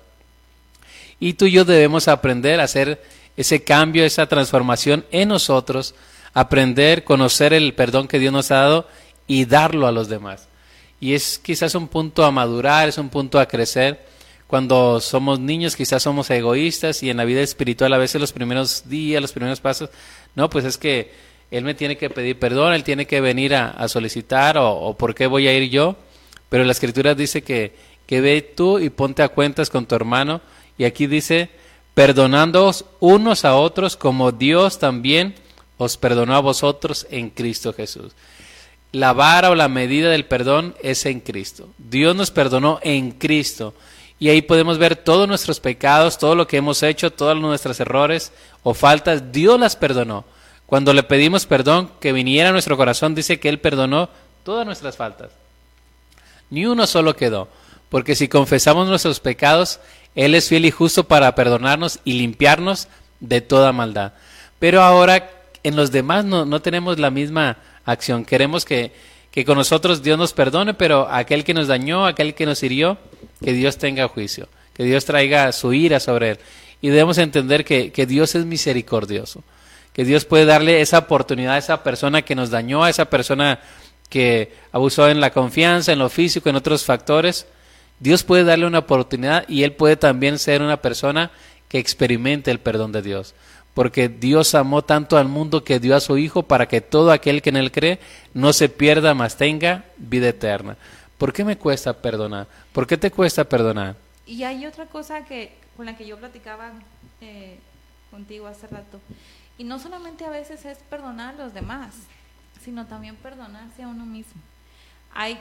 Y 1.19 1.33
tú 1.33 1.45
y 1.45 1.51
yo 1.51 1.65
debemos 1.65 2.07
aprender 2.07 2.59
a 2.59 2.65
hacer 2.65 3.01
ese 3.37 3.63
cambio, 3.63 4.03
esa 4.03 4.27
transformación 4.27 5.05
en 5.11 5.29
nosotros, 5.29 5.95
aprender, 6.33 7.03
conocer 7.03 7.53
el 7.53 7.73
perdón 7.73 8.07
que 8.07 8.19
Dios 8.19 8.33
nos 8.33 8.51
ha 8.51 8.55
dado 8.55 8.87
y 9.27 9.45
darlo 9.45 9.87
a 9.87 9.91
los 9.91 10.09
demás. 10.09 10.47
Y 10.99 11.13
es 11.13 11.39
quizás 11.39 11.75
un 11.75 11.87
punto 11.87 12.25
a 12.25 12.31
madurar, 12.31 12.89
es 12.89 12.97
un 12.97 13.09
punto 13.09 13.39
a 13.39 13.45
crecer. 13.45 14.05
Cuando 14.47 14.99
somos 14.99 15.39
niños 15.39 15.75
quizás 15.75 16.03
somos 16.03 16.29
egoístas 16.29 17.03
y 17.03 17.09
en 17.09 17.17
la 17.17 17.25
vida 17.25 17.41
espiritual 17.41 17.93
a 17.93 17.97
veces 17.97 18.19
los 18.19 18.33
primeros 18.33 18.89
días, 18.89 19.21
los 19.21 19.33
primeros 19.33 19.59
pasos, 19.59 19.89
no, 20.35 20.49
pues 20.49 20.65
es 20.65 20.77
que 20.77 21.11
él 21.51 21.63
me 21.63 21.75
tiene 21.75 21.97
que 21.97 22.09
pedir 22.09 22.39
perdón, 22.39 22.73
él 22.73 22.83
tiene 22.83 23.05
que 23.05 23.21
venir 23.21 23.55
a, 23.55 23.87
solicitar 23.87 24.57
o, 24.57 24.71
o 24.71 24.97
por 24.97 25.13
qué 25.13 25.27
voy 25.27 25.47
a 25.47 25.53
ir 25.53 25.69
yo. 25.69 25.95
Pero 26.49 26.63
la 26.63 26.71
escritura 26.71 27.13
dice 27.13 27.41
que, 27.41 27.73
que 28.05 28.21
ve 28.21 28.41
tú 28.41 28.79
y 28.79 28.89
ponte 28.89 29.21
a 29.21 29.29
cuentas 29.29 29.69
con 29.69 29.85
tu 29.85 29.95
hermano. 29.95 30.41
Y 30.77 30.85
aquí 30.85 31.07
dice, 31.07 31.49
perdonándoos 31.97 32.85
unos 32.99 33.43
a 33.43 33.55
otros 33.55 33.97
como 33.97 34.31
Dios 34.31 34.77
también 34.77 35.33
os 35.79 35.97
perdonó 35.97 36.35
a 36.35 36.41
vosotros 36.41 37.07
en 37.09 37.31
Cristo 37.31 37.73
Jesús. 37.73 38.13
La 38.91 39.13
vara 39.13 39.49
o 39.49 39.55
la 39.55 39.67
medida 39.67 40.11
del 40.11 40.23
perdón 40.23 40.75
es 40.83 41.07
en 41.07 41.21
Cristo. 41.21 41.69
Dios 41.79 42.15
nos 42.15 42.29
perdonó 42.29 42.79
en 42.83 43.13
Cristo. 43.13 43.73
Y 44.19 44.29
ahí 44.29 44.43
podemos 44.43 44.77
ver 44.77 44.95
todos 44.95 45.27
nuestros 45.27 45.59
pecados, 45.59 46.19
todo 46.19 46.35
lo 46.35 46.45
que 46.45 46.57
hemos 46.57 46.83
hecho, 46.83 47.11
todos 47.11 47.35
nuestros 47.35 47.79
errores 47.79 48.31
o 48.61 48.75
faltas. 48.75 49.31
Dios 49.31 49.59
las 49.59 49.75
perdonó. 49.75 50.23
Cuando 50.67 50.93
le 50.93 51.01
pedimos 51.01 51.47
perdón, 51.47 51.89
que 51.99 52.13
viniera 52.13 52.49
a 52.49 52.51
nuestro 52.51 52.77
corazón, 52.77 53.15
dice 53.15 53.39
que 53.39 53.49
Él 53.49 53.59
perdonó 53.59 54.07
todas 54.43 54.67
nuestras 54.67 54.97
faltas. 54.97 55.31
Ni 56.51 56.67
uno 56.67 56.85
solo 56.85 57.15
quedó. 57.15 57.47
Porque 57.89 58.15
si 58.15 58.27
confesamos 58.27 58.87
nuestros 58.87 59.19
pecados, 59.19 59.79
Él 60.17 60.33
es 60.33 60.49
fiel 60.49 60.65
y 60.65 60.71
justo 60.71 61.03
para 61.03 61.35
perdonarnos 61.35 61.99
y 62.03 62.13
limpiarnos 62.13 62.87
de 63.19 63.39
toda 63.39 63.71
maldad. 63.71 64.13
Pero 64.57 64.81
ahora 64.81 65.29
en 65.61 65.75
los 65.75 65.91
demás 65.91 66.25
no, 66.25 66.43
no 66.43 66.59
tenemos 66.59 66.97
la 66.97 67.11
misma 67.11 67.57
acción. 67.85 68.25
Queremos 68.25 68.65
que, 68.65 68.91
que 69.29 69.45
con 69.45 69.59
nosotros 69.59 70.01
Dios 70.01 70.17
nos 70.17 70.33
perdone, 70.33 70.73
pero 70.73 71.07
aquel 71.07 71.43
que 71.43 71.53
nos 71.53 71.67
dañó, 71.67 72.07
aquel 72.07 72.33
que 72.33 72.47
nos 72.47 72.63
hirió, 72.63 72.97
que 73.43 73.53
Dios 73.53 73.77
tenga 73.77 74.07
juicio, 74.07 74.49
que 74.73 74.85
Dios 74.85 75.05
traiga 75.05 75.51
su 75.51 75.71
ira 75.71 75.99
sobre 75.99 76.31
él. 76.31 76.39
Y 76.81 76.89
debemos 76.89 77.19
entender 77.19 77.63
que, 77.63 77.91
que 77.91 78.07
Dios 78.07 78.33
es 78.33 78.43
misericordioso, 78.43 79.43
que 79.93 80.03
Dios 80.03 80.25
puede 80.25 80.45
darle 80.45 80.81
esa 80.81 80.97
oportunidad 80.97 81.53
a 81.53 81.59
esa 81.59 81.83
persona 81.83 82.23
que 82.23 82.33
nos 82.33 82.49
dañó, 82.49 82.83
a 82.83 82.89
esa 82.89 83.05
persona 83.05 83.59
que 84.09 84.51
abusó 84.71 85.09
en 85.09 85.21
la 85.21 85.29
confianza, 85.29 85.91
en 85.91 85.99
lo 85.99 86.09
físico, 86.09 86.49
en 86.49 86.55
otros 86.55 86.83
factores. 86.85 87.45
Dios 87.99 88.23
puede 88.23 88.43
darle 88.43 88.67
una 88.67 88.79
oportunidad 88.79 89.47
y 89.47 89.63
él 89.63 89.73
puede 89.73 89.97
también 89.97 90.37
ser 90.39 90.61
una 90.61 90.81
persona 90.81 91.31
que 91.67 91.79
experimente 91.79 92.51
el 92.51 92.59
perdón 92.59 92.91
de 92.91 93.01
Dios. 93.01 93.33
Porque 93.73 94.09
Dios 94.09 94.55
amó 94.55 94.83
tanto 94.83 95.17
al 95.17 95.27
mundo 95.27 95.63
que 95.63 95.79
dio 95.79 95.95
a 95.95 95.99
su 95.99 96.17
Hijo 96.17 96.43
para 96.43 96.67
que 96.67 96.81
todo 96.81 97.11
aquel 97.11 97.41
que 97.41 97.49
en 97.49 97.57
él 97.57 97.71
cree 97.71 97.99
no 98.33 98.53
se 98.53 98.69
pierda, 98.69 99.13
mas 99.13 99.37
tenga 99.37 99.85
vida 99.97 100.29
eterna. 100.29 100.77
¿Por 101.17 101.33
qué 101.33 101.43
me 101.43 101.57
cuesta 101.57 101.93
perdonar? 101.93 102.47
¿Por 102.73 102.87
qué 102.87 102.97
te 102.97 103.11
cuesta 103.11 103.43
perdonar? 103.43 103.95
Y 104.25 104.43
hay 104.43 104.65
otra 104.65 104.85
cosa 104.87 105.25
que 105.25 105.55
con 105.75 105.85
la 105.85 105.95
que 105.95 106.07
yo 106.07 106.17
platicaba 106.17 106.71
eh, 107.21 107.59
contigo 108.09 108.47
hace 108.47 108.67
rato. 108.67 108.99
Y 109.57 109.63
no 109.63 109.79
solamente 109.79 110.25
a 110.25 110.29
veces 110.29 110.65
es 110.65 110.79
perdonar 110.89 111.35
a 111.35 111.45
los 111.45 111.53
demás, 111.53 111.93
sino 112.63 112.85
también 112.85 113.15
perdonarse 113.15 113.83
a 113.83 113.87
uno 113.87 114.05
mismo. 114.05 114.41
Hay 115.13 115.39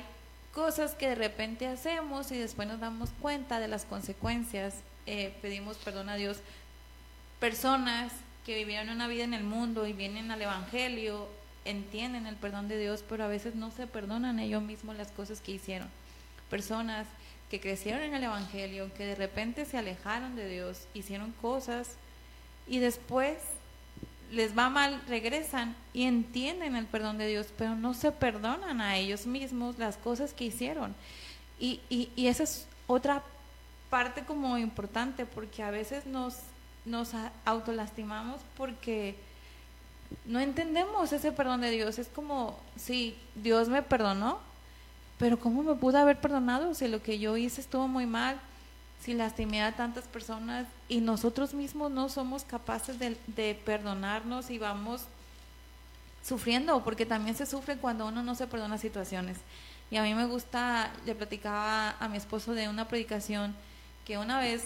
cosas 0.56 0.94
que 0.94 1.10
de 1.10 1.14
repente 1.14 1.66
hacemos 1.66 2.32
y 2.32 2.38
después 2.38 2.66
nos 2.66 2.80
damos 2.80 3.10
cuenta 3.20 3.60
de 3.60 3.68
las 3.68 3.84
consecuencias. 3.84 4.76
Eh, 5.04 5.36
pedimos 5.42 5.76
perdón 5.76 6.08
a 6.08 6.16
Dios. 6.16 6.38
Personas 7.38 8.10
que 8.46 8.56
vivieron 8.56 8.88
una 8.88 9.06
vida 9.06 9.24
en 9.24 9.34
el 9.34 9.44
mundo 9.44 9.86
y 9.86 9.92
vienen 9.92 10.30
al 10.30 10.40
Evangelio, 10.40 11.28
entienden 11.66 12.26
el 12.26 12.36
perdón 12.36 12.68
de 12.68 12.78
Dios, 12.78 13.04
pero 13.06 13.24
a 13.24 13.28
veces 13.28 13.54
no 13.54 13.70
se 13.70 13.86
perdonan 13.86 14.38
ellos 14.38 14.62
mismos 14.62 14.96
las 14.96 15.12
cosas 15.12 15.42
que 15.42 15.52
hicieron. 15.52 15.90
Personas 16.48 17.06
que 17.50 17.60
crecieron 17.60 18.00
en 18.00 18.14
el 18.14 18.24
Evangelio, 18.24 18.90
que 18.94 19.04
de 19.04 19.14
repente 19.14 19.66
se 19.66 19.76
alejaron 19.76 20.36
de 20.36 20.48
Dios, 20.48 20.86
hicieron 20.94 21.32
cosas 21.32 21.96
y 22.66 22.78
después 22.78 23.36
les 24.32 24.56
va 24.56 24.68
mal, 24.70 25.02
regresan 25.08 25.74
y 25.92 26.05
entienden 26.05 26.76
el 26.76 26.86
perdón 26.86 27.18
de 27.18 27.26
Dios, 27.26 27.48
pero 27.57 27.74
no 27.74 27.94
se 27.94 28.12
perdonan 28.12 28.80
a 28.80 28.96
ellos 28.96 29.26
mismos 29.26 29.78
las 29.78 29.96
cosas 29.96 30.32
que 30.32 30.44
hicieron. 30.44 30.94
Y, 31.59 31.80
y, 31.88 32.11
y 32.16 32.26
esa 32.26 32.42
es 32.42 32.66
otra 32.86 33.22
parte 33.90 34.24
como 34.24 34.59
importante, 34.59 35.26
porque 35.26 35.62
a 35.62 35.70
veces 35.70 36.07
nos, 36.07 36.36
nos 36.84 37.12
autolastimamos 37.44 38.40
porque 38.57 39.16
no 40.24 40.40
entendemos 40.40 41.12
ese 41.12 41.32
perdón 41.32 41.61
de 41.61 41.70
Dios. 41.70 41.98
Es 41.98 42.09
como, 42.09 42.59
sí, 42.76 43.16
Dios 43.34 43.68
me 43.68 43.82
perdonó, 43.82 44.38
pero 45.18 45.38
¿cómo 45.38 45.62
me 45.62 45.74
pudo 45.74 45.98
haber 45.98 46.20
perdonado 46.20 46.74
si 46.74 46.88
lo 46.88 47.03
que 47.03 47.18
yo 47.18 47.36
hice 47.36 47.61
estuvo 47.61 47.88
muy 47.88 48.07
mal? 48.07 48.40
Si 49.07 49.14
lastimé 49.14 49.62
a 49.62 49.70
tantas 49.70 50.02
personas 50.07 50.66
y 50.88 51.00
nosotros 51.00 51.54
mismos 51.54 51.92
no 51.92 52.09
somos 52.09 52.42
capaces 52.42 52.98
de, 52.98 53.16
de 53.28 53.54
perdonarnos 53.54 54.50
y 54.50 54.59
vamos 54.59 55.02
sufriendo, 56.24 56.82
porque 56.82 57.07
también 57.07 57.36
se 57.36 57.46
sufre 57.46 57.76
cuando 57.76 58.09
uno 58.09 58.24
no 58.24 58.34
se 58.34 58.48
perdona 58.48 58.78
situaciones. 58.78 59.36
Y 59.92 59.96
a 59.96 60.02
mí 60.02 60.12
me 60.12 60.26
gusta, 60.26 60.90
le 61.04 61.14
platicaba 61.14 61.90
a 62.00 62.09
mi 62.09 62.16
esposo 62.16 62.52
de 62.52 62.68
una 62.68 62.88
predicación 62.88 63.54
que 64.04 64.18
una 64.18 64.40
vez 64.40 64.64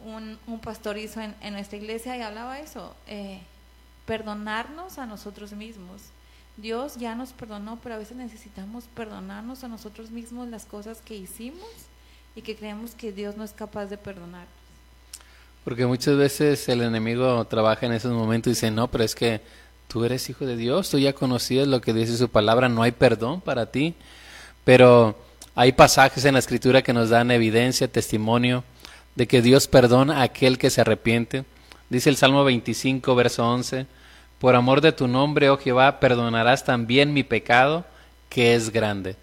un, 0.00 0.38
un 0.46 0.58
pastor 0.58 0.96
hizo 0.96 1.20
en, 1.20 1.34
en 1.42 1.52
nuestra 1.52 1.76
iglesia 1.76 2.16
y 2.16 2.22
hablaba 2.22 2.60
eso, 2.60 2.96
eh, 3.06 3.42
perdonarnos 4.06 4.96
a 4.96 5.04
nosotros 5.04 5.52
mismos. 5.52 6.00
Dios 6.56 6.96
ya 6.96 7.14
nos 7.14 7.34
perdonó, 7.34 7.78
pero 7.82 7.96
a 7.96 7.98
veces 7.98 8.16
necesitamos 8.16 8.84
perdonarnos 8.94 9.64
a 9.64 9.68
nosotros 9.68 10.10
mismos 10.10 10.48
las 10.48 10.64
cosas 10.64 11.02
que 11.02 11.14
hicimos 11.14 11.68
y 12.34 12.42
que 12.42 12.56
creemos 12.56 12.92
que 12.94 13.12
Dios 13.12 13.36
no 13.36 13.44
es 13.44 13.52
capaz 13.52 13.86
de 13.86 13.98
perdonar. 13.98 14.46
Porque 15.64 15.86
muchas 15.86 16.16
veces 16.16 16.68
el 16.68 16.82
enemigo 16.82 17.44
trabaja 17.46 17.86
en 17.86 17.92
esos 17.92 18.12
momentos 18.12 18.50
y 18.50 18.54
dice, 18.54 18.70
no, 18.70 18.88
pero 18.88 19.04
es 19.04 19.14
que 19.14 19.40
tú 19.86 20.04
eres 20.04 20.28
hijo 20.28 20.44
de 20.44 20.56
Dios, 20.56 20.90
tú 20.90 20.98
ya 20.98 21.12
conocías 21.12 21.68
lo 21.68 21.80
que 21.80 21.92
dice 21.92 22.16
su 22.16 22.28
palabra, 22.28 22.68
no 22.68 22.82
hay 22.82 22.92
perdón 22.92 23.40
para 23.40 23.66
ti. 23.66 23.94
Pero 24.64 25.16
hay 25.54 25.72
pasajes 25.72 26.24
en 26.24 26.34
la 26.34 26.40
escritura 26.40 26.82
que 26.82 26.92
nos 26.92 27.10
dan 27.10 27.30
evidencia, 27.30 27.86
testimonio 27.86 28.64
de 29.14 29.26
que 29.26 29.42
Dios 29.42 29.68
perdona 29.68 30.18
a 30.20 30.22
aquel 30.22 30.58
que 30.58 30.70
se 30.70 30.80
arrepiente. 30.80 31.44
Dice 31.90 32.08
el 32.08 32.16
Salmo 32.16 32.42
25, 32.44 33.14
verso 33.14 33.46
11, 33.46 33.86
por 34.38 34.56
amor 34.56 34.80
de 34.80 34.92
tu 34.92 35.06
nombre, 35.06 35.50
oh 35.50 35.58
Jehová, 35.58 36.00
perdonarás 36.00 36.64
también 36.64 37.12
mi 37.12 37.22
pecado, 37.22 37.84
que 38.28 38.54
es 38.54 38.70
grande. 38.70 39.16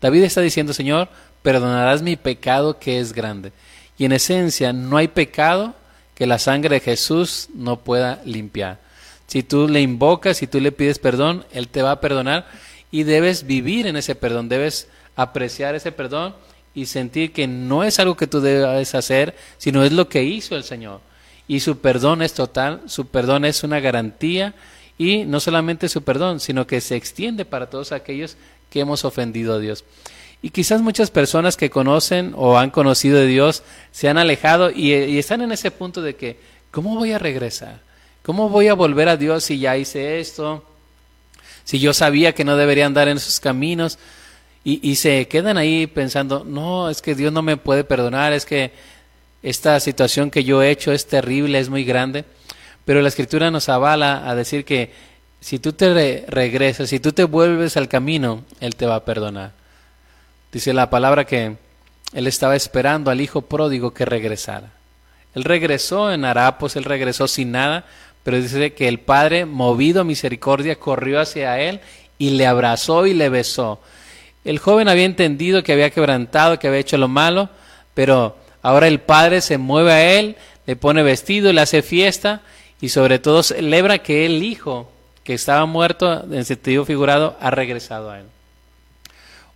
David 0.00 0.24
está 0.24 0.40
diciendo, 0.40 0.72
Señor, 0.72 1.08
perdonarás 1.46 2.02
mi 2.02 2.16
pecado, 2.16 2.80
que 2.80 2.98
es 2.98 3.12
grande. 3.12 3.52
Y 3.96 4.04
en 4.04 4.10
esencia, 4.10 4.72
no 4.72 4.96
hay 4.96 5.06
pecado 5.06 5.76
que 6.16 6.26
la 6.26 6.40
sangre 6.40 6.74
de 6.74 6.80
Jesús 6.80 7.50
no 7.54 7.84
pueda 7.84 8.20
limpiar. 8.24 8.80
Si 9.28 9.44
tú 9.44 9.68
le 9.68 9.80
invocas, 9.80 10.38
si 10.38 10.48
tú 10.48 10.58
le 10.58 10.72
pides 10.72 10.98
perdón, 10.98 11.44
Él 11.52 11.68
te 11.68 11.82
va 11.82 11.92
a 11.92 12.00
perdonar 12.00 12.48
y 12.90 13.04
debes 13.04 13.46
vivir 13.46 13.86
en 13.86 13.94
ese 13.94 14.16
perdón, 14.16 14.48
debes 14.48 14.88
apreciar 15.14 15.76
ese 15.76 15.92
perdón 15.92 16.34
y 16.74 16.86
sentir 16.86 17.32
que 17.32 17.46
no 17.46 17.84
es 17.84 18.00
algo 18.00 18.16
que 18.16 18.26
tú 18.26 18.40
debes 18.40 18.96
hacer, 18.96 19.36
sino 19.56 19.84
es 19.84 19.92
lo 19.92 20.08
que 20.08 20.24
hizo 20.24 20.56
el 20.56 20.64
Señor. 20.64 21.00
Y 21.46 21.60
su 21.60 21.78
perdón 21.78 22.22
es 22.22 22.34
total, 22.34 22.82
su 22.86 23.06
perdón 23.06 23.44
es 23.44 23.62
una 23.62 23.78
garantía 23.78 24.52
y 24.98 25.24
no 25.26 25.38
solamente 25.38 25.88
su 25.88 26.02
perdón, 26.02 26.40
sino 26.40 26.66
que 26.66 26.80
se 26.80 26.96
extiende 26.96 27.44
para 27.44 27.70
todos 27.70 27.92
aquellos 27.92 28.36
que 28.68 28.80
hemos 28.80 29.04
ofendido 29.04 29.54
a 29.54 29.60
Dios. 29.60 29.84
Y 30.42 30.50
quizás 30.50 30.80
muchas 30.80 31.10
personas 31.10 31.56
que 31.56 31.70
conocen 31.70 32.32
o 32.36 32.58
han 32.58 32.70
conocido 32.70 33.18
de 33.18 33.26
Dios 33.26 33.62
se 33.90 34.08
han 34.08 34.18
alejado 34.18 34.70
y, 34.70 35.18
están 35.18 35.42
en 35.42 35.52
ese 35.52 35.70
punto 35.70 36.02
de 36.02 36.14
que, 36.14 36.38
¿cómo 36.70 36.94
voy 36.94 37.12
a 37.12 37.18
regresar? 37.18 37.80
¿Cómo 38.22 38.48
voy 38.48 38.68
a 38.68 38.74
volver 38.74 39.08
a 39.08 39.16
Dios 39.16 39.44
si 39.44 39.58
ya 39.58 39.76
hice 39.76 40.20
esto? 40.20 40.64
Si 41.64 41.78
yo 41.78 41.92
sabía 41.92 42.34
que 42.34 42.44
no 42.44 42.56
debería 42.56 42.86
andar 42.86 43.08
en 43.08 43.16
esos 43.16 43.40
caminos. 43.40 43.98
Y, 44.62 44.80
y, 44.88 44.96
se 44.96 45.28
quedan 45.28 45.58
ahí 45.58 45.86
pensando, 45.86 46.44
no, 46.44 46.90
es 46.90 47.00
que 47.00 47.14
Dios 47.14 47.32
no 47.32 47.40
me 47.40 47.56
puede 47.56 47.84
perdonar, 47.84 48.32
es 48.32 48.44
que 48.44 48.72
esta 49.42 49.78
situación 49.78 50.28
que 50.28 50.42
yo 50.42 50.60
he 50.60 50.70
hecho 50.70 50.90
es 50.90 51.06
terrible, 51.06 51.60
es 51.60 51.68
muy 51.68 51.84
grande. 51.84 52.24
Pero 52.84 53.00
la 53.00 53.08
Escritura 53.08 53.50
nos 53.50 53.68
avala 53.68 54.28
a 54.28 54.34
decir 54.34 54.64
que 54.64 54.92
si 55.40 55.60
tú 55.60 55.72
te 55.72 56.24
regresas, 56.28 56.88
si 56.88 56.98
tú 56.98 57.12
te 57.12 57.24
vuelves 57.24 57.76
al 57.76 57.88
camino, 57.88 58.44
Él 58.60 58.74
te 58.74 58.86
va 58.86 58.96
a 58.96 59.04
perdonar. 59.04 59.52
Dice 60.52 60.72
la 60.72 60.90
palabra 60.90 61.24
que 61.24 61.56
Él 62.12 62.26
estaba 62.26 62.56
esperando 62.56 63.10
al 63.10 63.20
Hijo 63.20 63.42
pródigo 63.42 63.92
que 63.92 64.04
regresara. 64.04 64.70
Él 65.34 65.44
regresó 65.44 66.12
en 66.12 66.24
harapos, 66.24 66.76
Él 66.76 66.84
regresó 66.84 67.28
sin 67.28 67.52
nada, 67.52 67.84
pero 68.26 68.40
dice 68.40 68.72
que 68.72 68.88
el 68.88 68.98
Padre, 68.98 69.46
movido 69.46 70.00
a 70.00 70.04
misericordia, 70.04 70.80
corrió 70.80 71.20
hacia 71.20 71.60
él 71.60 71.78
y 72.18 72.30
le 72.30 72.48
abrazó 72.48 73.06
y 73.06 73.14
le 73.14 73.28
besó. 73.28 73.80
El 74.44 74.58
joven 74.58 74.88
había 74.88 75.04
entendido 75.04 75.62
que 75.62 75.72
había 75.72 75.90
quebrantado, 75.90 76.58
que 76.58 76.66
había 76.66 76.80
hecho 76.80 76.98
lo 76.98 77.06
malo, 77.06 77.50
pero 77.94 78.36
ahora 78.62 78.88
el 78.88 78.98
Padre 78.98 79.40
se 79.42 79.58
mueve 79.58 79.92
a 79.92 80.18
él, 80.18 80.34
le 80.66 80.74
pone 80.74 81.04
vestido, 81.04 81.52
le 81.52 81.60
hace 81.60 81.82
fiesta 81.82 82.40
y 82.80 82.88
sobre 82.88 83.20
todo 83.20 83.44
celebra 83.44 83.98
que 83.98 84.26
el 84.26 84.42
Hijo, 84.42 84.90
que 85.22 85.34
estaba 85.34 85.64
muerto 85.66 86.24
en 86.28 86.44
sentido 86.44 86.84
figurado, 86.84 87.36
ha 87.40 87.52
regresado 87.52 88.10
a 88.10 88.18
él. 88.18 88.26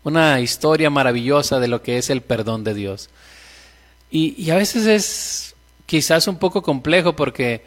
Una 0.02 0.40
historia 0.40 0.90
maravillosa 0.90 1.60
de 1.60 1.68
lo 1.68 1.82
que 1.82 1.98
es 1.98 2.10
el 2.10 2.22
perdón 2.22 2.64
de 2.64 2.74
Dios. 2.74 3.10
Y, 4.10 4.50
a 4.50 4.56
veces 4.56 4.86
es 4.86 5.54
quizás 5.86 6.26
un 6.26 6.36
poco 6.36 6.62
complejo 6.62 7.14
porque 7.14 7.64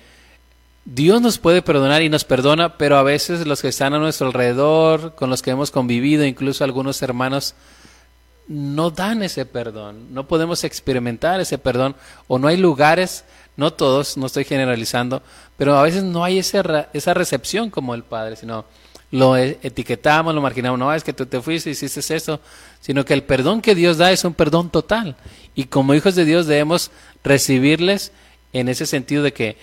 Dios 0.86 1.22
nos 1.22 1.38
puede 1.38 1.62
perdonar 1.62 2.02
y 2.02 2.10
nos 2.10 2.26
perdona, 2.26 2.78
pero 2.78 2.98
a 2.98 3.04
veces 3.04 3.48
los 3.48 3.62
que 3.62 3.70
están 3.70 3.94
a 3.94 4.00
nuestro 4.00 4.28
alrededor, 4.28 5.16
con 5.16 5.30
los 5.30 5.42
que 5.42 5.52
hemos 5.52 5.72
convivido, 5.72 6.26
incluso 6.26 6.64
algunos 6.64 7.02
hermanos, 7.02 7.56
no 8.48 8.92
dan 8.92 9.24
ese 9.24 9.46
perdón, 9.46 10.14
no 10.14 10.28
podemos 10.28 10.66
experimentar 10.66 11.40
ese 11.40 11.58
perdón, 11.58 11.96
o 12.28 12.40
no 12.40 12.50
hay 12.50 12.58
lugares, 12.58 13.24
no 13.56 13.72
todos, 13.72 14.18
no 14.18 14.26
estoy 14.26 14.44
generalizando, 14.44 15.22
pero 15.56 15.78
a 15.78 15.84
veces 15.84 16.04
no 16.04 16.26
hay 16.26 16.40
esa 16.40 17.14
recepción 17.14 17.70
como 17.70 17.96
el 17.96 18.04
Padre, 18.04 18.36
sino 18.36 18.66
lo 19.14 19.38
e, 19.38 19.60
etiquetamos, 19.62 20.34
lo 20.34 20.42
marginamos, 20.42 20.80
no 20.80 20.92
es 20.92 21.04
que 21.04 21.14
tú 21.14 21.28
te 21.28 21.40
fuiste, 21.40 21.70
hiciste 21.70 22.16
eso, 22.16 22.40
sino 22.82 23.06
que 23.06 23.14
el 23.14 23.22
perdón 23.22 23.62
que 23.62 23.76
Dios 23.76 24.00
da 24.00 24.12
es 24.12 24.26
un 24.26 24.34
perdón 24.34 24.72
total, 24.72 25.16
y 25.54 25.66
como 25.66 25.94
hijos 25.94 26.16
de 26.16 26.26
Dios 26.26 26.48
debemos 26.48 26.90
recibirles 27.24 28.12
en 28.54 28.70
ese 28.70 28.88
sentido 28.88 29.22
de 29.22 29.32
que 29.32 29.56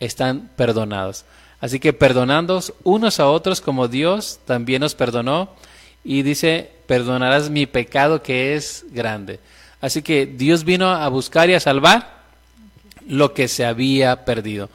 están 0.00 0.48
perdonados. 0.56 1.26
Así 1.60 1.80
que 1.80 1.92
perdonándonos 1.92 2.72
unos 2.82 3.20
a 3.20 3.28
otros 3.28 3.60
como 3.60 3.88
Dios 3.88 4.40
también 4.46 4.80
nos 4.80 4.94
perdonó 4.94 5.50
y 6.02 6.22
dice, 6.22 6.70
perdonarás 6.86 7.50
mi 7.50 7.66
pecado 7.66 8.22
que 8.22 8.54
es 8.54 8.86
grande. 8.90 9.38
Así 9.82 10.00
que 10.00 10.24
Dios 10.24 10.64
vino 10.64 10.88
a 10.88 11.06
buscar 11.08 11.50
y 11.50 11.54
a 11.54 11.60
salvar 11.60 12.22
lo 13.06 13.34
que 13.34 13.48
se 13.48 13.66
había 13.66 14.24
perdido. 14.24 14.70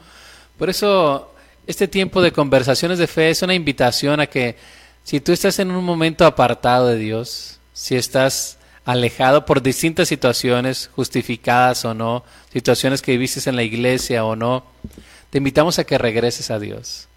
Por 0.56 0.70
eso 0.70 1.32
este 1.66 1.88
tiempo 1.88 2.22
de 2.22 2.32
conversaciones 2.32 2.98
de 2.98 3.06
fe 3.06 3.30
es 3.30 3.42
una 3.42 3.54
invitación 3.54 4.20
a 4.20 4.26
que 4.26 4.56
si 5.04 5.20
tú 5.20 5.32
estás 5.32 5.58
en 5.58 5.70
un 5.70 5.84
momento 5.84 6.26
apartado 6.26 6.88
de 6.88 6.96
Dios, 6.96 7.58
si 7.72 7.96
estás 7.96 8.58
alejado 8.84 9.46
por 9.46 9.62
distintas 9.62 10.08
situaciones, 10.08 10.90
justificadas 10.94 11.84
o 11.84 11.94
no, 11.94 12.24
situaciones 12.52 13.02
que 13.02 13.12
viviste 13.12 13.48
en 13.48 13.56
la 13.56 13.62
iglesia 13.62 14.24
o 14.24 14.36
no, 14.36 14.64
te 15.30 15.38
invitamos 15.38 15.78
a 15.78 15.84
que 15.84 15.98
regreses 15.98 16.50
a 16.50 16.58
Dios. 16.58 17.08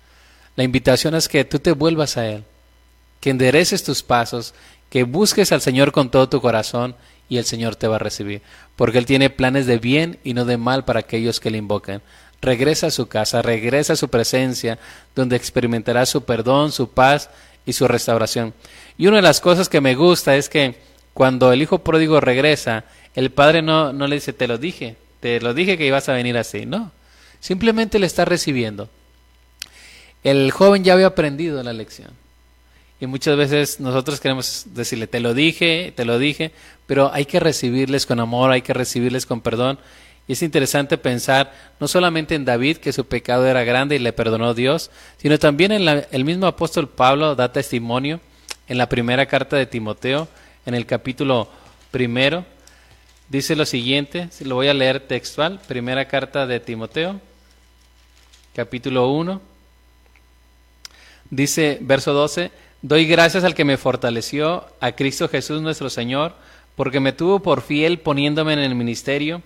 La 0.55 0.63
invitación 0.63 1.15
es 1.15 1.27
que 1.27 1.45
tú 1.45 1.59
te 1.59 1.71
vuelvas 1.71 2.17
a 2.17 2.27
Él, 2.27 2.43
que 3.19 3.31
endereces 3.31 3.83
tus 3.83 4.03
pasos, 4.03 4.53
que 4.89 5.03
busques 5.03 5.51
al 5.51 5.61
Señor 5.61 5.91
con 5.91 6.11
todo 6.11 6.29
tu 6.29 6.41
corazón 6.41 6.95
y 7.27 7.37
el 7.37 7.45
Señor 7.45 7.75
te 7.75 7.87
va 7.87 7.95
a 7.95 7.99
recibir, 7.99 8.41
porque 8.75 8.99
Él 8.99 9.07
tiene 9.07 9.31
planes 9.31 9.65
de 9.65 9.79
bien 9.79 10.19
y 10.23 10.35
no 10.35 10.45
de 10.45 10.57
mal 10.57 10.85
para 10.85 10.99
aquellos 10.99 11.39
que 11.39 11.49
le 11.49 11.57
invocan. 11.57 12.01
Regresa 12.43 12.87
a 12.87 12.91
su 12.91 13.07
casa, 13.07 13.41
regresa 13.41 13.93
a 13.93 13.95
su 13.95 14.09
presencia, 14.09 14.77
donde 15.15 15.35
experimentarás 15.35 16.09
su 16.09 16.23
perdón, 16.23 16.71
su 16.71 16.89
paz 16.89 17.29
y 17.65 17.73
su 17.73 17.87
restauración. 17.87 18.53
Y 18.97 19.07
una 19.07 19.15
de 19.15 19.23
las 19.23 19.41
cosas 19.41 19.69
que 19.69 19.81
me 19.81 19.95
gusta 19.95 20.35
es 20.35 20.49
que 20.49 20.75
cuando 21.13 21.51
el 21.51 21.61
hijo 21.61 21.79
pródigo 21.79 22.19
regresa, 22.19 22.83
el 23.15 23.31
padre 23.31 23.61
no, 23.61 23.93
no 23.93 24.07
le 24.07 24.15
dice, 24.15 24.33
te 24.33 24.47
lo 24.47 24.57
dije, 24.57 24.97
te 25.21 25.39
lo 25.41 25.53
dije 25.53 25.77
que 25.77 25.87
ibas 25.87 26.09
a 26.09 26.13
venir 26.13 26.37
así. 26.37 26.65
No, 26.65 26.91
Simplemente 27.43 27.99
le 27.99 28.05
está 28.05 28.23
recibiendo. 28.23 28.87
El 30.23 30.49
joven 30.51 30.85
ya 30.85 30.93
había 30.93 31.07
aprendido 31.07 31.61
la 31.61 31.73
lección. 31.73 32.11
Y 33.01 33.05
muchas 33.05 33.35
veces 33.35 33.81
nosotros 33.81 34.21
queremos 34.21 34.67
decirle, 34.67 35.07
te 35.07 35.19
lo 35.19 35.33
dije, 35.33 35.91
te 35.93 36.05
lo 36.05 36.19
dije, 36.19 36.53
pero 36.85 37.11
hay 37.13 37.25
que 37.25 37.41
recibirles 37.41 38.05
con 38.05 38.21
amor, 38.21 38.51
hay 38.51 38.61
que 38.61 38.73
recibirles 38.73 39.25
con 39.25 39.41
perdón. 39.41 39.77
Y 40.27 40.33
es 40.33 40.41
interesante 40.41 40.97
pensar 40.97 41.53
no 41.79 41.87
solamente 41.87 42.35
en 42.35 42.45
David, 42.45 42.77
que 42.77 42.93
su 42.93 43.05
pecado 43.05 43.45
era 43.45 43.63
grande 43.63 43.95
y 43.95 43.99
le 43.99 44.13
perdonó 44.13 44.53
Dios, 44.53 44.89
sino 45.17 45.37
también 45.37 45.71
en 45.71 46.05
el 46.11 46.25
mismo 46.25 46.47
apóstol 46.47 46.87
Pablo 46.87 47.35
da 47.35 47.51
testimonio 47.51 48.21
en 48.67 48.77
la 48.77 48.87
primera 48.87 49.25
carta 49.25 49.57
de 49.57 49.65
Timoteo, 49.65 50.27
en 50.65 50.75
el 50.75 50.85
capítulo 50.85 51.49
primero. 51.91 52.45
Dice 53.27 53.55
lo 53.55 53.65
siguiente, 53.65 54.29
lo 54.41 54.55
voy 54.55 54.69
a 54.69 54.73
leer 54.73 55.01
textual, 55.01 55.59
primera 55.67 56.07
carta 56.07 56.47
de 56.47 56.59
Timoteo, 56.59 57.19
capítulo 58.53 59.09
1. 59.09 59.41
Dice, 61.29 61.79
verso 61.81 62.13
12, 62.13 62.51
doy 62.81 63.05
gracias 63.07 63.43
al 63.43 63.55
que 63.55 63.65
me 63.65 63.77
fortaleció, 63.77 64.67
a 64.79 64.91
Cristo 64.93 65.27
Jesús 65.27 65.61
nuestro 65.61 65.89
Señor, 65.89 66.35
porque 66.75 66.99
me 66.99 67.11
tuvo 67.11 67.39
por 67.39 67.61
fiel 67.61 67.99
poniéndome 67.99 68.53
en 68.53 68.59
el 68.59 68.75
ministerio, 68.75 69.41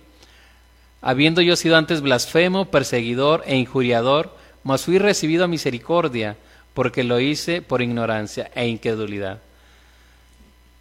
habiendo 1.00 1.40
yo 1.40 1.56
sido 1.56 1.76
antes 1.76 2.00
blasfemo, 2.00 2.66
perseguidor 2.66 3.42
e 3.46 3.56
injuriador, 3.56 4.34
mas 4.62 4.84
fui 4.84 4.98
recibido 4.98 5.44
a 5.44 5.48
misericordia, 5.48 6.36
porque 6.74 7.04
lo 7.04 7.20
hice 7.20 7.62
por 7.62 7.82
ignorancia 7.82 8.50
e 8.54 8.66
incredulidad. 8.66 9.40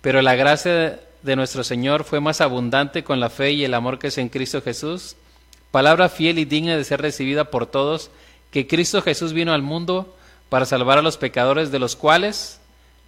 Pero 0.01 0.21
la 0.21 0.35
gracia 0.35 0.99
de 1.21 1.35
nuestro 1.35 1.63
Señor 1.63 2.03
fue 2.03 2.19
más 2.19 2.41
abundante 2.41 3.03
con 3.03 3.19
la 3.19 3.29
fe 3.29 3.51
y 3.51 3.63
el 3.63 3.73
amor 3.73 3.99
que 3.99 4.07
es 4.07 4.17
en 4.17 4.29
Cristo 4.29 4.61
Jesús, 4.61 5.15
palabra 5.71 6.09
fiel 6.09 6.39
y 6.39 6.45
digna 6.45 6.77
de 6.77 6.83
ser 6.83 7.01
recibida 7.01 7.45
por 7.45 7.65
todos, 7.65 8.11
que 8.51 8.67
Cristo 8.67 9.01
Jesús 9.01 9.33
vino 9.33 9.53
al 9.53 9.61
mundo 9.61 10.15
para 10.49 10.65
salvar 10.65 10.97
a 10.97 11.01
los 11.01 11.17
pecadores, 11.17 11.71
de 11.71 11.79
los 11.79 11.95
cuales 11.95 12.59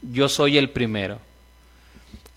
yo 0.02 0.28
soy 0.30 0.58
el 0.58 0.70
primero. 0.70 1.20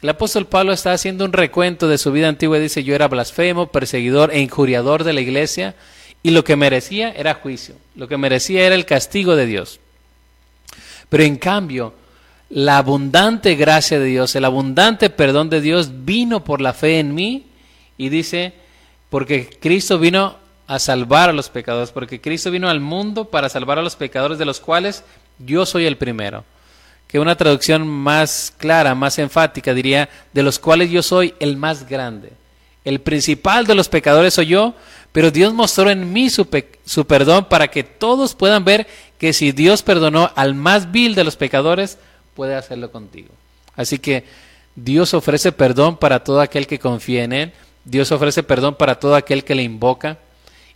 El 0.02 0.08
apóstol 0.08 0.46
Pablo 0.46 0.72
está 0.72 0.92
haciendo 0.92 1.24
un 1.24 1.32
recuento 1.32 1.86
de 1.86 1.96
su 1.96 2.10
vida 2.10 2.28
antigua 2.28 2.58
y 2.58 2.62
dice, 2.62 2.82
yo 2.82 2.92
era 2.96 3.06
blasfemo, 3.06 3.68
perseguidor 3.68 4.32
e 4.32 4.40
injuriador 4.40 5.04
de 5.04 5.12
la 5.12 5.20
iglesia, 5.20 5.76
y 6.24 6.30
lo 6.30 6.42
que 6.42 6.56
merecía 6.56 7.12
era 7.12 7.34
juicio, 7.34 7.76
lo 7.94 8.08
que 8.08 8.16
merecía 8.16 8.66
era 8.66 8.74
el 8.74 8.84
castigo 8.84 9.36
de 9.36 9.46
Dios. 9.46 9.78
Pero 11.08 11.22
en 11.22 11.36
cambio, 11.36 11.94
la 12.50 12.78
abundante 12.78 13.54
gracia 13.54 14.00
de 14.00 14.06
Dios, 14.06 14.34
el 14.34 14.44
abundante 14.44 15.08
perdón 15.08 15.50
de 15.50 15.60
Dios 15.60 16.04
vino 16.04 16.42
por 16.42 16.60
la 16.60 16.72
fe 16.72 16.98
en 16.98 17.14
mí 17.14 17.46
y 17.96 18.08
dice, 18.08 18.54
porque 19.08 19.48
Cristo 19.60 20.00
vino 20.00 20.36
a 20.66 20.80
salvar 20.80 21.30
a 21.30 21.32
los 21.32 21.48
pecadores, 21.48 21.92
porque 21.92 22.20
Cristo 22.20 22.50
vino 22.50 22.68
al 22.68 22.80
mundo 22.80 23.26
para 23.26 23.48
salvar 23.48 23.78
a 23.78 23.82
los 23.82 23.94
pecadores 23.94 24.38
de 24.38 24.46
los 24.46 24.58
cuales 24.58 25.04
yo 25.38 25.64
soy 25.64 25.86
el 25.86 25.96
primero. 25.96 26.44
Que 27.12 27.20
una 27.20 27.36
traducción 27.36 27.86
más 27.86 28.54
clara, 28.56 28.94
más 28.94 29.18
enfática 29.18 29.74
diría, 29.74 30.08
de 30.32 30.42
los 30.42 30.58
cuales 30.58 30.90
yo 30.90 31.02
soy 31.02 31.34
el 31.38 31.58
más 31.58 31.86
grande. 31.86 32.32
El 32.84 33.00
principal 33.00 33.66
de 33.66 33.74
los 33.74 33.88
pecadores 33.88 34.34
soy 34.34 34.46
yo, 34.46 34.74
pero 35.12 35.30
Dios 35.30 35.52
mostró 35.52 35.90
en 35.90 36.10
mí 36.12 36.30
su, 36.30 36.48
su, 36.84 37.06
perdón 37.06 37.44
para 37.44 37.68
que 37.68 37.84
todos 37.84 38.34
puedan 38.34 38.64
ver 38.64 38.86
que 39.18 39.32
si 39.34 39.52
Dios 39.52 39.82
perdonó 39.82 40.30
al 40.34 40.54
más 40.54 40.90
vil 40.90 41.14
de 41.14 41.22
los 41.22 41.36
pecadores, 41.36 41.98
puede 42.34 42.54
hacerlo 42.54 42.90
contigo. 42.90 43.28
Así 43.76 43.98
que 43.98 44.24
Dios 44.74 45.12
ofrece 45.14 45.52
perdón 45.52 45.98
para 45.98 46.24
todo 46.24 46.40
aquel 46.40 46.66
que 46.66 46.78
confía 46.78 47.24
en 47.24 47.32
Él. 47.34 47.52
Dios 47.84 48.10
ofrece 48.10 48.42
perdón 48.42 48.74
para 48.74 48.98
todo 48.98 49.14
aquel 49.14 49.44
que 49.44 49.54
le 49.54 49.62
invoca. 49.62 50.18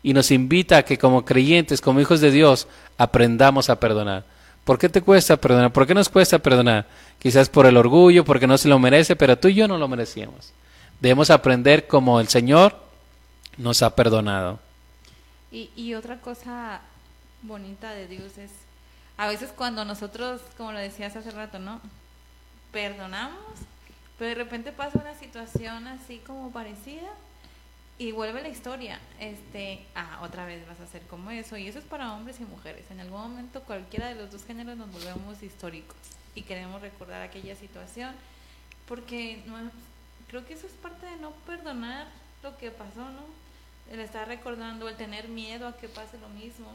Y 0.03 0.13
nos 0.13 0.31
invita 0.31 0.77
a 0.77 0.83
que 0.85 0.99
como 0.99 1.25
creyentes, 1.25 1.81
como 1.81 2.01
hijos 2.01 2.21
de 2.21 2.31
Dios, 2.31 2.69
aprendamos 2.99 3.71
a 3.71 3.81
perdonar. 3.81 4.25
¿Por 4.67 4.81
qué 4.81 4.89
te 4.89 5.01
cuesta 5.01 5.37
perdonar? 5.37 5.73
¿Por 5.73 5.87
qué 5.87 5.95
nos 5.95 6.09
cuesta 6.09 6.41
perdonar? 6.41 6.89
Quizás 7.21 7.49
por 7.49 7.67
el 7.67 7.77
orgullo, 7.77 8.25
porque 8.25 8.49
no 8.49 8.59
se 8.59 8.67
lo 8.67 8.81
merece, 8.81 9.15
pero 9.15 9.39
tú 9.39 9.47
y 9.47 9.55
yo 9.55 9.69
no 9.69 9.79
lo 9.79 9.87
merecíamos. 9.87 10.53
Debemos 11.01 11.31
aprender 11.31 11.87
como 11.87 12.19
el 12.19 12.27
Señor 12.27 12.77
nos 13.59 13.83
ha 13.83 13.95
perdonado. 13.95 14.59
Y, 15.53 15.71
y 15.77 15.95
otra 15.95 16.19
cosa 16.21 16.81
bonita 17.43 17.93
de 17.93 18.09
Dios 18.09 18.39
es, 18.39 18.51
a 19.17 19.29
veces 19.29 19.53
cuando 19.55 19.85
nosotros, 19.85 20.41
como 20.57 20.73
lo 20.73 20.81
decías 20.81 21.15
hace 21.15 21.31
rato, 21.31 21.61
¿no? 21.61 21.81
Perdonamos, 22.73 23.39
pero 24.19 24.31
de 24.31 24.35
repente 24.35 24.73
pasa 24.73 24.99
una 24.99 25.15
situación 25.15 25.87
así 25.87 26.21
como 26.27 26.51
parecida 26.51 27.13
y 27.99 28.13
vuelve 28.13 28.43
la 28.43 28.49
historia. 28.49 29.01
Este, 29.19 29.87
ah, 29.95 30.21
otra 30.23 30.45
vez 30.45 30.67
vas 30.67 30.81
a 30.81 30.85
hacer 30.85 31.03
como 31.03 31.31
eso. 31.31 31.57
Y 31.57 31.67
eso 31.69 31.79
es 31.79 31.85
para 31.85 32.13
hombres 32.13 32.41
y 32.41 32.45
mujeres. 32.45 32.91
En 32.91 33.01
algún 33.01 33.21
momento 33.21 33.63
cualquiera 33.63 34.09
de 34.09 34.15
los 34.17 34.31
dos 34.31 34.45
géneros 34.45 34.77
nos 34.77 34.91
volvemos 34.93 35.43
históricos 35.43 35.97
y 36.35 36.43
queremos 36.43 36.83
recordar 36.83 37.23
aquella 37.23 37.57
situación 37.57 38.15
porque 38.87 39.43
no, 39.47 39.57
creo 40.29 40.47
que 40.47 40.55
eso 40.55 40.67
es 40.67 40.73
parte 40.75 41.07
de 41.07 41.17
no 41.17 41.33
perdonar 41.47 42.07
lo 42.43 42.57
que 42.57 42.71
pasó, 42.71 43.05
¿no? 43.05 43.25
El 43.91 44.01
estar 44.01 44.27
recordando, 44.27 44.89
el 44.89 44.97
tener 44.97 45.29
miedo 45.29 45.67
a 45.67 45.77
que 45.77 45.89
pase 45.89 46.19
lo 46.19 46.29
mismo. 46.29 46.69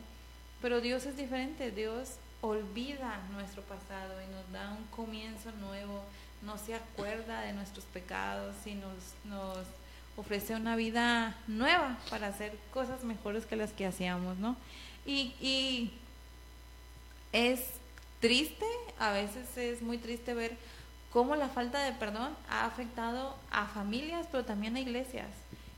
Pero 0.61 0.82
Dios 0.82 1.05
es 1.05 1.17
diferente, 1.17 1.72
Dios 1.72 2.17
olvida 2.41 3.22
nuestro 3.32 3.61
pasado 3.63 4.22
y 4.22 4.32
nos 4.32 4.51
da 4.51 4.72
un 4.72 4.84
comienzo 4.86 5.51
nuevo, 5.53 6.03
no 6.41 6.57
se 6.57 6.76
acuerda 6.76 7.41
de 7.41 7.53
nuestros 7.53 7.86
pecados 7.86 8.55
y 8.65 8.74
nos, 8.74 9.15
nos 9.26 9.67
ofrece 10.22 10.55
una 10.55 10.76
vida 10.76 11.36
nueva 11.47 11.97
para 12.09 12.28
hacer 12.28 12.55
cosas 12.74 13.03
mejores 13.03 13.45
que 13.45 13.55
las 13.55 13.72
que 13.72 13.86
hacíamos, 13.86 14.38
¿no? 14.38 14.55
Y, 15.05 15.34
y 15.41 15.91
es 17.34 17.61
triste, 18.19 18.65
a 18.99 19.11
veces 19.11 19.57
es 19.57 19.82
muy 19.82 19.97
triste 19.97 20.34
ver 20.34 20.55
cómo 21.11 21.36
la 21.36 21.49
falta 21.49 21.84
de 21.84 21.91
perdón 21.93 22.36
ha 22.49 22.65
afectado 22.65 23.36
a 23.51 23.65
familias, 23.65 24.28
pero 24.32 24.45
también 24.45 24.76
a 24.76 24.80
iglesias. 24.80 25.28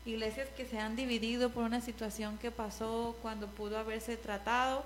Iglesias 0.06 0.50
que 0.58 0.66
se 0.66 0.78
han 0.78 0.98
dividido 0.98 1.50
por 1.50 1.64
una 1.64 1.80
situación 1.80 2.38
que 2.38 2.52
pasó 2.52 3.16
cuando 3.22 3.48
pudo 3.48 3.80
haberse 3.80 4.18
tratado 4.18 4.84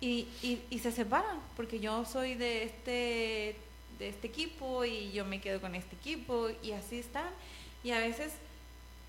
y, 0.00 0.26
y, 0.70 0.78
se 0.78 0.92
separan, 0.92 1.38
porque 1.56 1.80
yo 1.80 2.04
soy 2.04 2.34
de 2.34 2.64
este, 2.64 3.56
de 3.98 4.08
este 4.08 4.26
equipo 4.26 4.84
y 4.84 5.12
yo 5.12 5.24
me 5.24 5.40
quedo 5.40 5.60
con 5.60 5.74
este 5.74 5.94
equipo 5.96 6.48
y 6.62 6.72
así 6.72 6.98
están. 6.98 7.28
Y 7.82 7.90
a 7.90 7.98
veces 7.98 8.32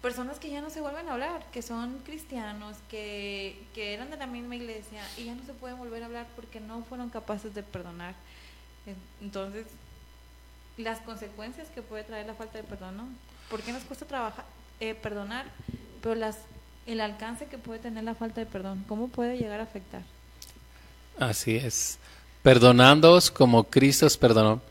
personas 0.06 0.38
que 0.38 0.52
ya 0.52 0.62
no 0.62 0.70
se 0.70 0.82
vuelven 0.82 1.10
a 1.10 1.14
hablar, 1.14 1.44
que 1.52 1.64
son 1.64 1.98
cristianos, 2.06 2.78
que, 2.92 3.58
que 3.74 3.96
eran 3.96 4.12
de 4.12 4.18
la 4.18 4.28
misma 4.28 4.56
iglesia 4.56 5.02
y 5.18 5.24
ya 5.24 5.34
no 5.34 5.44
se 5.44 5.54
pueden 5.54 5.80
volver 5.80 6.04
a 6.04 6.06
hablar 6.06 6.28
porque 6.36 6.60
no 6.60 6.84
fueron 6.84 7.10
capaces 7.10 7.56
de 7.56 7.64
perdonar. 7.64 8.14
Entonces, 9.20 9.66
las 10.78 11.00
consecuencias 11.00 11.70
que 11.70 11.82
puede 11.82 12.04
traer 12.04 12.28
la 12.28 12.36
falta 12.36 12.60
de 12.60 12.64
perdón, 12.64 12.98
¿no? 12.98 13.08
¿Por 13.50 13.64
qué 13.64 13.74
nos 13.74 13.82
cuesta 13.82 14.06
trabajar, 14.06 14.46
eh, 14.80 14.94
perdonar? 14.94 15.48
Pero 16.04 16.14
las, 16.14 16.38
el 16.86 17.02
alcance 17.02 17.48
que 17.48 17.58
puede 17.58 17.80
tener 17.80 18.04
la 18.04 18.14
falta 18.14 18.42
de 18.42 18.46
perdón, 18.46 18.86
¿cómo 18.88 19.08
puede 19.08 19.40
llegar 19.40 19.60
a 19.60 19.64
afectar? 19.64 20.04
Así 21.20 21.56
es. 21.56 21.98
Perdonándoos 22.44 23.32
como 23.32 23.64
Cristo 23.64 24.06
os 24.06 24.18
perdonó. 24.18 24.62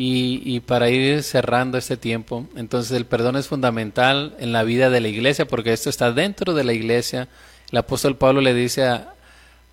Y, 0.00 0.60
para 0.60 0.90
ir 0.90 1.24
cerrando 1.24 1.76
este 1.76 1.96
tiempo, 1.96 2.46
entonces 2.54 2.92
el 2.92 3.04
perdón 3.04 3.34
es 3.34 3.48
fundamental 3.48 4.36
en 4.38 4.52
la 4.52 4.62
vida 4.62 4.90
de 4.90 5.00
la 5.00 5.08
iglesia 5.08 5.48
porque 5.48 5.72
esto 5.72 5.90
está 5.90 6.12
dentro 6.12 6.54
de 6.54 6.62
la 6.62 6.72
iglesia. 6.72 7.26
El 7.72 7.78
apóstol 7.78 8.16
Pablo 8.16 8.40
le 8.40 8.54
dice 8.54 8.84
a, 8.84 9.12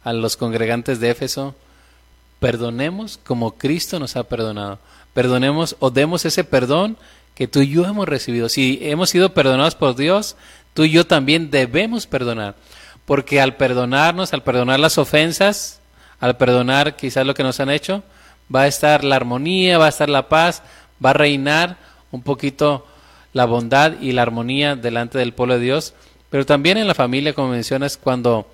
a 0.04 0.14
los 0.14 0.36
congregantes 0.36 1.00
de 1.00 1.12
Éfeso, 1.12 1.54
perdonemos 2.40 3.20
como 3.24 3.52
Cristo 3.52 4.00
nos 4.00 4.16
ha 4.16 4.24
perdonado 4.24 4.80
perdonemos 5.16 5.78
o 5.80 5.90
demos 5.90 6.26
ese 6.26 6.44
perdón 6.44 6.98
que 7.36 7.48
tú 7.48 7.62
y 7.62 7.70
yo 7.70 7.86
hemos 7.86 8.08
recibido. 8.08 8.50
Si 8.50 8.80
hemos 8.82 9.10
sido 9.10 9.34
perdonados 9.34 9.74
por 9.74 9.96
Dios, 9.96 10.36
tú 10.74 10.84
y 10.84 10.92
yo 10.92 11.08
también 11.08 11.50
debemos 11.50 12.06
perdonar. 12.06 12.56
Porque 13.06 13.40
al 13.40 13.56
perdonarnos, 13.56 14.34
al 14.34 14.44
perdonar 14.44 14.80
las 14.80 14.98
ofensas, 14.98 15.80
al 16.20 16.36
perdonar 16.36 16.98
quizás 16.98 17.26
lo 17.26 17.34
que 17.34 17.44
nos 17.44 17.62
han 17.62 17.70
hecho, 17.70 18.04
va 18.54 18.64
a 18.64 18.68
estar 18.68 19.04
la 19.04 19.16
armonía, 19.16 19.78
va 19.78 19.86
a 19.86 19.90
estar 19.90 20.10
la 20.10 20.30
paz, 20.30 20.64
va 21.04 21.12
a 21.12 21.14
reinar 21.14 21.78
un 22.12 22.22
poquito 22.22 22.86
la 23.34 23.46
bondad 23.46 24.00
y 24.02 24.12
la 24.12 24.22
armonía 24.22 24.76
delante 24.76 25.18
del 25.18 25.34
pueblo 25.34 25.56
de 25.56 25.66
Dios. 25.66 25.94
Pero 26.30 26.46
también 26.46 26.78
en 26.78 26.88
la 26.88 26.94
familia, 26.94 27.34
como 27.34 27.50
mencionas, 27.50 27.98
cuando 27.98 28.48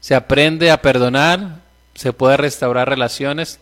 se 0.00 0.14
aprende 0.14 0.70
a 0.70 0.82
perdonar, 0.82 1.60
se 1.94 2.12
puede 2.12 2.36
restaurar 2.36 2.88
relaciones 2.88 3.58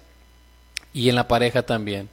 y 0.92 1.08
en 1.08 1.14
la 1.14 1.28
pareja 1.28 1.62
también 1.62 2.08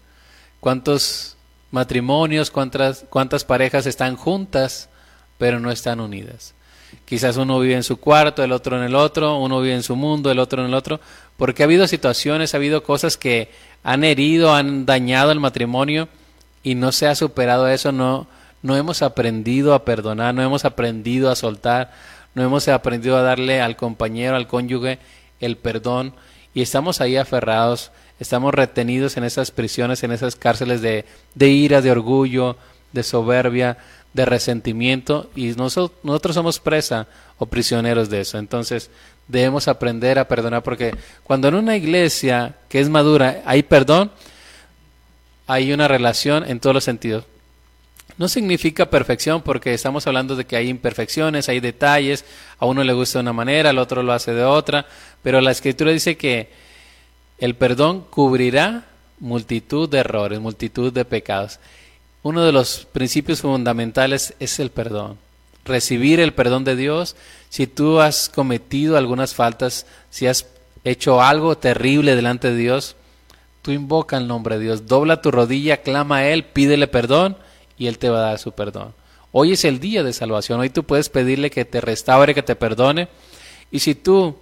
cuántos 0.64 1.36
matrimonios, 1.72 2.49
cuántas, 2.49 3.03
cuántas 3.09 3.43
parejas 3.43 3.86
están 3.86 4.16
juntas, 4.16 4.88
pero 5.38 5.59
no 5.59 5.72
están 5.72 5.99
unidas. 5.99 6.53
Quizás 7.14 7.38
uno 7.38 7.59
vive 7.59 7.76
en 7.76 7.84
su 7.84 7.97
cuarto, 7.97 8.43
el 8.43 8.51
otro 8.51 8.76
en 8.76 8.82
el 8.82 8.95
otro, 8.95 9.38
uno 9.38 9.61
vive 9.61 9.76
en 9.76 9.84
su 9.84 9.95
mundo, 9.95 10.32
el 10.32 10.39
otro 10.39 10.64
en 10.64 10.70
el 10.70 10.74
otro, 10.74 10.99
porque 11.38 11.61
ha 11.61 11.66
habido 11.66 11.86
situaciones, 11.86 12.55
ha 12.55 12.57
habido 12.57 12.82
cosas 12.82 13.18
que 13.18 13.51
han 13.84 14.03
herido, 14.03 14.55
han 14.55 14.88
dañado 14.88 15.32
el 15.32 15.39
matrimonio 15.39 16.09
y 16.64 16.74
no 16.74 16.91
se 16.91 17.05
ha 17.05 17.14
superado 17.14 17.68
eso, 17.68 17.91
no, 17.91 18.26
no 18.64 18.76
hemos 18.76 19.03
aprendido 19.03 19.76
a 19.76 19.86
perdonar, 19.86 20.34
no 20.34 20.41
hemos 20.41 20.66
aprendido 20.66 21.30
a 21.30 21.36
soltar, 21.36 21.91
no 22.34 22.41
hemos 22.41 22.68
aprendido 22.68 23.16
a 23.16 23.22
darle 23.22 23.61
al 23.61 23.76
compañero, 23.76 24.36
al 24.36 24.47
cónyuge 24.47 24.97
el 25.39 25.55
perdón. 25.55 26.16
Y 26.55 26.64
estamos 26.64 26.99
ahí 26.99 27.16
aferrados 27.16 27.91
estamos 28.20 28.55
retenidos 28.55 29.18
en 29.18 29.24
esas 29.24 29.51
prisiones, 29.51 30.01
en 30.01 30.11
esas 30.11 30.36
cárceles 30.36 30.82
de, 30.82 31.05
de 31.36 31.49
ira, 31.49 31.80
de 31.82 31.91
orgullo, 31.91 32.57
de 32.91 33.03
soberbia, 33.03 33.78
de 34.14 34.26
resentimiento, 34.26 35.30
y 35.36 35.47
nosotros, 35.53 35.99
nosotros 36.03 36.36
somos 36.36 36.59
presa 36.59 37.07
o 37.38 37.47
prisioneros 37.47 38.09
de 38.09 38.22
eso. 38.22 38.38
Entonces, 38.38 38.89
debemos 39.28 39.68
aprender 39.68 40.20
a 40.20 40.28
perdonar, 40.28 40.64
porque 40.64 40.95
cuando 41.24 41.47
en 41.47 41.55
una 41.55 41.76
iglesia 41.76 42.55
que 42.70 42.80
es 42.80 42.89
madura 42.89 43.41
hay 43.45 43.64
perdón, 43.64 44.11
hay 45.47 45.74
una 45.74 45.88
relación 45.88 46.49
en 46.49 46.59
todos 46.59 46.74
los 46.74 46.84
sentidos. 46.84 47.26
No 48.18 48.28
significa 48.28 48.89
perfección 48.89 49.41
porque 49.41 49.74
estamos 49.74 50.05
hablando 50.05 50.36
de 50.36 50.45
que 50.45 50.55
hay 50.55 50.70
imperfecciones, 50.70 51.49
hay 51.49 51.59
detalles, 51.59 52.26
a 52.59 52.66
uno 52.66 52.84
le 52.84 52.93
gusta 52.93 53.18
de 53.18 53.24
una 53.24 53.34
manera, 53.34 53.72
al 53.72 53.80
otro 53.80 54.03
lo 54.03 54.14
hace 54.14 54.34
de 54.34 54.43
otra, 54.43 54.86
pero 55.24 55.41
la 55.41 55.51
escritura 55.51 55.91
dice 55.91 56.16
que 56.16 56.49
el 57.39 57.55
perdón 57.55 58.05
cubrirá 58.09 58.86
multitud 59.20 59.89
de 59.89 59.99
errores, 59.99 60.39
multitud 60.39 60.93
de 60.93 61.05
pecados. 61.05 61.59
Uno 62.24 62.41
de 62.43 62.53
los 62.53 62.88
principios 62.91 63.41
fundamentales 63.41 64.34
es 64.39 64.59
el 64.59 64.71
perdón. 64.71 65.17
Recibir 65.65 66.21
el 66.21 66.34
perdón 66.34 66.63
de 66.63 66.78
Dios. 66.78 67.17
Si 67.49 67.67
tú 67.67 67.99
has 67.99 68.30
cometido 68.30 68.95
algunas 68.97 69.36
faltas, 69.36 69.86
si 70.09 70.28
has 70.28 70.45
hecho 70.86 71.21
algo 71.21 71.57
terrible 71.57 72.15
delante 72.15 72.51
de 72.51 72.55
Dios, 72.55 72.95
tú 73.61 73.71
invoca 73.71 74.17
el 74.17 74.28
nombre 74.28 74.57
de 74.57 74.63
Dios, 74.63 74.88
dobla 74.88 75.21
tu 75.21 75.32
rodilla, 75.32 75.78
clama 75.78 76.17
a 76.17 76.30
Él, 76.30 76.45
pídele 76.45 76.88
perdón 76.88 77.38
y 77.78 77.88
Él 77.88 77.97
te 77.97 78.09
va 78.09 78.19
a 78.19 78.30
dar 78.30 78.39
su 78.39 78.53
perdón. 78.53 78.93
Hoy 79.34 79.51
es 79.51 79.65
el 79.65 79.82
día 79.82 80.01
de 80.03 80.13
salvación, 80.13 80.61
hoy 80.61 80.69
tú 80.69 80.84
puedes 80.84 81.09
pedirle 81.09 81.49
que 81.49 81.65
te 81.65 81.82
restaure, 81.82 82.34
que 82.34 82.43
te 82.43 82.55
perdone. 82.55 83.09
Y 83.69 83.80
si 83.80 83.95
tú 83.95 84.36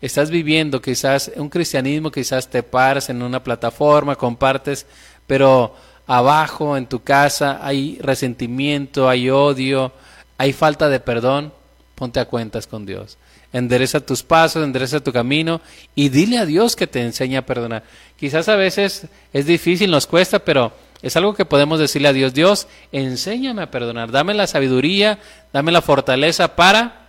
estás 0.00 0.30
viviendo 0.30 0.82
quizás 0.82 1.30
un 1.36 1.48
cristianismo, 1.48 2.10
quizás 2.10 2.48
te 2.48 2.64
paras 2.64 3.08
en 3.08 3.22
una 3.22 3.42
plataforma, 3.44 4.16
compartes, 4.16 4.86
pero 5.26 5.74
abajo 6.10 6.76
en 6.76 6.86
tu 6.86 7.04
casa 7.04 7.60
hay 7.62 7.96
resentimiento, 8.00 9.08
hay 9.08 9.30
odio, 9.30 9.92
hay 10.38 10.52
falta 10.52 10.88
de 10.88 10.98
perdón, 10.98 11.52
ponte 11.94 12.18
a 12.18 12.24
cuentas 12.24 12.66
con 12.66 12.84
Dios. 12.84 13.16
endereza 13.52 14.00
tus 14.00 14.24
pasos, 14.24 14.64
endereza 14.64 14.98
tu 14.98 15.12
camino 15.12 15.60
y 15.94 16.08
dile 16.08 16.38
a 16.38 16.46
Dios 16.46 16.74
que 16.74 16.88
te 16.88 17.00
enseñe 17.00 17.36
a 17.36 17.46
perdonar. 17.46 17.84
Quizás 18.18 18.48
a 18.48 18.56
veces 18.56 19.06
es 19.32 19.46
difícil, 19.46 19.88
nos 19.88 20.08
cuesta, 20.08 20.40
pero 20.40 20.72
es 21.00 21.14
algo 21.14 21.32
que 21.32 21.44
podemos 21.44 21.78
decirle 21.78 22.08
a 22.08 22.12
Dios, 22.12 22.34
Dios, 22.34 22.66
enséñame 22.90 23.62
a 23.62 23.70
perdonar, 23.70 24.10
dame 24.10 24.34
la 24.34 24.48
sabiduría, 24.48 25.20
dame 25.52 25.70
la 25.70 25.80
fortaleza 25.80 26.56
para 26.56 27.06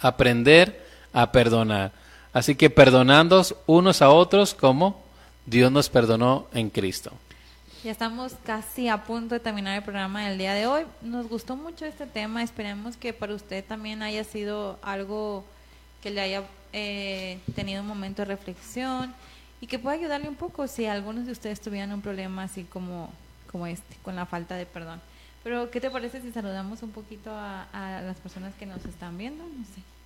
aprender 0.00 0.82
a 1.12 1.30
perdonar. 1.30 1.92
Así 2.32 2.54
que 2.54 2.70
perdonando 2.70 3.44
unos 3.66 4.00
a 4.00 4.08
otros 4.08 4.54
como 4.54 5.04
Dios 5.44 5.70
nos 5.70 5.90
perdonó 5.90 6.46
en 6.54 6.70
Cristo. 6.70 7.12
Ya 7.84 7.92
estamos 7.92 8.34
casi 8.44 8.88
a 8.88 9.04
punto 9.04 9.36
de 9.36 9.40
terminar 9.40 9.76
el 9.76 9.84
programa 9.84 10.28
del 10.28 10.36
día 10.36 10.52
de 10.52 10.66
hoy. 10.66 10.84
Nos 11.00 11.28
gustó 11.28 11.54
mucho 11.54 11.84
este 11.84 12.06
tema. 12.06 12.42
Esperemos 12.42 12.96
que 12.96 13.12
para 13.12 13.34
usted 13.34 13.64
también 13.64 14.02
haya 14.02 14.24
sido 14.24 14.80
algo 14.82 15.44
que 16.02 16.10
le 16.10 16.20
haya 16.20 16.42
eh, 16.72 17.38
tenido 17.54 17.82
un 17.82 17.86
momento 17.86 18.22
de 18.22 18.26
reflexión 18.26 19.14
y 19.60 19.68
que 19.68 19.78
pueda 19.78 19.94
ayudarle 19.94 20.28
un 20.28 20.34
poco 20.34 20.66
si 20.66 20.86
algunos 20.86 21.26
de 21.26 21.32
ustedes 21.32 21.60
tuvieran 21.60 21.92
un 21.92 22.02
problema 22.02 22.42
así 22.42 22.64
como, 22.64 23.10
como 23.48 23.64
este, 23.68 23.94
con 24.02 24.16
la 24.16 24.26
falta 24.26 24.56
de 24.56 24.66
perdón. 24.66 25.00
Pero, 25.44 25.70
¿qué 25.70 25.80
te 25.80 25.88
parece 25.88 26.20
si 26.20 26.32
saludamos 26.32 26.82
un 26.82 26.90
poquito 26.90 27.30
a, 27.30 27.68
a 27.72 28.02
las 28.02 28.16
personas 28.16 28.54
que 28.56 28.66
nos 28.66 28.84
están 28.86 29.16
viendo? 29.16 29.44
No 29.44 29.64
sé. 29.64 29.97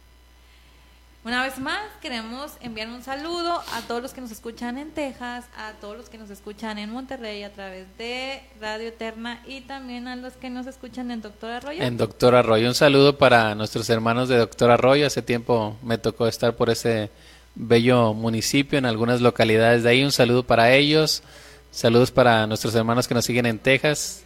Una 1.25 1.45
vez 1.45 1.61
más, 1.61 1.81
queremos 2.01 2.55
enviar 2.61 2.89
un 2.89 3.01
saludo 3.01 3.63
a 3.75 3.83
todos 3.83 4.03
los 4.03 4.13
que 4.13 4.21
nos 4.21 4.33
escuchan 4.33 4.77
en 4.77 4.91
Texas, 4.91 5.45
a 5.57 5.71
todos 5.81 5.97
los 5.97 6.09
que 6.09 6.19
nos 6.19 6.31
escuchan 6.31 6.79
en 6.79 6.91
Monterrey 6.91 7.45
a 7.45 7.53
través 7.53 7.87
de 7.97 8.43
Radio 8.61 8.89
Eterna 8.89 9.41
y 9.47 9.61
también 9.61 10.09
a 10.09 10.17
los 10.17 10.33
que 10.33 10.51
nos 10.51 10.67
escuchan 10.67 11.13
en 11.13 11.23
Doctor 11.23 11.53
Arroyo. 11.53 11.81
En 11.81 11.97
Doctor 11.97 12.35
Arroyo, 12.35 12.67
un 12.67 12.75
saludo 12.75 13.19
para 13.19 13.55
nuestros 13.55 13.89
hermanos 13.89 14.29
de 14.29 14.37
Doctor 14.37 14.73
Arroyo. 14.73 15.07
Hace 15.07 15.23
tiempo 15.23 15.77
me 15.85 15.97
tocó 15.97 16.27
estar 16.27 16.57
por 16.57 16.71
ese 16.71 17.09
bello 17.55 18.15
municipio 18.15 18.77
en 18.77 18.85
algunas 18.85 19.21
localidades 19.21 19.85
de 19.85 19.91
ahí. 19.91 20.03
Un 20.03 20.11
saludo 20.11 20.43
para 20.43 20.73
ellos. 20.73 21.23
Saludos 21.71 22.11
para 22.11 22.49
nuestros 22.49 22.75
hermanos 22.75 23.07
que 23.07 23.15
nos 23.15 23.25
siguen 23.25 23.47
en 23.47 23.61
Texas 23.61 24.25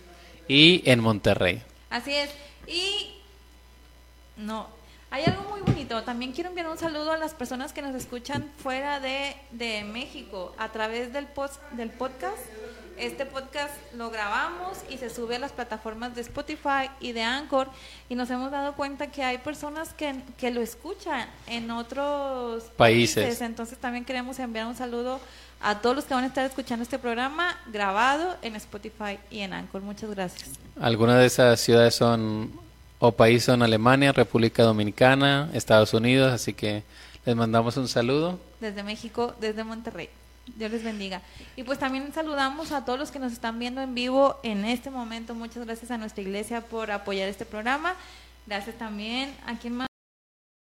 y 0.49 0.83
en 0.87 1.01
Monterrey. 1.01 1.63
Así 1.91 2.15
es. 2.15 2.31
Y 2.67 3.21
no, 4.39 4.76
hay 5.11 5.25
algo 5.25 5.43
muy 5.51 5.61
bonito. 5.61 6.03
También 6.03 6.33
quiero 6.33 6.51
enviar 6.51 6.69
un 6.69 6.79
saludo 6.79 7.13
a 7.13 7.17
las 7.17 7.35
personas 7.35 7.73
que 7.73 7.83
nos 7.83 7.95
escuchan 7.95 8.51
fuera 8.59 9.01
de, 9.01 9.37
de 9.53 9.85
México 9.85 10.55
a 10.59 10.71
través 10.73 11.13
del, 11.13 11.27
post, 11.27 11.61
del 11.73 11.91
podcast. 11.91 12.39
Este 12.97 13.27
podcast 13.27 13.75
lo 13.95 14.09
grabamos 14.09 14.79
y 14.89 14.97
se 14.97 15.11
sube 15.11 15.37
a 15.37 15.39
las 15.39 15.53
plataformas 15.53 16.15
de 16.15 16.23
Spotify 16.23 16.89
y 16.99 17.13
de 17.13 17.23
Anchor 17.23 17.69
y 18.09 18.15
nos 18.15 18.31
hemos 18.31 18.51
dado 18.51 18.75
cuenta 18.75 19.09
que 19.09 19.23
hay 19.23 19.37
personas 19.37 19.93
que, 19.93 20.15
que 20.39 20.51
lo 20.51 20.63
escuchan 20.63 21.29
en 21.47 21.71
otros 21.71 22.65
Países. 22.79 23.25
países. 23.25 23.43
Entonces 23.43 23.77
también 23.77 24.07
queremos 24.07 24.39
enviar 24.39 24.67
un 24.67 24.77
saludo 24.77 25.21
a 25.61 25.79
todos 25.81 25.95
los 25.95 26.05
que 26.07 26.15
van 26.15 26.25
a 26.25 26.29
estar 26.29 26.47
escuchando 26.47 26.85
este 26.85 26.99
programa 26.99 27.59
grabado 27.67 28.37
en 28.41 28.57
Spotify 28.57 29.19
y 29.31 29.41
en 29.41 29.53
Anchor. 29.53 29.83
Muchas 29.83 30.09
gracias. 30.11 30.53
Algunas 30.81 31.19
de 31.19 31.27
esas 31.27 31.61
ciudades 31.61 31.95
son 31.95 32.51
o 32.99 33.13
países 33.13 33.45
son 33.45 33.63
Alemania, 33.63 34.13
República 34.13 34.63
Dominicana, 34.63 35.51
Estados 35.53 35.93
Unidos, 35.95 36.33
así 36.33 36.55
que 36.55 36.83
les 37.25 37.37
mandamos 37.37 37.77
un 37.77 37.89
saludo. 37.89 38.39
Desde 38.61 38.83
México, 38.83 39.35
desde 39.41 39.65
Monterrey. 39.65 40.09
Dios 40.55 40.71
les 40.71 40.85
bendiga. 40.85 41.23
Y 41.57 41.65
pues 41.65 41.79
también 41.79 42.13
saludamos 42.15 42.71
a 42.73 42.85
todos 42.85 42.99
los 42.99 43.11
que 43.11 43.19
nos 43.19 43.33
están 43.33 43.59
viendo 43.59 43.81
en 43.81 43.95
vivo 43.95 44.39
en 44.43 44.65
este 44.65 44.91
momento. 44.91 45.35
Muchas 45.35 45.67
gracias 45.67 45.91
a 45.91 45.99
nuestra 45.99 46.23
iglesia 46.23 46.61
por 46.61 46.91
apoyar 46.91 47.29
este 47.29 47.45
programa. 47.45 47.95
Gracias 48.47 48.77
también 48.77 49.35
a 49.45 49.59
quien 49.59 49.75
más. 49.75 49.96